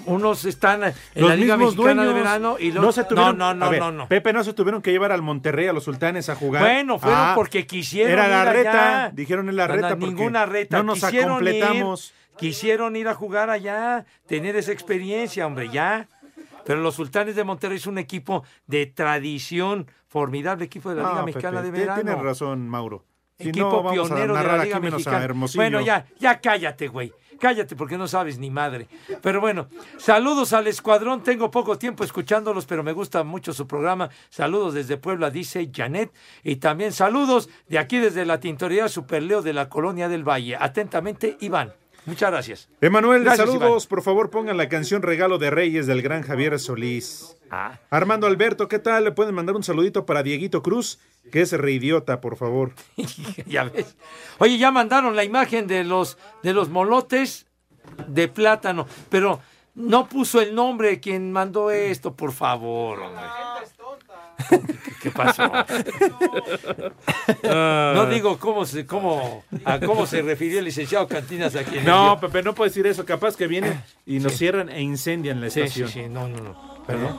Unos 0.05 0.45
están 0.45 0.83
en 0.83 0.93
Los 1.15 1.29
la 1.31 1.35
Liga 1.35 1.57
mismos 1.57 1.75
Mexicana 1.75 2.05
de 2.05 2.13
verano 2.13 2.57
y 2.59 2.71
los... 2.71 2.83
no 2.83 2.91
se 2.91 3.03
tuvieron, 3.05 3.37
no, 3.39 3.55
no, 3.55 3.65
no, 3.65 3.71
ver, 3.71 3.79
no, 3.79 3.91
no. 3.91 4.07
Pepe 4.07 4.33
no 4.33 4.43
se 4.43 4.53
tuvieron 4.53 4.83
que 4.83 4.91
llevar 4.91 5.11
al 5.11 5.23
Monterrey 5.23 5.67
a 5.67 5.73
los 5.73 5.83
sultanes 5.83 6.29
a 6.29 6.35
jugar. 6.35 6.61
Bueno, 6.61 6.99
fueron 6.99 7.19
Ah, 7.19 7.31
porque 7.35 7.65
quisieron 7.65 8.11
Era 8.13 8.25
ir 8.25 8.29
la 8.29 8.53
reta, 8.53 9.05
allá. 9.05 9.11
dijeron 9.15 9.49
en 9.49 9.55
la 9.55 9.65
reta 9.67 9.89
no, 9.89 9.99
porque 9.99 10.13
ninguna 10.13 10.45
reta. 10.45 10.77
no 10.77 10.83
nos 10.83 11.01
ir, 11.11 11.25
quisieron 12.39 12.95
ir 12.95 13.07
a 13.07 13.13
jugar 13.13 13.49
allá, 13.49 14.05
tener 14.27 14.55
esa 14.55 14.71
experiencia, 14.71 15.45
hombre, 15.45 15.69
ya. 15.69 16.07
Pero 16.65 16.81
los 16.81 16.95
Sultanes 16.95 17.35
de 17.35 17.43
Monterrey 17.43 17.77
es 17.77 17.87
un 17.87 17.97
equipo 17.97 18.43
de 18.67 18.85
tradición, 18.85 19.87
formidable 20.07 20.65
equipo 20.65 20.89
de 20.89 20.97
la 20.97 21.03
No, 21.03 21.09
Liga 21.09 21.25
Pepe, 21.25 21.33
Mexicana 21.33 21.61
de 21.61 21.71
Verano. 21.71 22.01
Tienes 22.01 22.21
razón, 22.21 22.67
Mauro. 22.69 23.05
Si 23.37 23.49
equipo 23.49 23.81
no, 23.83 23.91
pionero 23.91 24.35
de 24.35 24.43
la 24.43 24.63
Liga 24.63 24.79
Mexicana. 24.79 25.33
Bueno, 25.55 25.81
ya, 25.81 26.05
ya 26.19 26.39
cállate, 26.39 26.87
güey. 26.87 27.13
Cállate 27.39 27.75
porque 27.77 27.97
no 27.97 28.07
sabes 28.07 28.37
ni 28.37 28.51
madre. 28.51 28.87
Pero 29.21 29.39
bueno, 29.39 29.69
saludos 29.97 30.51
al 30.51 30.67
escuadrón. 30.67 31.23
Tengo 31.23 31.49
poco 31.49 31.77
tiempo 31.77 32.03
escuchándolos, 32.03 32.65
pero 32.65 32.83
me 32.83 32.91
gusta 32.91 33.23
mucho 33.23 33.53
su 33.53 33.65
programa. 33.65 34.09
Saludos 34.29 34.73
desde 34.73 34.97
Puebla, 34.97 35.31
dice 35.31 35.71
Janet. 35.73 36.11
Y 36.43 36.57
también 36.57 36.91
saludos 36.91 37.49
de 37.69 37.79
aquí 37.79 37.97
desde 37.97 38.25
la 38.25 38.41
Tintorería 38.41 38.89
Superleo 38.89 39.41
de 39.41 39.53
la 39.53 39.69
Colonia 39.69 40.09
del 40.09 40.27
Valle. 40.27 40.57
Atentamente, 40.59 41.37
Iván. 41.39 41.73
Muchas 42.05 42.31
gracias. 42.31 42.69
Emanuel, 42.81 43.23
Gracias, 43.23 43.47
saludos. 43.47 43.87
Por 43.87 44.01
favor, 44.01 44.29
pongan 44.29 44.57
la 44.57 44.69
canción 44.69 45.01
Regalo 45.01 45.37
de 45.37 45.49
Reyes 45.49 45.85
del 45.87 46.01
gran 46.01 46.23
Javier 46.23 46.59
Solís. 46.59 47.35
Ah. 47.51 47.79
Armando 47.89 48.27
Alberto, 48.27 48.67
¿qué 48.67 48.79
tal? 48.79 49.03
Le 49.03 49.11
pueden 49.11 49.35
mandar 49.35 49.55
un 49.55 49.63
saludito 49.63 50.05
para 50.05 50.23
Dieguito 50.23 50.63
Cruz, 50.63 50.99
que 51.31 51.41
es 51.41 51.51
reidiota, 51.51 52.21
por 52.21 52.35
favor. 52.37 52.73
ya 53.45 53.65
ves. 53.65 53.95
Oye, 54.37 54.57
ya 54.57 54.71
mandaron 54.71 55.15
la 55.15 55.23
imagen 55.23 55.67
de 55.67 55.83
los, 55.83 56.17
de 56.43 56.53
los 56.53 56.69
molotes 56.69 57.47
de 58.07 58.27
plátano, 58.27 58.87
pero 59.09 59.39
no 59.75 60.07
puso 60.07 60.41
el 60.41 60.55
nombre 60.55 60.89
de 60.89 60.99
quien 60.99 61.31
mandó 61.31 61.71
esto, 61.71 62.15
por 62.15 62.31
favor. 62.31 62.99
hombre. 62.99 63.23
¿Qué, 65.01 65.11
pasó? 65.11 65.43
No 67.43 68.05
digo 68.07 68.37
cómo 68.39 68.65
se, 68.65 68.85
cómo, 68.85 69.43
a 69.65 69.79
cómo 69.79 70.05
se 70.05 70.21
refirió 70.21 70.59
el 70.59 70.65
licenciado 70.65 71.07
Cantinas 71.07 71.55
a 71.55 71.63
quien 71.63 71.85
No. 71.85 72.19
Pepe, 72.19 72.43
no 72.43 72.53
puedo 72.55 72.69
decir 72.69 72.85
eso. 72.87 73.05
Capaz 73.05 73.35
que 73.35 73.47
vienen 73.47 73.81
y 74.05 74.19
nos 74.19 74.33
Sí. 74.33 74.39
cierran 74.39 74.69
e 74.69 74.81
incendian 74.81 75.41
la 75.41 75.49
Sí, 75.49 75.61
sí, 75.67 75.81
estación. 75.83 75.89
sí, 75.89 76.09
no, 76.09 76.27
no, 76.27 76.37
no. 76.41 76.83
Perdón. 76.85 77.17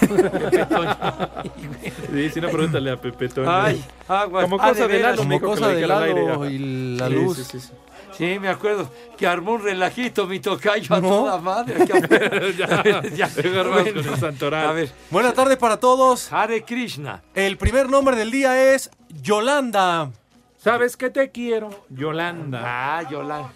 Sí, 2.12 2.30
si 2.30 2.40
no, 2.40 2.48
pregúntale 2.48 2.90
a 2.90 2.96
Pepe 3.00 3.28
Toño. 3.28 3.50
Ay, 3.50 3.82
aguas. 4.08 4.44
Como 4.44 4.56
Ah, 4.60 4.68
cosa 4.68 4.82
de 4.86 4.88
de 4.88 4.96
veras. 4.98 5.16
Como 5.16 5.40
cosa 5.40 5.68
de 5.68 5.74
dijera 5.76 5.96
al 5.98 6.02
aire. 6.04 6.22
Y 6.52 6.96
la 6.98 7.08
Sí, 7.08 7.14
luz. 7.14 7.36
sí, 7.38 7.44
sí, 7.44 7.60
sí. 7.60 7.72
Sí, 8.16 8.38
me 8.38 8.48
acuerdo 8.48 8.88
que 9.16 9.26
armó 9.26 9.52
un 9.52 9.62
relajito 9.62 10.26
mi 10.26 10.40
tocayo 10.40 10.94
a 10.94 11.00
No. 11.00 11.08
toda 11.08 11.38
madre. 11.38 11.74
Ya, 12.56 13.28
Ya, 13.28 13.28
bueno. 13.36 14.56
A 14.56 14.72
ver, 14.72 14.90
Buena 15.10 15.32
tarde 15.32 15.56
para 15.56 15.78
todos. 15.78 16.32
Hare 16.32 16.62
Krishna. 16.64 17.22
El 17.34 17.56
primer 17.56 17.88
nombre 17.90 18.16
del 18.16 18.30
día 18.30 18.74
es 18.74 18.90
Yolanda. 19.22 20.10
¿Sabes 20.58 20.96
qué 20.96 21.10
te 21.10 21.30
quiero? 21.30 21.70
Yolanda. 21.90 22.60
Ah, 22.64 23.02
Yolanda. 23.10 23.52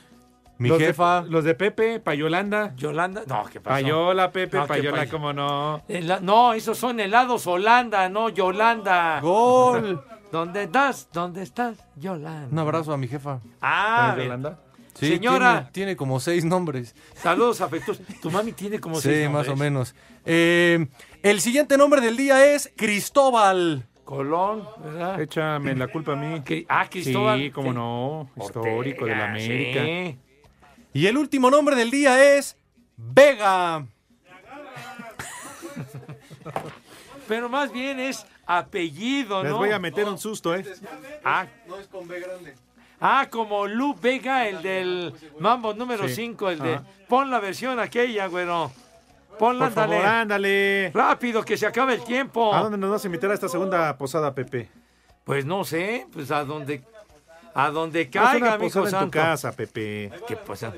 Mi 0.59 0.69
Los 0.71 0.79
de- 0.81 0.87
jefa. 0.87 1.23
los 1.23 1.45
de 1.45 1.55
Pepe, 1.55 2.01
Payolanda. 2.01 2.75
Yolanda. 2.77 3.23
No, 3.29 3.45
¿qué 3.45 3.61
pasó? 3.61 3.75
Payola, 3.81 4.33
Pepe, 4.33 4.57
No, 4.57 4.65
¿qué 4.65 4.69
Payola, 4.69 4.99
pay- 5.03 5.09
cómo 5.09 5.33
no. 5.33 5.83
Hela- 5.89 6.19
no, 6.21 6.53
esos 6.53 6.77
son 6.77 6.99
helados 6.99 7.47
Holanda, 7.47 8.09
no 8.09 8.29
Yolanda. 8.29 9.21
Gol. 9.21 10.03
¿Dónde 10.31 10.65
estás? 10.65 11.09
¿Dónde 11.13 11.43
estás? 11.43 11.79
Yolanda. 11.97 12.49
Un 12.51 12.59
abrazo 12.59 12.93
a 12.93 12.97
mi 12.99 13.09
jefa. 13.09 13.41
Ah, 13.61 14.09
¿Es 14.11 14.17
de 14.17 14.19
ve- 14.21 14.25
Yolanda? 14.27 14.59
Sí, 14.95 15.09
Señora. 15.11 15.53
Tiene, 15.59 15.71
tiene 15.73 15.97
como 15.97 16.19
seis 16.21 16.45
nombres. 16.45 16.95
Saludos 17.15 17.61
afectuosos. 17.61 18.05
Tu 18.21 18.31
mami 18.31 18.53
tiene 18.53 18.81
como 18.81 18.97
sí, 18.97 19.03
seis 19.09 19.31
más 19.31 19.47
o 19.47 19.51
nombres. 19.51 19.71
menos. 19.71 19.95
Eh, 20.25 20.87
el 21.23 21.41
siguiente 21.41 21.79
nombre 21.79 22.01
del 22.01 22.17
día 22.17 22.45
es 22.53 22.73
Cristóbal. 22.77 23.87
Colón, 24.05 24.65
¿verdad? 24.83 25.21
Échame 25.21 25.77
la 25.77 25.87
culpa 25.89 26.13
a 26.15 26.17
mí. 26.17 26.43
Ah, 26.69 26.89
Cristóbal. 26.91 27.39
Sí, 27.39 27.51
cómo 27.51 27.73
no. 27.73 28.29
Histórico 28.37 29.05
de 29.07 29.15
la 29.17 29.31
América. 29.31 29.85
sí. 29.85 30.19
Y 30.95 31.07
el 31.07 31.17
último 31.17 31.51
nombre 31.51 31.77
del 31.77 31.91
día 31.91 32.37
es 32.37 32.57
Vega. 32.97 33.87
Pero 37.29 37.49
más 37.49 37.71
bien 37.73 38.01
es 38.01 38.27
apellido, 38.49 39.43
Les 39.43 39.53
¿no? 39.53 39.59
voy 39.59 39.71
a 39.71 39.79
meter 39.79 40.07
un 40.07 40.19
susto, 40.19 40.55
¿eh? 40.55 40.65
Ah, 41.25 41.47
No 41.69 41.77
es 41.79 41.87
con 41.87 42.09
B 42.09 42.19
grande. 42.19 42.55
ah, 43.01 43.29
como 43.31 43.67
Lu 43.67 43.95
Vega, 43.95 44.49
el 44.49 44.63
del 44.63 45.15
Mambo 45.39 45.75
número 45.75 46.09
Sí. 46.09 46.15
5, 46.17 46.51
el 46.51 46.59
de... 46.59 46.75
Ajá. 46.77 46.85
Pon 47.09 47.31
la 47.31 47.39
versión 47.41 47.79
aquella, 47.79 48.27
güero. 48.27 48.73
Ponla, 49.39 49.67
Por 49.67 49.75
favor, 49.75 49.95
ándale. 49.97 50.07
ándale. 50.09 50.91
Rápido, 50.93 51.45
que 51.45 51.57
se 51.57 51.65
acabe 51.67 51.95
el 51.95 52.03
tiempo. 52.03 52.53
¿A 52.53 52.61
dónde 52.63 52.77
nos 52.77 52.91
vas 52.91 53.05
a 53.05 53.07
invitar 53.07 53.31
a 53.31 53.35
esta 53.35 53.49
segunda 53.49 53.97
posada, 53.97 54.35
Pepe? 54.35 54.69
Pues 55.25 55.45
no 55.45 55.63
sé, 55.65 56.07
pues 56.13 56.31
a 56.33 56.45
donde... 56.45 56.83
A 57.55 57.71
donde 57.71 58.09
caiga, 58.11 58.37
una 58.47 58.55
amigo 58.55 58.69
posada 58.69 58.87
en 58.87 58.91
tu 58.91 58.97
santo. 58.99 59.11
casa, 59.19 59.53
Pepe. 59.53 60.11
¿Qué 60.27 60.37
pasa? 60.37 60.73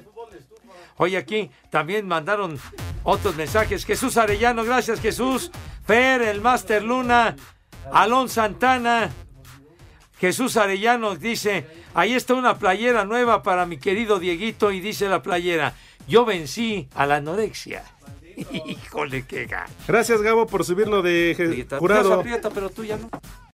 Oye, 0.96 1.16
aquí 1.16 1.50
también 1.70 2.06
mandaron 2.06 2.58
otros 3.02 3.34
mensajes. 3.36 3.84
Jesús 3.86 4.16
Arellano, 4.18 4.64
gracias 4.64 5.00
Jesús. 5.00 5.50
Fer, 5.86 6.20
el 6.22 6.40
Master 6.42 6.82
Luna. 6.82 7.36
Alon 7.93 8.28
Santana. 8.28 9.11
Jesús 10.18 10.57
Arellano 10.59 11.16
dice, 11.16 11.66
ahí 11.95 12.14
está 12.14 12.35
una 12.35 12.59
playera 12.59 13.05
nueva 13.05 13.43
para 13.43 13.64
mi 13.64 13.78
querido 13.78 14.18
Dieguito 14.18 14.70
y 14.70 14.81
dice 14.81 15.09
la 15.09 15.22
playera, 15.22 15.74
yo 16.07 16.26
vencí 16.26 16.89
a 16.95 17.07
la 17.07 17.16
anorexia. 17.16 17.85
Híjole, 18.66 19.26
qué 19.26 19.47
gato. 19.47 19.72
Gracias, 19.89 20.20
Gabo, 20.20 20.47
por 20.47 20.64
subirlo 20.64 21.03
de 21.03 21.35
se 21.37 21.78
jurado. 21.78 22.14
aprieta, 22.14 22.51
pero 22.51 22.68
tú 22.70 22.85
ya 22.85 22.97
no. 22.99 23.09